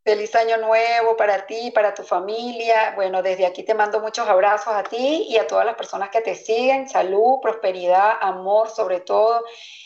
Feliz 0.10 0.34
año 0.34 0.58
nuevo 0.58 1.16
para 1.16 1.46
ti, 1.46 1.70
para 1.70 1.94
tu 1.94 2.02
familia. 2.02 2.94
Bueno, 2.96 3.22
desde 3.22 3.46
aquí 3.46 3.62
te 3.62 3.76
mando 3.76 4.00
muchos 4.00 4.28
abrazos 4.28 4.74
a 4.74 4.82
ti 4.82 5.28
y 5.30 5.38
a 5.38 5.46
todas 5.46 5.68
las 5.68 5.76
personas 5.76 6.10
que 6.10 6.20
te 6.22 6.34
siguen. 6.34 6.90
Salud, 6.90 7.40
prosperidad, 7.44 8.14
amor 8.20 8.72
sobre 8.72 9.02
todo. 9.02 9.44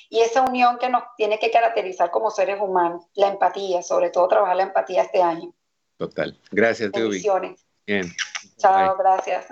Y 0.10 0.22
esa 0.22 0.44
unión 0.44 0.78
que 0.78 0.88
nos 0.88 1.04
tiene 1.18 1.40
que 1.40 1.52
caracterizar 1.52 2.10
como 2.10 2.32
seres 2.32 2.62
humanos, 2.62 3.04
la 3.16 3.28
empatía, 3.28 3.84
sobre 3.84 4.12
todo 4.12 4.30
trabajar 4.30 4.56
la 4.56 4.64
empatía 4.64 5.02
este 5.02 5.22
año. 5.22 5.54
Total. 5.98 6.40
Gracias, 6.52 6.90
Dubi. 6.94 7.22
Bien. 7.86 8.10
Chao, 8.60 8.96
gracias. 8.96 9.46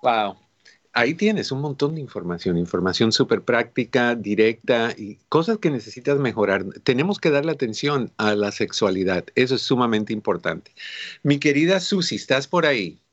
Wow 0.00 0.36
ahí 0.94 1.14
tienes 1.14 1.52
un 1.52 1.60
montón 1.60 1.94
de 1.96 2.00
información, 2.00 2.56
información 2.56 3.12
súper 3.12 3.42
práctica, 3.42 4.14
directa 4.14 4.94
y 4.96 5.16
cosas 5.28 5.58
que 5.58 5.70
necesitas 5.70 6.18
mejorar. 6.18 6.64
Tenemos 6.84 7.18
que 7.20 7.30
darle 7.30 7.52
atención 7.52 8.12
a 8.16 8.34
la 8.34 8.52
sexualidad, 8.52 9.24
eso 9.34 9.56
es 9.56 9.62
sumamente 9.62 10.12
importante. 10.12 10.72
Mi 11.22 11.38
querida 11.38 11.80
Susi, 11.80 12.16
¿estás 12.16 12.48
por 12.48 12.66
ahí? 12.66 13.03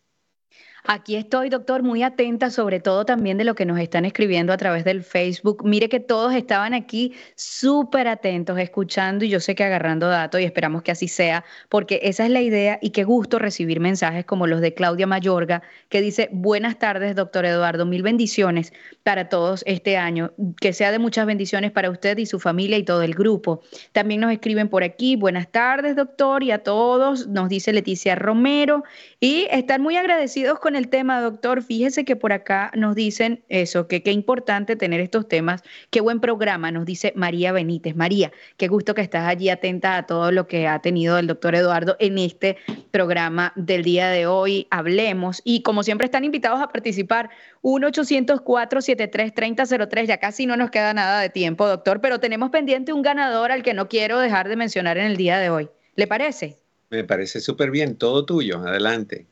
Aquí 0.85 1.15
estoy, 1.15 1.49
doctor, 1.49 1.83
muy 1.83 2.01
atenta, 2.01 2.49
sobre 2.49 2.79
todo 2.79 3.05
también 3.05 3.37
de 3.37 3.43
lo 3.43 3.53
que 3.53 3.65
nos 3.65 3.79
están 3.79 4.03
escribiendo 4.05 4.51
a 4.51 4.57
través 4.57 4.83
del 4.83 5.03
Facebook. 5.03 5.63
Mire 5.63 5.89
que 5.89 5.99
todos 5.99 6.33
estaban 6.33 6.73
aquí 6.73 7.13
súper 7.35 8.07
atentos, 8.07 8.57
escuchando 8.57 9.23
y 9.23 9.29
yo 9.29 9.39
sé 9.39 9.53
que 9.53 9.63
agarrando 9.63 10.07
datos 10.07 10.41
y 10.41 10.43
esperamos 10.43 10.81
que 10.81 10.91
así 10.91 11.07
sea, 11.07 11.45
porque 11.69 11.99
esa 12.03 12.25
es 12.25 12.31
la 12.31 12.41
idea 12.41 12.79
y 12.81 12.89
qué 12.89 13.03
gusto 13.03 13.37
recibir 13.37 13.79
mensajes 13.79 14.25
como 14.25 14.47
los 14.47 14.59
de 14.59 14.73
Claudia 14.73 15.05
Mayorga, 15.05 15.61
que 15.89 16.01
dice, 16.01 16.29
buenas 16.31 16.79
tardes, 16.79 17.15
doctor 17.15 17.45
Eduardo, 17.45 17.85
mil 17.85 18.01
bendiciones 18.01 18.73
para 19.03 19.29
todos 19.29 19.63
este 19.67 19.97
año, 19.97 20.31
que 20.59 20.73
sea 20.73 20.91
de 20.91 20.99
muchas 20.99 21.27
bendiciones 21.27 21.71
para 21.71 21.91
usted 21.91 22.17
y 22.17 22.25
su 22.25 22.39
familia 22.39 22.77
y 22.77 22.83
todo 22.83 23.03
el 23.03 23.13
grupo. 23.13 23.61
También 23.91 24.21
nos 24.21 24.31
escriben 24.31 24.67
por 24.67 24.83
aquí, 24.83 25.15
buenas 25.15 25.51
tardes, 25.51 25.95
doctor, 25.95 26.43
y 26.43 26.51
a 26.51 26.63
todos, 26.63 27.27
nos 27.27 27.49
dice 27.49 27.71
Leticia 27.71 28.15
Romero, 28.15 28.83
y 29.23 29.47
están 29.51 29.83
muy 29.83 29.97
agradecidos 29.97 30.57
con 30.57 30.75
el 30.75 30.89
tema, 30.89 31.21
doctor. 31.21 31.61
Fíjese 31.61 32.05
que 32.05 32.15
por 32.15 32.33
acá 32.33 32.71
nos 32.75 32.95
dicen 32.95 33.43
eso, 33.49 33.87
que 33.87 34.01
qué 34.01 34.11
importante 34.11 34.75
tener 34.75 34.99
estos 34.99 35.27
temas. 35.27 35.61
Qué 35.91 36.01
buen 36.01 36.19
programa, 36.19 36.71
nos 36.71 36.87
dice 36.87 37.13
María 37.15 37.51
Benítez. 37.51 37.95
María, 37.95 38.31
qué 38.57 38.67
gusto 38.67 38.95
que 38.95 39.01
estás 39.01 39.27
allí 39.27 39.49
atenta 39.49 39.95
a 39.95 40.07
todo 40.07 40.31
lo 40.31 40.47
que 40.47 40.67
ha 40.67 40.79
tenido 40.79 41.19
el 41.19 41.27
doctor 41.27 41.53
Eduardo 41.53 41.97
en 41.99 42.17
este 42.17 42.57
programa 42.89 43.53
del 43.55 43.83
día 43.83 44.09
de 44.09 44.25
hoy. 44.25 44.65
Hablemos. 44.71 45.43
Y 45.43 45.61
como 45.61 45.83
siempre 45.83 46.05
están 46.05 46.25
invitados 46.25 46.59
a 46.59 46.69
participar, 46.69 47.29
1-800-473-3003. 47.61 50.07
Ya 50.07 50.17
casi 50.17 50.47
no 50.47 50.57
nos 50.57 50.71
queda 50.71 50.95
nada 50.95 51.21
de 51.21 51.29
tiempo, 51.29 51.67
doctor, 51.67 52.01
pero 52.01 52.19
tenemos 52.19 52.49
pendiente 52.49 52.91
un 52.91 53.03
ganador 53.03 53.51
al 53.51 53.61
que 53.61 53.75
no 53.75 53.87
quiero 53.87 54.17
dejar 54.17 54.49
de 54.49 54.55
mencionar 54.55 54.97
en 54.97 55.05
el 55.05 55.15
día 55.15 55.37
de 55.37 55.51
hoy. 55.51 55.69
¿Le 55.95 56.07
parece? 56.07 56.57
Me 56.91 57.03
parece 57.03 57.39
súper 57.41 57.71
bien, 57.71 57.97
todo 57.97 58.23
tuyo, 58.23 58.59
adelante. 58.59 59.30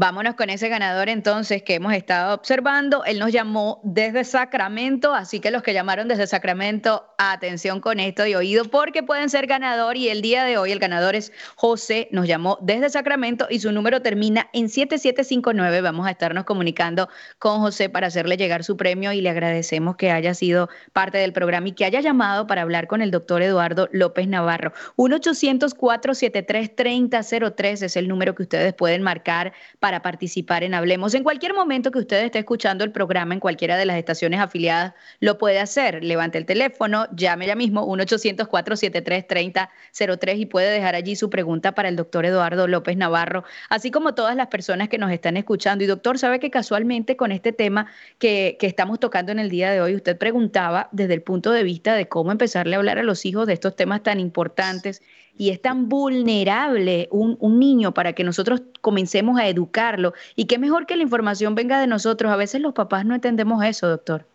Vámonos 0.00 0.34
con 0.34 0.48
ese 0.48 0.70
ganador 0.70 1.10
entonces 1.10 1.62
que 1.62 1.74
hemos 1.74 1.92
estado 1.92 2.34
observando. 2.34 3.04
Él 3.04 3.18
nos 3.18 3.32
llamó 3.32 3.82
desde 3.84 4.24
Sacramento, 4.24 5.12
así 5.12 5.40
que 5.40 5.50
los 5.50 5.62
que 5.62 5.74
llamaron 5.74 6.08
desde 6.08 6.26
Sacramento, 6.26 7.04
atención 7.18 7.82
con 7.82 8.00
esto 8.00 8.26
y 8.26 8.34
oído 8.34 8.64
porque 8.64 9.02
pueden 9.02 9.28
ser 9.28 9.46
ganador 9.46 9.98
y 9.98 10.08
el 10.08 10.22
día 10.22 10.44
de 10.44 10.56
hoy 10.56 10.72
el 10.72 10.78
ganador 10.78 11.16
es 11.16 11.32
José, 11.54 12.08
nos 12.12 12.26
llamó 12.26 12.56
desde 12.62 12.88
Sacramento 12.88 13.46
y 13.50 13.58
su 13.58 13.72
número 13.72 14.00
termina 14.00 14.48
en 14.54 14.70
7759. 14.70 15.82
Vamos 15.82 16.06
a 16.06 16.12
estarnos 16.12 16.44
comunicando 16.44 17.10
con 17.38 17.60
José 17.60 17.90
para 17.90 18.06
hacerle 18.06 18.38
llegar 18.38 18.64
su 18.64 18.78
premio 18.78 19.12
y 19.12 19.20
le 19.20 19.28
agradecemos 19.28 19.96
que 19.96 20.12
haya 20.12 20.32
sido 20.32 20.70
parte 20.94 21.18
del 21.18 21.34
programa 21.34 21.68
y 21.68 21.72
que 21.72 21.84
haya 21.84 22.00
llamado 22.00 22.46
para 22.46 22.62
hablar 22.62 22.86
con 22.86 23.02
el 23.02 23.10
doctor 23.10 23.42
Eduardo 23.42 23.86
López 23.92 24.26
Navarro. 24.28 24.72
1-800-473-3003 24.96 27.82
es 27.82 27.96
el 27.96 28.08
número 28.08 28.34
que 28.34 28.44
ustedes 28.44 28.72
pueden 28.72 29.02
marcar 29.02 29.52
para 29.78 29.89
participar 29.98 30.62
en 30.62 30.74
Hablemos. 30.74 31.12
En 31.14 31.24
cualquier 31.24 31.54
momento 31.54 31.90
que 31.90 31.98
usted 31.98 32.24
esté 32.24 32.38
escuchando 32.38 32.84
el 32.84 32.92
programa 32.92 33.34
en 33.34 33.40
cualquiera 33.40 33.76
de 33.76 33.84
las 33.84 33.98
estaciones 33.98 34.38
afiliadas, 34.38 34.94
lo 35.18 35.38
puede 35.38 35.58
hacer. 35.58 36.04
Levante 36.04 36.38
el 36.38 36.46
teléfono, 36.46 37.08
llame 37.16 37.48
ya 37.48 37.56
mismo 37.56 37.84
1-800-473-3003 37.88 40.38
y 40.38 40.46
puede 40.46 40.70
dejar 40.70 40.94
allí 40.94 41.16
su 41.16 41.28
pregunta 41.28 41.72
para 41.72 41.88
el 41.88 41.96
doctor 41.96 42.24
Eduardo 42.24 42.68
López 42.68 42.96
Navarro, 42.96 43.42
así 43.68 43.90
como 43.90 44.14
todas 44.14 44.36
las 44.36 44.46
personas 44.46 44.88
que 44.88 44.98
nos 44.98 45.10
están 45.10 45.36
escuchando. 45.36 45.82
Y 45.82 45.88
doctor, 45.88 46.18
sabe 46.18 46.38
que 46.38 46.50
casualmente 46.50 47.16
con 47.16 47.32
este 47.32 47.52
tema 47.52 47.88
que, 48.18 48.56
que 48.60 48.68
estamos 48.68 49.00
tocando 49.00 49.32
en 49.32 49.40
el 49.40 49.50
día 49.50 49.72
de 49.72 49.80
hoy, 49.80 49.96
usted 49.96 50.16
preguntaba 50.16 50.88
desde 50.92 51.14
el 51.14 51.22
punto 51.22 51.50
de 51.50 51.64
vista 51.64 51.94
de 51.94 52.06
cómo 52.06 52.30
empezarle 52.30 52.76
a 52.76 52.78
hablar 52.78 52.98
a 52.98 53.02
los 53.02 53.26
hijos 53.26 53.46
de 53.46 53.54
estos 53.54 53.74
temas 53.74 54.02
tan 54.02 54.20
importantes 54.20 55.02
y 55.36 55.50
es 55.50 55.62
tan 55.62 55.88
vulnerable 55.88 57.08
un, 57.10 57.38
niño 57.58 57.94
para 57.94 58.12
que 58.12 58.24
nosotros 58.24 58.62
comencemos 58.80 59.38
a 59.38 59.48
educarlo. 59.48 60.14
Y 60.36 60.44
qué 60.44 60.58
mejor 60.58 60.86
que 60.86 60.96
la 60.96 61.02
información 61.02 61.54
venga 61.54 61.80
de 61.80 61.86
nosotros. 61.86 62.30
A 62.32 62.36
veces 62.36 62.60
los 62.60 62.74
papás 62.74 63.04
no 63.04 63.14
entendemos 63.14 63.64
eso, 63.64 63.88
doctor. 63.88 64.26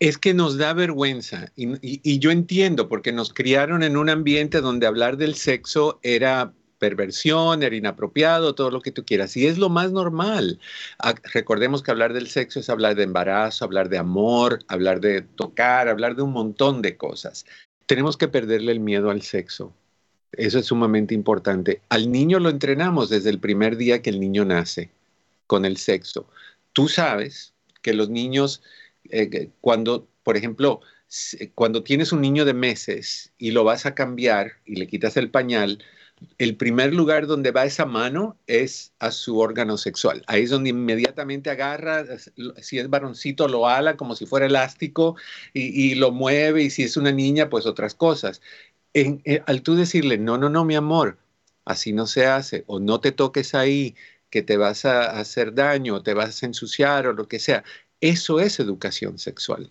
Es 0.00 0.18
que 0.18 0.34
nos 0.34 0.58
da 0.58 0.74
vergüenza 0.74 1.50
y, 1.56 2.18
yo 2.18 2.30
entiendo 2.30 2.88
porque 2.88 3.12
nos 3.12 3.32
criaron 3.32 3.82
en 3.82 3.96
un 3.96 4.10
ambiente 4.10 4.60
donde 4.60 4.86
hablar 4.86 5.16
del 5.16 5.34
sexo 5.34 5.98
era 6.02 6.52
perversión, 6.78 7.62
era 7.62 7.74
inapropiado, 7.74 8.54
todo 8.54 8.70
lo 8.70 8.82
que 8.82 8.92
tú 8.92 9.04
quieras. 9.04 9.36
Y 9.36 9.46
es 9.46 9.56
lo 9.58 9.68
más 9.70 9.92
normal. 9.92 10.60
Ah, 10.98 11.14
recordemos 11.32 11.82
que 11.82 11.90
hablar 11.90 12.12
del 12.12 12.28
sexo 12.28 12.60
es 12.60 12.68
hablar 12.68 12.96
de 12.96 13.04
embarazo, 13.04 13.64
hablar 13.64 13.88
de 13.88 13.98
amor, 13.98 14.60
hablar 14.68 15.00
de 15.00 15.22
tocar, 15.22 15.88
hablar 15.88 16.16
de 16.16 16.22
un 16.22 16.32
montón 16.32 16.82
de 16.82 16.96
cosas. 16.96 17.46
Tenemos 17.86 18.16
que 18.16 18.28
perderle 18.28 18.72
el 18.72 18.80
miedo 18.80 19.10
al 19.10 19.22
sexo. 19.22 19.74
Eso 20.36 20.58
es 20.58 20.66
sumamente 20.66 21.14
importante. 21.14 21.80
Al 21.88 22.10
niño 22.12 22.38
lo 22.38 22.50
entrenamos 22.50 23.08
desde 23.08 23.30
el 23.30 23.40
primer 23.40 23.76
día 23.76 24.02
que 24.02 24.10
el 24.10 24.20
niño 24.20 24.44
nace 24.44 24.90
con 25.46 25.64
el 25.64 25.76
sexo. 25.76 26.28
Tú 26.72 26.88
sabes 26.88 27.54
que 27.82 27.94
los 27.94 28.10
niños, 28.10 28.62
eh, 29.10 29.50
cuando, 29.60 30.06
por 30.22 30.36
ejemplo, 30.36 30.80
cuando 31.54 31.82
tienes 31.82 32.12
un 32.12 32.20
niño 32.20 32.44
de 32.44 32.54
meses 32.54 33.32
y 33.38 33.52
lo 33.52 33.64
vas 33.64 33.86
a 33.86 33.94
cambiar 33.94 34.52
y 34.64 34.76
le 34.76 34.86
quitas 34.86 35.16
el 35.16 35.30
pañal, 35.30 35.82
el 36.38 36.56
primer 36.56 36.94
lugar 36.94 37.26
donde 37.26 37.50
va 37.50 37.64
esa 37.64 37.84
mano 37.84 38.36
es 38.46 38.92
a 38.98 39.10
su 39.10 39.38
órgano 39.38 39.76
sexual. 39.76 40.24
Ahí 40.26 40.44
es 40.44 40.50
donde 40.50 40.70
inmediatamente 40.70 41.50
agarra, 41.50 42.04
si 42.60 42.78
es 42.78 42.88
varoncito 42.88 43.48
lo 43.48 43.68
ala 43.68 43.96
como 43.96 44.16
si 44.16 44.26
fuera 44.26 44.46
elástico 44.46 45.16
y, 45.52 45.94
lo 45.94 46.12
mueve 46.12 46.62
y 46.64 46.70
si 46.70 46.82
es 46.84 46.96
una 46.96 47.12
niña 47.12 47.50
pues 47.50 47.66
otras 47.66 47.94
cosas. 47.94 48.40
Eh, 48.98 49.42
al 49.46 49.60
tú 49.60 49.74
decirle, 49.74 50.16
no, 50.16 50.38
no, 50.38 50.48
no, 50.48 50.64
mi 50.64 50.74
amor, 50.74 51.18
así 51.66 51.92
no 51.92 52.06
se 52.06 52.26
hace, 52.26 52.64
o 52.66 52.80
no 52.80 52.98
te 52.98 53.12
toques 53.12 53.54
ahí, 53.54 53.94
que 54.30 54.40
te 54.40 54.56
vas 54.56 54.86
a 54.86 55.18
hacer 55.20 55.54
daño, 55.54 55.96
o 55.96 56.02
te 56.02 56.14
vas 56.14 56.42
a 56.42 56.46
ensuciar 56.46 57.06
o 57.06 57.12
lo 57.12 57.28
que 57.28 57.38
sea, 57.38 57.62
eso 58.00 58.40
es 58.40 58.58
educación 58.58 59.18
sexual. 59.18 59.70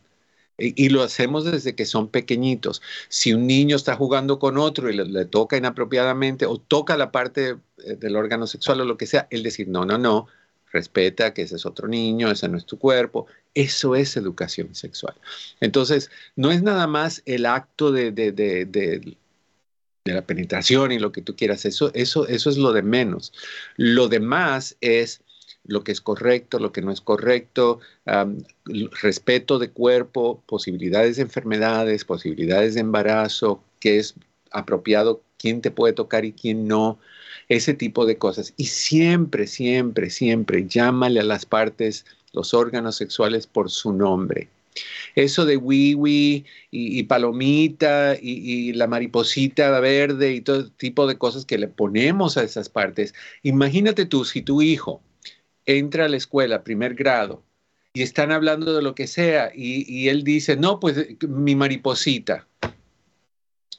Y, 0.57 0.89
lo 0.89 1.03
hacemos 1.03 1.43
desde 1.43 1.76
que 1.76 1.86
son 1.86 2.07
pequeñitos. 2.09 2.82
Si 3.09 3.34
un 3.34 3.47
niño 3.47 3.76
está 3.76 3.95
jugando 3.95 4.39
con 4.39 4.57
otro 4.57 4.89
y 4.89 4.95
le, 4.95 5.26
toca 5.26 5.57
inapropiadamente 5.57 6.45
o 6.45 6.57
toca 6.59 6.95
la 6.95 7.11
parte 7.11 7.57
eh, 7.80 7.95
del 7.97 8.15
órgano 8.15 8.47
sexual 8.47 8.82
o 8.82 8.86
lo 8.86 8.97
que 8.97 9.07
sea, 9.07 9.28
el 9.32 9.43
decir, 9.43 9.67
no, 9.67 9.86
no, 9.86 9.97
no, 9.97 10.28
respeta 10.71 11.34
que 11.34 11.41
ese 11.41 11.55
es 11.57 11.65
otro 11.65 11.88
niño, 11.88 12.32
ese 12.32 12.47
no 12.47 12.57
es 12.57 12.65
tu 12.65 12.78
cuerpo. 12.80 13.28
Eso 13.56 13.95
es 13.95 14.16
educación 14.18 14.76
sexual. 14.76 15.16
Entonces, 15.60 16.12
no 16.36 16.51
es 16.51 16.62
nada 16.62 16.86
más 16.86 17.24
el 17.26 17.47
acto 17.47 17.91
de, 17.91 18.12
de, 18.12 18.32
de, 18.32 18.66
de 18.66 19.18
la 20.06 20.22
penetración 20.26 20.91
y 20.91 20.99
lo 20.99 21.12
que 21.12 21.24
tú 21.24 21.36
quieras. 21.36 21.66
Eso, 21.66 21.91
eso, 21.95 22.28
eso 22.28 22.49
es 22.49 22.58
lo 22.58 22.74
de 22.74 22.84
menos. 22.84 23.34
Lo 23.76 24.08
demás 24.08 24.78
es 24.82 25.22
lo 25.68 25.84
que 25.84 25.91
es 25.91 26.01
correcto, 26.01 26.60
lo 26.60 26.72
que 26.72 26.82
no 26.82 26.91
es 26.91 27.01
correcto, 27.01 27.80
respeto 29.01 29.58
de 29.58 29.72
cuerpo, 29.72 30.43
posibilidades 30.45 31.16
de 31.16 31.24
enfermedades, 31.24 32.06
posibilidades 32.06 32.76
de 32.76 32.82
embarazo, 32.82 33.64
qué 33.80 33.97
es 33.97 34.14
apropiado, 34.51 35.24
quién 35.39 35.62
te 35.62 35.72
puede 35.72 35.93
tocar 35.93 36.24
y 36.24 36.34
quién 36.34 36.68
no, 36.68 36.99
ese 37.49 37.74
tipo 37.74 38.06
de 38.06 38.18
cosas. 38.18 38.53
Y 38.58 38.66
siempre, 38.66 39.47
siempre, 39.47 40.10
siempre 40.10 40.68
llámale 40.68 41.20
a 41.20 41.24
las 41.24 41.45
partes, 41.45 42.06
los 42.36 42.54
órganos 42.54 42.96
sexuales 42.98 43.48
por 43.48 43.72
su 43.72 43.94
nombre. 43.94 44.50
Eso 45.16 45.46
de 45.46 45.58
wiwi 45.58 46.46
y, 46.70 47.00
y 47.00 47.04
palomita 47.04 48.16
y, 48.22 48.74
la 48.74 48.88
mariposita 48.88 49.80
verde 49.80 50.34
y 50.34 50.42
todo 50.42 50.70
tipo 50.72 51.08
de 51.08 51.18
cosas 51.18 51.46
que 51.46 51.58
le 51.58 51.68
ponemos 51.68 52.38
a 52.38 52.44
esas 52.44 52.70
partes. 52.70 53.14
Imagínate 53.44 54.06
tú, 54.06 54.26
si 54.26 54.42
tu 54.42 54.62
hijo 54.62 55.02
entra 55.66 56.06
a 56.06 56.10
la 56.10 56.18
escuela, 56.18 56.64
primer 56.64 56.96
grado, 56.96 57.44
y 57.94 58.02
están 58.02 58.32
hablando 58.34 58.76
de 58.76 58.82
lo 58.82 58.94
que 58.94 59.08
sea, 59.08 59.52
y, 59.56 60.10
él 60.10 60.24
dice, 60.26 60.58
no, 60.58 60.82
pues 60.82 61.08
mi 61.28 61.56
mariposita, 61.56 62.46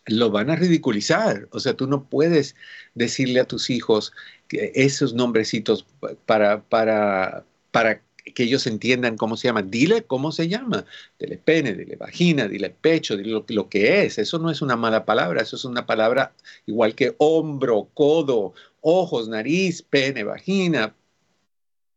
lo 0.07 0.31
van 0.31 0.51
a 0.51 0.57
ridiculizar. 0.57 1.49
O 1.51 1.61
sea, 1.61 1.75
tú 1.75 1.87
no 1.87 2.05
puedes 2.09 2.57
decirle 2.95 3.41
a 3.41 3.45
tus 3.47 3.69
hijos 3.69 4.13
que 4.49 4.73
esos 4.75 5.13
nombrecitos 5.15 5.85
para, 6.25 6.63
para, 6.63 7.45
para 7.73 8.01
que 8.35 8.45
ellos 8.45 8.67
entiendan 8.67 9.17
cómo 9.17 9.37
se 9.37 9.49
llama. 9.49 9.63
Dile 9.63 10.05
cómo 10.05 10.33
se 10.33 10.49
llama. 10.49 10.85
Dile 11.19 11.39
pene, 11.39 11.75
dile 11.75 11.97
vagina, 11.97 12.49
dile 12.49 12.71
pecho, 12.71 13.17
dile 13.17 13.43
lo, 13.49 13.69
que 13.69 14.05
es. 14.05 14.19
Eso 14.19 14.39
no 14.39 14.51
es 14.51 14.63
una 14.63 14.77
mala 14.77 15.05
palabra, 15.05 15.43
eso 15.43 15.57
es 15.57 15.65
una 15.65 15.87
palabra 15.87 16.33
igual 16.67 16.95
que 16.95 17.15
hombro, 17.19 17.89
codo, 17.95 18.55
ojos, 18.81 19.29
nariz, 19.29 19.83
pene, 19.83 20.25
vagina, 20.25 20.95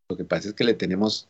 lo 0.10 0.18
que 0.18 0.26
pasa 0.26 0.50
es 0.50 0.56
que 0.56 0.64
le 0.64 0.74
tenemos 0.74 1.28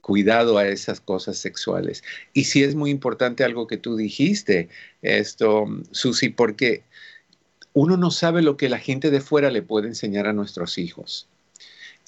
cuidado 0.00 0.58
a 0.58 0.66
esas 0.66 1.00
cosas 1.00 1.38
sexuales. 1.38 2.02
Y 2.32 2.44
sí 2.44 2.64
es 2.64 2.74
muy 2.74 2.90
importante 2.90 3.44
algo 3.44 3.68
que 3.68 3.76
tú 3.76 3.96
dijiste, 3.96 4.68
esto, 5.00 5.66
Susi, 5.92 6.28
porque 6.28 6.82
uno 7.72 7.96
no 7.96 8.10
sabe 8.10 8.42
lo 8.42 8.56
que 8.56 8.68
la 8.68 8.80
gente 8.80 9.10
de 9.12 9.20
fuera 9.20 9.50
le 9.50 9.62
puede 9.62 9.86
enseñar 9.86 10.26
a 10.26 10.32
nuestros 10.32 10.76
hijos. 10.78 11.28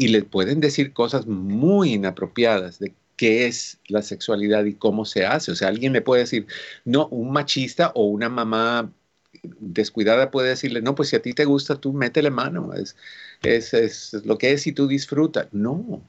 Y 0.00 0.08
le 0.08 0.22
pueden 0.22 0.60
decir 0.60 0.94
cosas 0.94 1.26
muy 1.26 1.92
inapropiadas 1.92 2.78
de 2.78 2.94
qué 3.16 3.46
es 3.46 3.78
la 3.86 4.00
sexualidad 4.00 4.64
y 4.64 4.72
cómo 4.72 5.04
se 5.04 5.26
hace. 5.26 5.52
O 5.52 5.54
sea, 5.54 5.68
alguien 5.68 5.92
le 5.92 6.00
puede 6.00 6.22
decir, 6.22 6.46
no, 6.86 7.06
un 7.08 7.32
machista 7.32 7.92
o 7.94 8.06
una 8.06 8.30
mamá 8.30 8.90
descuidada 9.42 10.30
puede 10.30 10.48
decirle, 10.48 10.80
no, 10.80 10.94
pues 10.94 11.10
si 11.10 11.16
a 11.16 11.20
ti 11.20 11.34
te 11.34 11.44
gusta, 11.44 11.74
tú 11.76 11.92
métele 11.92 12.30
mano. 12.30 12.72
Es, 12.72 12.96
es, 13.42 14.14
lo 14.24 14.38
que 14.38 14.52
es 14.52 14.66
y 14.66 14.72
tú 14.72 14.88
disfrutas. 14.88 15.48
No, 15.52 16.02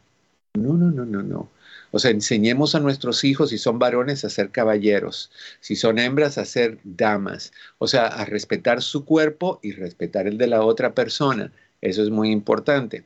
no, 0.53 0.73
no, 0.73 0.89
no, 0.89 1.05
no, 1.05 1.21
no. 1.21 1.51
O 1.91 1.99
sea, 1.99 2.11
enseñemos 2.11 2.75
a 2.75 2.79
nuestros 2.79 3.25
hijos, 3.25 3.49
si 3.49 3.57
son 3.57 3.77
varones, 3.77 4.23
a 4.23 4.29
ser 4.29 4.51
caballeros, 4.51 5.31
si 5.59 5.75
son 5.75 5.99
hembras, 5.99 6.37
a 6.37 6.45
ser 6.45 6.79
damas. 6.85 7.51
O 7.77 7.87
sea, 7.87 8.07
a 8.07 8.23
respetar 8.23 8.81
su 8.81 9.03
cuerpo 9.03 9.59
y 9.61 9.73
respetar 9.73 10.27
el 10.27 10.37
de 10.37 10.47
la 10.47 10.61
otra 10.63 10.95
persona. 10.95 11.51
Eso 11.81 12.03
es 12.03 12.09
muy 12.09 12.31
importante. 12.31 13.03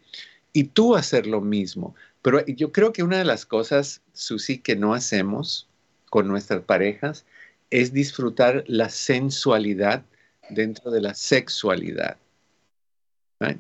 Y 0.56 0.64
tú 0.64 0.96
hacer 0.96 1.28
lo 1.28 1.42
mismo. 1.42 1.96
Pero 2.22 2.46
yo 2.46 2.72
creo 2.72 2.94
que 2.94 3.04
una 3.04 3.18
de 3.18 3.26
las 3.26 3.46
cosas, 3.46 4.02
Susi, 4.14 4.60
que 4.60 4.78
no 4.78 4.94
hacemos 4.94 5.68
con 6.10 6.30
nuestras 6.30 6.64
parejas 6.64 7.26
es 7.72 7.92
disfrutar 7.92 8.64
la 8.68 8.88
sensualidad 8.88 10.06
dentro 10.50 10.92
de 10.92 11.02
la 11.02 11.14
sexualidad. 11.14 12.16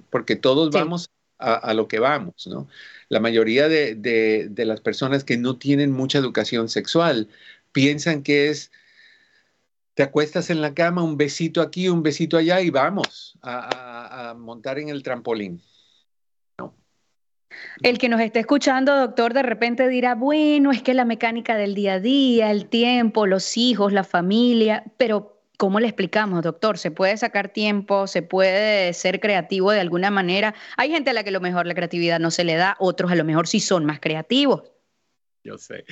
Porque 0.10 0.38
todos 0.38 0.72
vamos 0.72 1.10
a, 1.38 1.74
lo 1.74 1.90
que 1.90 2.00
vamos, 2.00 2.48
¿no? 2.48 2.70
La 3.10 3.20
mayoría 3.20 3.68
de, 3.68 4.50
las 4.56 4.80
personas 4.80 5.26
que 5.26 5.36
no 5.36 5.58
tienen 5.58 5.92
mucha 5.92 6.18
educación 6.18 6.70
sexual 6.70 7.28
piensan 7.74 8.24
que 8.24 8.50
es, 8.50 8.72
te 9.96 10.04
acuestas 10.04 10.50
en 10.50 10.62
la 10.62 10.74
cama, 10.74 11.04
un 11.04 11.18
besito 11.18 11.62
aquí, 11.62 11.90
un 11.90 12.04
besito 12.04 12.38
allá 12.38 12.62
y 12.62 12.70
vamos 12.70 13.38
a, 13.42 14.34
montar 14.38 14.80
en 14.80 14.88
el 14.88 15.04
trampolín. 15.04 15.62
El 17.82 17.98
que 17.98 18.10
nos 18.10 18.22
esté 18.22 18.40
escuchando, 18.40 18.96
doctor, 18.96 19.34
de 19.34 19.44
repente 19.44 19.88
dirá, 19.88 20.16
bueno, 20.16 20.72
es 20.72 20.82
que 20.82 20.94
la 20.94 21.06
mecánica 21.06 21.56
del 21.56 21.76
día 21.76 21.94
a 21.94 22.00
día, 22.00 22.52
el 22.52 22.68
tiempo, 22.68 23.26
los 23.26 23.58
hijos, 23.58 23.94
la 23.94 24.04
familia, 24.04 24.84
pero 24.98 25.36
¿Cómo 25.58 25.80
le 25.80 25.88
explicamos, 25.88 26.44
doctor? 26.44 26.78
¿Se 26.78 26.92
puede 26.92 27.16
sacar 27.16 27.48
tiempo? 27.48 28.08
¿Se 28.08 28.22
puede 28.22 28.92
ser 28.92 29.22
creativo 29.22 29.72
de 29.72 29.80
alguna 29.80 30.12
manera? 30.12 30.54
Hay 30.76 30.92
gente 30.92 31.12
a 31.12 31.14
la 31.14 31.24
que 31.24 31.30
a 31.30 31.32
lo 31.32 31.40
mejor 31.40 31.66
la 31.66 31.74
creatividad 31.74 32.20
no 32.20 32.30
se 32.30 32.44
le 32.44 32.56
da, 32.56 32.76
otros 32.80 33.10
a 33.10 33.16
lo 33.16 33.24
mejor 33.24 33.48
sí 33.48 33.62
son 33.62 33.86
más 33.86 34.02
creativos. 34.02 34.64
Yo 35.46 35.60
sé. 35.60 35.86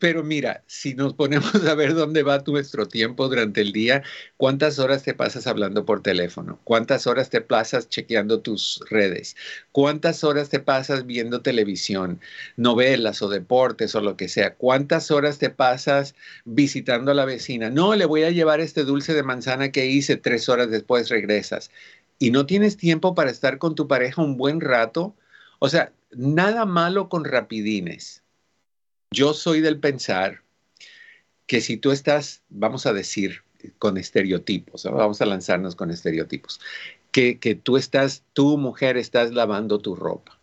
pero 0.00 0.24
mira, 0.24 0.64
si 0.66 0.94
nos 0.94 1.14
ponemos 1.14 1.54
a 1.54 1.74
ver 1.76 1.94
dónde 1.94 2.24
va 2.24 2.42
nuestro 2.44 2.88
tiempo 2.88 3.28
durante 3.28 3.60
el 3.60 3.70
día, 3.70 4.02
¿cuántas 4.36 4.80
horas 4.80 5.04
te 5.04 5.14
pasas 5.14 5.46
hablando 5.46 5.84
por 5.84 6.02
teléfono? 6.02 6.58
¿Cuántas 6.64 7.06
horas 7.06 7.30
te 7.30 7.40
pasas 7.40 7.88
chequeando 7.88 8.40
tus 8.40 8.82
redes? 8.90 9.36
¿Cuántas 9.70 10.24
horas 10.24 10.48
te 10.48 10.58
pasas 10.58 11.06
viendo 11.06 11.42
televisión, 11.42 12.20
novelas 12.56 13.22
o 13.22 13.28
deportes 13.28 13.94
o 13.94 14.00
lo 14.00 14.16
que 14.16 14.26
sea? 14.26 14.56
¿Cuántas 14.56 15.12
horas 15.12 15.38
te 15.38 15.50
pasas 15.50 16.16
visitando 16.44 17.12
a 17.12 17.14
la 17.14 17.24
vecina? 17.24 17.70
No, 17.70 17.94
le 17.94 18.04
voy 18.04 18.24
a 18.24 18.30
llevar 18.32 18.58
este 18.58 18.82
dulce 18.82 19.14
de 19.14 19.22
manzana 19.22 19.70
que 19.70 19.86
hice, 19.86 20.16
tres 20.16 20.48
horas 20.48 20.72
después 20.72 21.08
regresas. 21.08 21.70
Y 22.18 22.32
no 22.32 22.46
tienes 22.46 22.76
tiempo 22.76 23.14
para 23.14 23.30
estar 23.30 23.58
con 23.58 23.76
tu 23.76 23.86
pareja 23.86 24.22
un 24.22 24.36
buen 24.36 24.60
rato. 24.60 25.14
O 25.60 25.68
sea, 25.68 25.92
nada 26.10 26.66
malo 26.66 27.08
con 27.08 27.24
rapidines 27.24 28.22
yo 29.12 29.34
soy 29.34 29.60
del 29.60 29.78
pensar 29.78 30.42
que 31.46 31.60
si 31.60 31.76
tú 31.76 31.90
estás, 31.90 32.42
vamos 32.48 32.86
a 32.86 32.92
decir, 32.92 33.42
con 33.78 33.96
estereotipos, 33.96 34.84
vamos 34.84 35.20
a 35.20 35.26
lanzarnos 35.26 35.76
con 35.76 35.90
estereotipos, 35.90 36.60
que, 37.10 37.38
que 37.38 37.54
tú 37.54 37.76
estás, 37.76 38.24
tu 38.32 38.56
mujer 38.58 38.96
estás 38.96 39.32
lavando 39.32 39.78
tu 39.78 39.94
ropa 39.94 40.38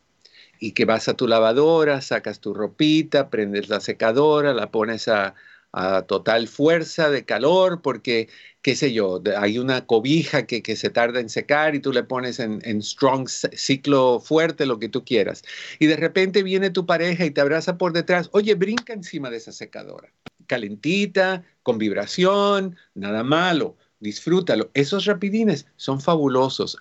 y 0.59 0.73
que 0.73 0.85
vas 0.85 1.07
a 1.07 1.15
tu 1.15 1.27
lavadora, 1.27 2.01
sacas 2.01 2.39
tu 2.39 2.53
ropita, 2.53 3.29
prendes 3.29 3.69
la 3.69 3.79
secadora, 3.79 4.53
la 4.53 4.71
pones 4.71 5.07
a, 5.07 5.35
a 5.71 6.03
total 6.03 6.47
fuerza 6.47 7.09
de 7.09 7.25
calor 7.25 7.81
porque, 7.81 8.29
qué 8.61 8.75
sé 8.75 8.93
yo, 8.93 9.21
hay 9.37 9.59
una 9.59 9.85
cobija 9.85 10.45
que, 10.45 10.61
que 10.63 10.75
se 10.75 10.89
tarda 10.89 11.19
en 11.19 11.29
secar 11.29 11.75
y 11.75 11.79
tú 11.79 11.93
le 11.93 12.03
pones 12.03 12.39
en, 12.39 12.59
en, 12.63 12.81
strong 12.81 13.27
ciclo 13.27 14.19
fuerte, 14.19 14.65
lo 14.65 14.79
que 14.79 14.89
tú 14.89 15.03
quieras. 15.05 15.43
Y 15.79 15.87
de 15.87 15.97
repente 15.97 16.43
viene 16.43 16.69
tu 16.69 16.85
pareja 16.85 17.25
y 17.25 17.31
te 17.31 17.41
abraza 17.41 17.77
por 17.77 17.93
detrás, 17.93 18.29
oye, 18.33 18.55
brinca 18.55 18.93
encima 18.93 19.29
de 19.29 19.37
esa 19.37 19.51
secadora, 19.51 20.11
calentita, 20.47 21.43
con 21.63 21.77
vibración, 21.77 22.75
nada 22.95 23.23
malo 23.23 23.77
disfrútalo. 23.99 24.69
Esos 24.73 25.05
rapidines 25.05 25.65
son 25.77 26.01
fabulosos. 26.01 26.77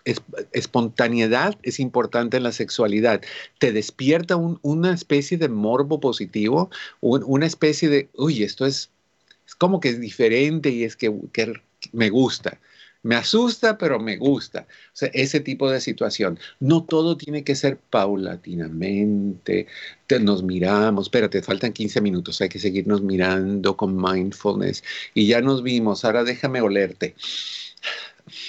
espontaneidad 0.53 1.59
es 1.63 1.81
importante 1.81 2.37
en 2.37 2.45
la 2.45 2.53
sexualidad. 2.53 3.23
Te 3.59 3.73
despierta 3.73 4.37
una 4.37 4.93
especie 4.95 5.39
de 5.39 5.49
morbo 5.49 6.01
positivo, 6.01 6.71
una 7.01 7.47
especie 7.47 7.89
de, 7.89 8.09
uy, 8.15 8.43
esto 8.43 8.67
es, 8.67 8.91
es 9.47 9.55
como 9.55 9.81
que 9.81 9.91
es 9.91 10.01
diferente 10.01 10.71
y 10.71 10.85
es 10.85 10.97
que, 10.97 11.13
me 11.93 12.11
gusta. 12.11 12.61
Me 13.09 13.17
asusta, 13.17 13.79
pero 13.79 13.99
me 13.99 14.19
gusta. 14.19 14.67
O 14.69 14.91
sea, 14.93 15.09
ese 15.15 15.41
tipo 15.41 15.71
de 15.71 15.81
situación. 15.81 16.39
No 16.61 16.85
todo 16.85 17.17
tiene 17.17 17.43
que 17.43 17.55
ser 17.55 17.79
paulatinamente. 17.79 19.67
nos 20.21 20.43
miramos, 20.43 21.07
espérate, 21.07 21.41
faltan 21.43 21.73
15 21.73 22.03
minutos, 22.03 22.39
hay 22.43 22.51
que 22.51 22.59
seguirnos 22.59 23.01
mirando 23.01 23.79
con 23.79 23.97
mindfulness. 23.97 24.85
Y 25.15 25.27
ya 25.27 25.41
nos 25.41 25.63
vimos, 25.63 26.05
ahora 26.05 26.23
déjame 26.23 26.61
olerte 26.61 27.15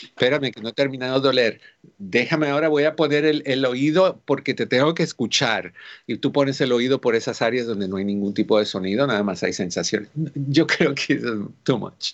espérame 0.03 0.51
que 0.51 0.61
no 0.61 0.69
he 0.69 0.73
terminado 0.73 1.19
de 1.19 1.29
oler, 1.29 1.61
déjame 1.97 2.49
ahora, 2.49 2.69
voy 2.69 2.83
a 2.83 2.95
poner 2.95 3.25
el, 3.25 3.65
oído 3.65 4.21
porque 4.25 4.53
te 4.53 4.65
tengo 4.65 4.93
que 4.93 5.03
escuchar. 5.03 5.73
Y 6.07 6.17
tú 6.17 6.31
pones 6.31 6.59
el 6.61 6.71
oído 6.71 7.01
por 7.01 7.15
esas 7.15 7.41
áreas 7.41 7.67
donde 7.67 7.87
no 7.87 7.97
hay 7.97 8.05
ningún 8.05 8.33
tipo 8.33 8.59
de 8.59 8.65
sonido, 8.65 9.05
nada 9.07 9.23
más 9.23 9.43
hay 9.43 9.53
sensaciones. 9.53 10.09
Yo 10.35 10.67
creo 10.67 10.93
que 10.95 11.13
eso 11.13 11.33
es 11.33 11.39
too 11.63 11.77
much. 11.77 12.13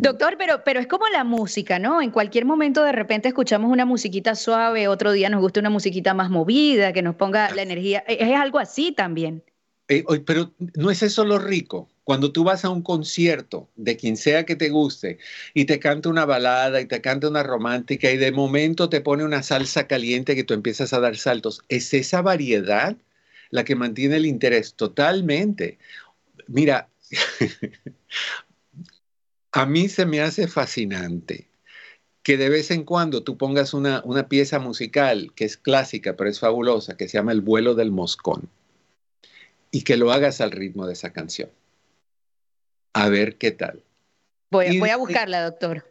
Doctor, 0.00 0.36
pero, 0.38 0.62
pero 0.64 0.80
es 0.80 0.86
como 0.86 1.06
la 1.08 1.24
música, 1.24 1.78
¿no? 1.78 2.02
En 2.02 2.10
cualquier 2.10 2.44
momento 2.44 2.82
de 2.82 2.92
repente 2.92 3.28
escuchamos 3.28 3.70
una 3.70 3.84
musiquita 3.84 4.34
suave, 4.34 4.88
otro 4.88 5.12
día 5.12 5.28
nos 5.28 5.40
gusta 5.40 5.60
una 5.60 5.70
musiquita 5.70 6.14
más 6.14 6.30
movida, 6.30 6.92
que 6.92 7.02
nos 7.02 7.16
ponga 7.16 7.54
la 7.54 7.62
energía. 7.62 8.00
Es 8.06 8.34
algo 8.36 8.58
así 8.58 8.92
también. 8.92 9.42
Eh, 9.88 10.04
pero 10.26 10.52
no 10.74 10.90
es 10.90 11.02
eso 11.02 11.24
lo 11.24 11.38
rico. 11.38 11.88
Cuando 12.08 12.32
tú 12.32 12.42
vas 12.42 12.64
a 12.64 12.70
un 12.70 12.80
concierto 12.80 13.68
de 13.76 13.98
quien 13.98 14.16
sea 14.16 14.46
que 14.46 14.56
te 14.56 14.70
guste 14.70 15.18
y 15.52 15.66
te 15.66 15.78
canta 15.78 16.08
una 16.08 16.24
balada 16.24 16.80
y 16.80 16.86
te 16.86 17.02
canta 17.02 17.28
una 17.28 17.42
romántica 17.42 18.10
y 18.10 18.16
de 18.16 18.32
momento 18.32 18.88
te 18.88 19.02
pone 19.02 19.24
una 19.24 19.42
salsa 19.42 19.86
caliente 19.86 20.34
que 20.34 20.42
tú 20.42 20.54
empiezas 20.54 20.94
a 20.94 21.00
dar 21.00 21.18
saltos, 21.18 21.60
es 21.68 21.92
esa 21.92 22.22
variedad 22.22 22.96
la 23.50 23.62
que 23.62 23.76
mantiene 23.76 24.16
el 24.16 24.24
interés 24.24 24.72
totalmente. 24.72 25.76
Mira, 26.46 26.88
a 29.52 29.66
mí 29.66 29.90
se 29.90 30.06
me 30.06 30.22
hace 30.22 30.48
fascinante 30.48 31.50
que 32.22 32.38
de 32.38 32.48
vez 32.48 32.70
en 32.70 32.84
cuando 32.84 33.22
tú 33.22 33.36
pongas 33.36 33.74
una, 33.74 34.00
una 34.06 34.30
pieza 34.30 34.58
musical 34.58 35.34
que 35.34 35.44
es 35.44 35.58
clásica 35.58 36.16
pero 36.16 36.30
es 36.30 36.40
fabulosa, 36.40 36.96
que 36.96 37.06
se 37.06 37.18
llama 37.18 37.32
El 37.32 37.42
vuelo 37.42 37.74
del 37.74 37.90
moscón 37.90 38.48
y 39.70 39.82
que 39.82 39.98
lo 39.98 40.10
hagas 40.10 40.40
al 40.40 40.52
ritmo 40.52 40.86
de 40.86 40.94
esa 40.94 41.12
canción. 41.12 41.50
A 42.98 43.08
ver 43.08 43.36
qué 43.36 43.52
tal. 43.52 43.84
Voy, 44.50 44.80
voy 44.80 44.90
a 44.90 44.96
buscarla, 44.96 45.44
doctor. 45.44 45.84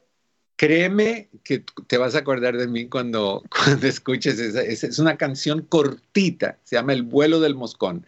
Créeme 0.58 1.30
que 1.46 1.64
te 1.88 1.98
vas 1.98 2.16
a 2.16 2.20
acordar 2.20 2.58
de 2.58 2.68
mí 2.68 2.90
cuando, 2.90 3.44
cuando 3.50 3.88
escuches 3.88 4.38
esa. 4.40 4.62
Es, 4.62 5.00
una 5.00 5.16
canción 5.16 5.62
cortita, 5.62 6.60
se 6.64 6.76
llama 6.76 6.92
El 6.92 7.04
vuelo 7.04 7.40
del 7.40 7.56
moscón. 7.56 8.06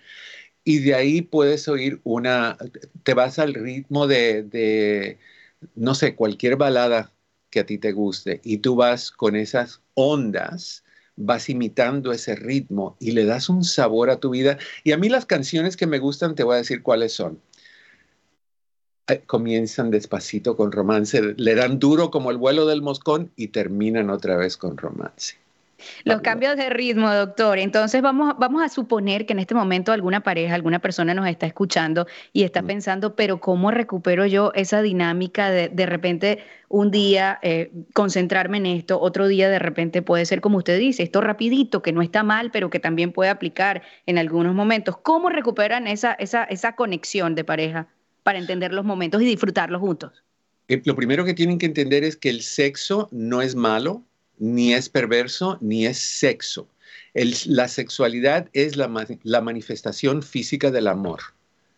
Y 0.65 0.79
de 0.79 0.95
ahí 0.95 1.21
puedes 1.21 1.69
oír 1.69 2.01
una, 2.03 2.57
te 3.03 3.13
vas 3.13 3.39
al 3.39 3.53
ritmo 3.53 4.05
de, 4.05 4.43
de, 4.43 5.17
no 5.75 5.95
sé, 5.95 6.15
cualquier 6.15 6.57
balada 6.57 7.13
que 7.49 7.61
a 7.61 7.65
ti 7.65 7.77
te 7.77 7.93
guste 7.93 8.41
y 8.43 8.57
tú 8.57 8.75
vas 8.75 9.11
con 9.11 9.37
esas 9.37 9.81
ondas 9.93 10.83
vas 11.21 11.49
imitando 11.49 12.13
ese 12.13 12.35
ritmo 12.35 12.95
y 12.99 13.11
le 13.11 13.25
das 13.25 13.49
un 13.49 13.63
sabor 13.63 14.09
a 14.09 14.19
tu 14.19 14.29
vida. 14.29 14.57
Y 14.83 14.93
a 14.93 14.97
mí 14.97 15.09
las 15.09 15.25
canciones 15.25 15.75
que 15.75 15.85
me 15.85 15.99
gustan, 15.99 16.33
te 16.33 16.43
voy 16.43 16.55
a 16.55 16.59
decir 16.59 16.81
cuáles 16.81 17.13
son. 17.13 17.41
Eh, 19.09 19.21
comienzan 19.25 19.91
despacito 19.91 20.55
con 20.55 20.71
romance, 20.71 21.21
le 21.35 21.55
dan 21.55 21.79
duro 21.79 22.11
como 22.11 22.31
el 22.31 22.37
vuelo 22.37 22.65
del 22.65 22.81
moscón 22.81 23.31
y 23.35 23.47
terminan 23.47 24.09
otra 24.09 24.37
vez 24.37 24.55
con 24.57 24.77
romance. 24.77 25.35
Los 26.03 26.21
cambios 26.21 26.57
de 26.57 26.69
ritmo, 26.69 27.09
doctor. 27.13 27.57
Entonces 27.57 28.01
vamos, 28.01 28.35
vamos 28.37 28.61
a 28.61 28.69
suponer 28.69 29.25
que 29.25 29.33
en 29.33 29.39
este 29.39 29.55
momento 29.55 29.91
alguna 29.91 30.21
pareja, 30.21 30.55
alguna 30.55 30.79
persona 30.79 31.13
nos 31.13 31.27
está 31.27 31.45
escuchando 31.45 32.05
y 32.33 32.43
está 32.43 32.61
pensando, 32.63 33.15
pero 33.15 33.39
¿cómo 33.39 33.71
recupero 33.71 34.25
yo 34.25 34.51
esa 34.55 34.81
dinámica 34.81 35.49
de 35.49 35.69
de 35.69 35.85
repente 35.85 36.39
un 36.67 36.91
día 36.91 37.39
eh, 37.41 37.71
concentrarme 37.93 38.57
en 38.57 38.65
esto, 38.65 38.99
otro 38.99 39.27
día 39.27 39.49
de 39.49 39.59
repente 39.59 40.01
puede 40.01 40.25
ser 40.25 40.41
como 40.41 40.57
usted 40.57 40.77
dice, 40.77 41.03
esto 41.03 41.21
rapidito, 41.21 41.81
que 41.81 41.93
no 41.93 42.01
está 42.01 42.23
mal, 42.23 42.51
pero 42.51 42.69
que 42.69 42.79
también 42.79 43.11
puede 43.11 43.29
aplicar 43.29 43.81
en 44.05 44.17
algunos 44.17 44.53
momentos. 44.53 44.97
¿Cómo 44.97 45.29
recuperan 45.29 45.87
esa, 45.87 46.13
esa, 46.13 46.43
esa 46.43 46.75
conexión 46.75 47.35
de 47.35 47.43
pareja 47.43 47.87
para 48.29 48.37
entender 48.37 48.71
los 48.71 48.85
momentos 48.85 49.23
y 49.23 49.25
disfrutarlos 49.25 49.81
juntos? 49.81 50.23
Eh, 50.67 50.83
lo 50.85 50.95
primero 50.95 51.25
que 51.25 51.33
tienen 51.33 51.57
que 51.57 51.65
entender 51.65 52.03
es 52.03 52.15
que 52.15 52.29
el 52.29 52.43
sexo 52.43 53.09
no 53.11 53.41
es 53.41 53.55
malo, 53.55 54.03
ni 54.37 54.75
es 54.75 54.87
perverso, 54.87 55.57
ni 55.61 55.87
es 55.87 55.97
sexo. 55.97 56.67
la 57.15 57.67
sexualidad 57.67 58.47
es 58.53 58.77
la, 58.77 58.87
manifestación 59.41 60.21
física 60.21 60.69
del 60.69 60.85
amor. 60.85 61.21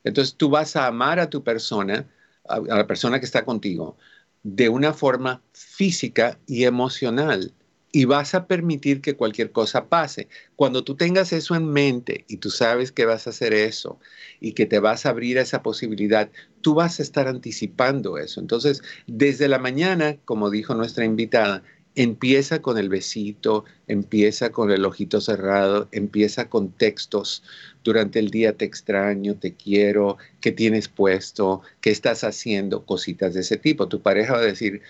Entonces 0.03 0.35
tú 0.35 0.49
vas 0.49 0.75
a 0.75 0.87
amar 0.87 1.21
a 1.21 1.29
tu 1.29 1.41
persona, 1.41 2.05
a, 2.49 2.59
la 2.59 2.85
persona 2.85 3.17
que 3.21 3.25
está 3.25 3.45
contigo, 3.45 3.95
de 4.43 4.67
una 4.67 4.91
forma 4.91 5.41
física 5.53 6.37
y 6.47 6.65
emocional 6.65 7.53
y 7.91 8.05
vas 8.05 8.35
a 8.35 8.47
permitir 8.47 9.01
que 9.01 9.15
cualquier 9.15 9.51
cosa 9.51 9.87
pase. 9.89 10.29
Cuando 10.55 10.83
tú 10.83 10.95
tengas 10.95 11.33
eso 11.33 11.55
en 11.55 11.67
mente 11.67 12.25
y 12.27 12.37
tú 12.37 12.49
sabes 12.49 12.91
que 12.91 13.05
vas 13.05 13.27
a 13.27 13.31
hacer 13.31 13.53
eso 13.53 13.99
y 14.39 14.53
que 14.53 14.65
te 14.65 14.79
vas 14.79 15.05
a 15.05 15.09
abrir 15.09 15.37
a 15.37 15.41
esa 15.41 15.61
posibilidad, 15.61 16.29
tú 16.61 16.73
vas 16.73 16.99
a 16.99 17.03
estar 17.03 17.27
anticipando 17.27 18.17
eso. 18.17 18.39
Entonces, 18.39 18.81
desde 19.07 19.47
la 19.47 19.59
mañana, 19.59 20.17
como 20.25 20.49
dijo 20.49 20.73
nuestra 20.73 21.05
invitada, 21.05 21.63
Empieza 21.95 22.61
con 22.61 22.77
el 22.77 22.87
besito, 22.87 23.65
empieza 23.85 24.51
con 24.53 24.71
el 24.71 24.85
ojito 24.85 25.19
cerrado, 25.19 25.89
empieza 25.91 26.47
con 26.47 26.71
textos. 26.71 27.43
Durante 27.83 28.19
el 28.19 28.29
día 28.29 28.55
te 28.55 28.63
extraño, 28.63 29.35
te 29.35 29.55
quiero, 29.55 30.17
qué 30.39 30.53
tienes 30.53 30.87
puesto, 30.87 31.61
qué 31.81 31.89
estás 31.89 32.23
haciendo, 32.23 32.85
cositas 32.85 33.33
de 33.33 33.41
ese 33.41 33.57
tipo. 33.57 33.89
Tu 33.89 34.01
pareja 34.01 34.33
va 34.33 34.39
a 34.39 34.43
decir 34.43 34.81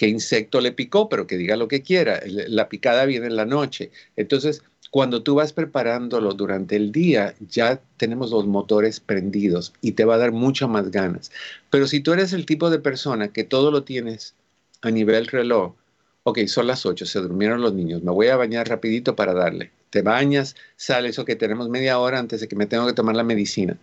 qué 0.00 0.08
insecto 0.08 0.62
le 0.62 0.72
picó, 0.72 1.10
pero 1.10 1.26
que 1.26 1.36
diga 1.36 1.56
lo 1.56 1.68
que 1.68 1.82
quiera. 1.82 2.22
La 2.24 2.70
picada 2.70 3.04
viene 3.04 3.26
en 3.26 3.36
la 3.36 3.44
noche. 3.44 3.90
Entonces, 4.16 4.62
cuando 4.90 5.22
tú 5.22 5.34
vas 5.34 5.52
preparándolo 5.52 6.32
durante 6.32 6.74
el 6.74 6.90
día, 6.90 7.34
ya 7.38 7.82
tenemos 7.98 8.30
los 8.30 8.46
motores 8.46 8.98
prendidos 8.98 9.74
y 9.82 9.92
te 9.92 10.06
va 10.06 10.14
a 10.14 10.18
dar 10.18 10.32
mucho 10.32 10.68
más 10.68 10.90
ganas. 10.90 11.30
Pero 11.68 11.86
si 11.86 12.00
tú 12.00 12.14
eres 12.14 12.32
el 12.32 12.46
tipo 12.46 12.70
de 12.70 12.78
persona 12.78 13.28
que 13.28 13.44
todo 13.44 13.70
lo 13.70 13.84
tienes 13.84 14.34
a 14.80 14.90
nivel 14.90 15.26
reloj, 15.26 15.74
ok, 16.22 16.46
son 16.46 16.68
las 16.68 16.86
8, 16.86 17.04
se 17.04 17.20
durmieron 17.20 17.60
los 17.60 17.74
niños, 17.74 18.02
me 18.02 18.10
voy 18.10 18.28
a 18.28 18.36
bañar 18.36 18.70
rapidito 18.70 19.14
para 19.14 19.34
darle. 19.34 19.70
Te 19.90 20.00
bañas, 20.00 20.56
sales, 20.76 21.18
ok, 21.18 21.32
tenemos 21.38 21.68
media 21.68 21.98
hora 21.98 22.18
antes 22.18 22.40
de 22.40 22.48
que 22.48 22.56
me 22.56 22.64
tengo 22.64 22.86
que 22.86 22.94
tomar 22.94 23.16
la 23.16 23.22
medicina. 23.22 23.76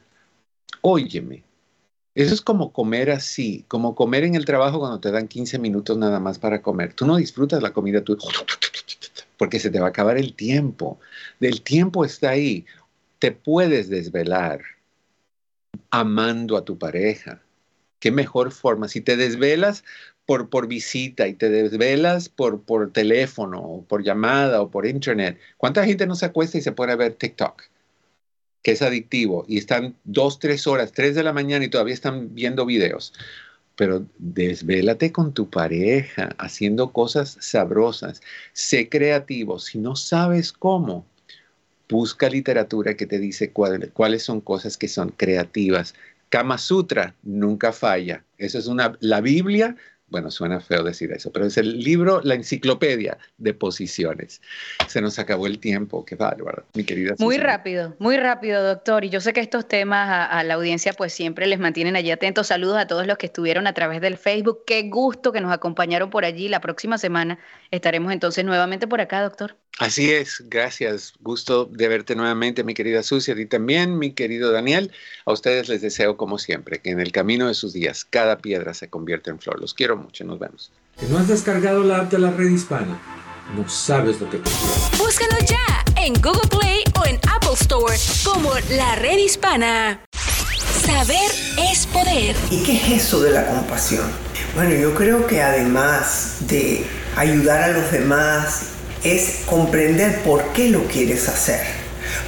Óyeme, 0.81 1.43
eso 2.23 2.33
es 2.33 2.41
como 2.41 2.73
comer 2.73 3.11
así, 3.11 3.63
como 3.67 3.93
comer 3.93 4.23
en 4.23 4.35
el 4.35 4.45
trabajo 4.45 4.79
cuando 4.79 4.99
te 4.99 5.11
dan 5.11 5.27
15 5.27 5.59
minutos 5.59 5.97
nada 5.97 6.19
más 6.19 6.39
para 6.39 6.61
comer. 6.61 6.93
Tú 6.93 7.05
no 7.05 7.17
disfrutas 7.17 7.61
la 7.61 7.73
comida, 7.73 8.03
tú, 8.03 8.17
porque 9.37 9.59
se 9.59 9.69
te 9.69 9.79
va 9.79 9.85
a 9.87 9.89
acabar 9.89 10.17
el 10.17 10.33
tiempo. 10.33 10.99
El 11.39 11.61
tiempo 11.61 12.03
está 12.03 12.31
ahí. 12.31 12.65
Te 13.19 13.31
puedes 13.31 13.89
desvelar 13.89 14.61
amando 15.91 16.57
a 16.57 16.65
tu 16.65 16.77
pareja. 16.77 17.41
¿Qué 17.99 18.11
mejor 18.11 18.51
forma? 18.51 18.87
Si 18.87 19.01
te 19.01 19.15
desvelas, 19.15 19.83
por, 20.27 20.49
por 20.49 20.67
visita 20.67 21.27
y 21.27 21.33
te 21.33 21.49
desvelas 21.49 22.29
por, 22.29 22.61
por 22.61 22.91
teléfono 22.91 23.61
o 23.61 23.83
por 23.85 24.03
llamada 24.03 24.61
o 24.61 24.69
por 24.69 24.85
internet. 24.85 25.39
¿Cuánta 25.55 25.85
gente 25.85 26.05
no 26.05 26.15
se 26.15 26.25
acuesta 26.25 26.57
y 26.57 26.61
se 26.61 26.73
pone 26.73 26.93
a 26.93 26.97
ver 26.97 27.13
TikTok? 27.13 27.63
Que 28.67 28.73
es 28.73 28.81
adictivo 28.81 29.45
y 29.47 29.57
están 29.59 29.95
dos, 30.03 30.39
tres 30.39 30.67
horas, 30.67 30.91
tres 30.91 31.15
de 31.15 31.23
la 31.23 31.31
mañana 31.31 31.63
y 31.63 31.69
todavía 31.69 31.93
están 31.93 32.35
viendo 32.35 32.65
videos. 32.65 33.13
Pero 33.77 34.05
desvélate 34.17 35.13
con 35.13 35.33
tu 35.33 35.49
pareja 35.49 36.35
haciendo 36.37 36.91
cosas 36.91 37.37
sabrosas. 37.39 38.21
Sé 38.51 38.89
creativo. 38.89 39.59
Si 39.59 39.77
no 39.77 39.95
sabes 39.95 40.51
cómo, 40.51 41.05
busca 41.87 42.27
literatura 42.27 42.97
que 42.97 43.05
te 43.05 43.19
dice 43.19 43.53
cuáles 43.53 44.23
son 44.23 44.41
cosas 44.41 44.75
que 44.75 44.89
son 44.89 45.13
creativas. 45.15 45.95
Kama 46.27 46.57
Sutra 46.57 47.15
nunca 47.23 47.71
falla. 47.71 48.25
Eso 48.37 48.59
es 48.59 48.67
una, 48.67 48.97
la 48.99 49.21
Biblia 49.21 49.77
bueno, 50.09 50.31
suena 50.31 50.61
feo 50.61 50.83
decir 50.83 51.11
eso, 51.11 51.31
pero 51.31 51.45
es 51.45 51.57
el 51.57 51.79
libro, 51.79 52.21
la 52.23 52.35
enciclopedia 52.35 53.17
de 53.37 53.53
posiciones. 53.53 54.41
Se 54.87 55.01
nos 55.01 55.19
acabó 55.19 55.47
el 55.47 55.59
tiempo, 55.59 56.05
qué 56.05 56.15
bárbaro, 56.15 56.63
mi 56.73 56.85
querida. 56.85 57.15
Muy 57.19 57.37
rápido, 57.37 57.93
muy 57.99 58.17
rápido, 58.17 58.63
doctor. 58.63 59.03
Y 59.03 59.09
yo 59.09 59.19
sé 59.19 59.33
que 59.33 59.41
estos 59.41 59.67
temas 59.67 60.29
a, 60.31 60.43
la 60.43 60.53
audiencia 60.53 60.93
pues 60.93 61.11
siempre 61.11 61.45
les 61.45 61.59
mantienen 61.59 61.97
allí 61.97 62.11
atentos. 62.11 62.47
Saludos 62.47 62.77
a 62.77 62.87
todos 62.87 63.05
los 63.05 63.17
que 63.17 63.25
estuvieron 63.25 63.67
a 63.67 63.73
través 63.73 63.99
del 63.99 64.17
Facebook. 64.17 64.63
Qué 64.65 64.83
gusto 64.83 65.33
que 65.33 65.41
nos 65.41 65.51
acompañaron 65.51 66.09
por 66.09 66.23
allí. 66.23 66.47
La 66.47 66.61
próxima 66.61 66.97
semana 66.97 67.39
estaremos 67.71 68.13
entonces 68.13 68.45
nuevamente 68.45 68.87
por 68.87 69.01
acá, 69.01 69.21
doctor. 69.21 69.57
Así 69.79 70.11
es, 70.11 70.43
gracias. 70.49 71.13
Gusto 71.19 71.65
de 71.65 71.87
verte 71.87 72.15
nuevamente, 72.15 72.63
mi 72.63 72.73
querida 72.73 73.03
Sucia, 73.03 73.35
y 73.37 73.45
también, 73.45 73.99
mi 73.99 74.11
querido 74.11 74.51
Daniel. 74.51 74.91
A 75.25 75.31
ustedes 75.31 75.69
les 75.69 75.81
deseo, 75.81 76.17
como 76.17 76.39
siempre, 76.39 76.79
que 76.79 76.89
en 76.89 76.99
el 76.99 77.11
camino 77.11 77.47
de 77.47 77.53
sus 77.53 77.73
días 77.73 78.03
cada 78.03 78.39
piedra 78.39 78.73
se 78.73 78.89
convierta 78.89 79.29
en 79.29 79.39
flor. 79.39 79.61
Los 79.61 79.75
quiero 79.75 79.95
mucho, 79.95 80.23
nos 80.23 80.39
vemos. 80.39 80.71
Que 80.99 81.05
no 81.07 81.19
has 81.19 81.27
descargado 81.27 81.83
la 81.83 81.97
app 81.97 82.11
de 82.11 82.17
la 82.17 82.31
red 82.31 82.49
hispana, 82.49 82.99
no 83.55 83.69
sabes 83.69 84.19
lo 84.19 84.29
que 84.29 84.39
te 84.39 84.49
Búscalo 84.97 85.37
ya 85.45 85.85
en 85.95 86.13
Google 86.15 86.49
Play 86.49 86.83
o 86.99 87.05
en 87.05 87.17
Apple 87.29 87.53
Store 87.53 87.95
como 88.25 88.51
la 88.75 88.95
red 88.95 89.19
hispana. 89.19 90.01
Saber 90.83 91.31
es 91.71 91.85
poder. 91.87 92.35
¿Y 92.49 92.63
qué 92.63 92.77
es 92.77 93.05
eso 93.05 93.21
de 93.21 93.31
la 93.31 93.45
compasión? 93.45 94.09
Bueno, 94.55 94.73
yo 94.73 94.95
creo 94.95 95.27
que 95.27 95.41
además 95.41 96.37
de 96.47 96.83
ayudar 97.15 97.61
a 97.61 97.67
los 97.69 97.91
demás, 97.91 98.76
es 99.15 99.41
comprender 99.45 100.21
por 100.21 100.53
qué 100.53 100.69
lo 100.69 100.85
quieres 100.85 101.27
hacer. 101.27 101.61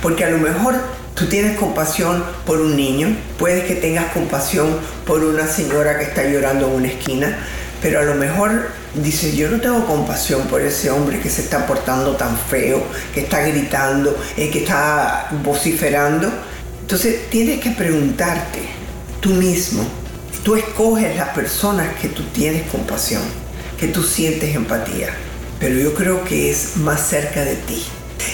Porque 0.02 0.24
a 0.24 0.30
lo 0.30 0.38
mejor 0.38 0.76
tú 1.16 1.28
tienes 1.28 1.58
compasión 1.58 2.24
por 2.46 2.62
un 2.62 2.76
niño, 2.76 3.16
puedes 3.38 3.66
que 3.66 3.76
tengas 3.76 4.12
compasión 4.12 4.68
por 5.06 5.24
una 5.24 5.48
señora 5.48 5.98
que 5.98 6.06
está 6.06 6.24
llorando 6.24 6.68
en 6.68 6.74
una 6.74 6.88
esquina, 6.88 7.38
pero 7.82 8.00
a 8.00 8.04
lo 8.04 8.16
mejor 8.16 8.70
dices, 8.96 9.36
yo 9.36 9.50
no 9.50 9.60
tengo 9.60 9.86
compasión 9.86 10.48
por 10.48 10.62
ese 10.62 10.90
hombre 10.90 11.20
que 11.20 11.30
se 11.30 11.42
está 11.42 11.66
portando 11.66 12.16
tan 12.16 12.38
feo, 12.38 12.84
que 13.14 13.22
está 13.22 13.42
gritando, 13.42 14.18
eh, 14.38 14.50
que 14.50 14.60
está 14.60 15.30
vociferando. 15.44 16.30
Entonces 16.82 17.30
tienes 17.30 17.60
que 17.62 17.72
preguntarte 17.72 18.60
tú 19.22 19.30
mismo, 19.30 19.84
tú 20.44 20.56
escoges 20.56 21.16
las 21.16 21.30
personas 21.30 21.96
que 22.02 22.10
tú 22.10 22.24
tienes 22.34 22.64
compasión, 22.70 23.22
que 23.80 23.88
tú 23.88 24.04
sientes 24.04 24.56
empatía, 24.56 25.14
pero 25.60 25.76
yo 25.76 25.94
creo 25.94 26.24
que 26.24 26.52
es 26.52 26.78
más 26.78 27.08
cerca 27.08 27.44
de 27.44 27.56
ti. 27.56 27.84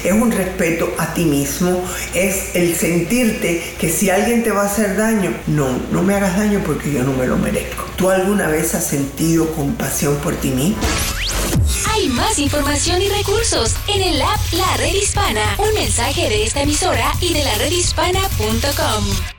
Es 0.03 0.13
un 0.13 0.31
respeto 0.31 0.93
a 0.97 1.13
ti 1.13 1.25
mismo, 1.25 1.83
es 2.13 2.55
el 2.55 2.75
sentirte 2.75 3.75
que 3.79 3.89
si 3.89 4.09
alguien 4.09 4.43
te 4.43 4.51
va 4.51 4.63
a 4.63 4.65
hacer 4.65 4.95
daño, 4.97 5.31
no, 5.47 5.79
no 5.91 6.03
me 6.03 6.15
hagas 6.15 6.37
daño 6.37 6.61
porque 6.65 6.91
yo 6.91 7.03
no 7.03 7.13
me 7.13 7.27
lo 7.27 7.37
merezco. 7.37 7.85
¿Tú 7.95 8.09
alguna 8.09 8.47
vez 8.47 8.73
has 8.75 8.85
sentido 8.85 9.47
compasión 9.53 10.15
por 10.17 10.35
ti 10.35 10.49
mismo? 10.49 10.81
Hay 11.93 12.09
más 12.09 12.39
información 12.39 13.01
y 13.01 13.09
recursos 13.09 13.75
en 13.87 14.01
el 14.01 14.21
app 14.21 14.39
La 14.53 14.77
Red 14.77 14.93
Hispana. 14.93 15.55
Un 15.57 15.73
mensaje 15.73 16.29
de 16.29 16.43
esta 16.43 16.61
emisora 16.61 17.13
y 17.21 17.33
de 17.33 17.43
la 17.43 17.55
redhispana.com. 17.55 19.34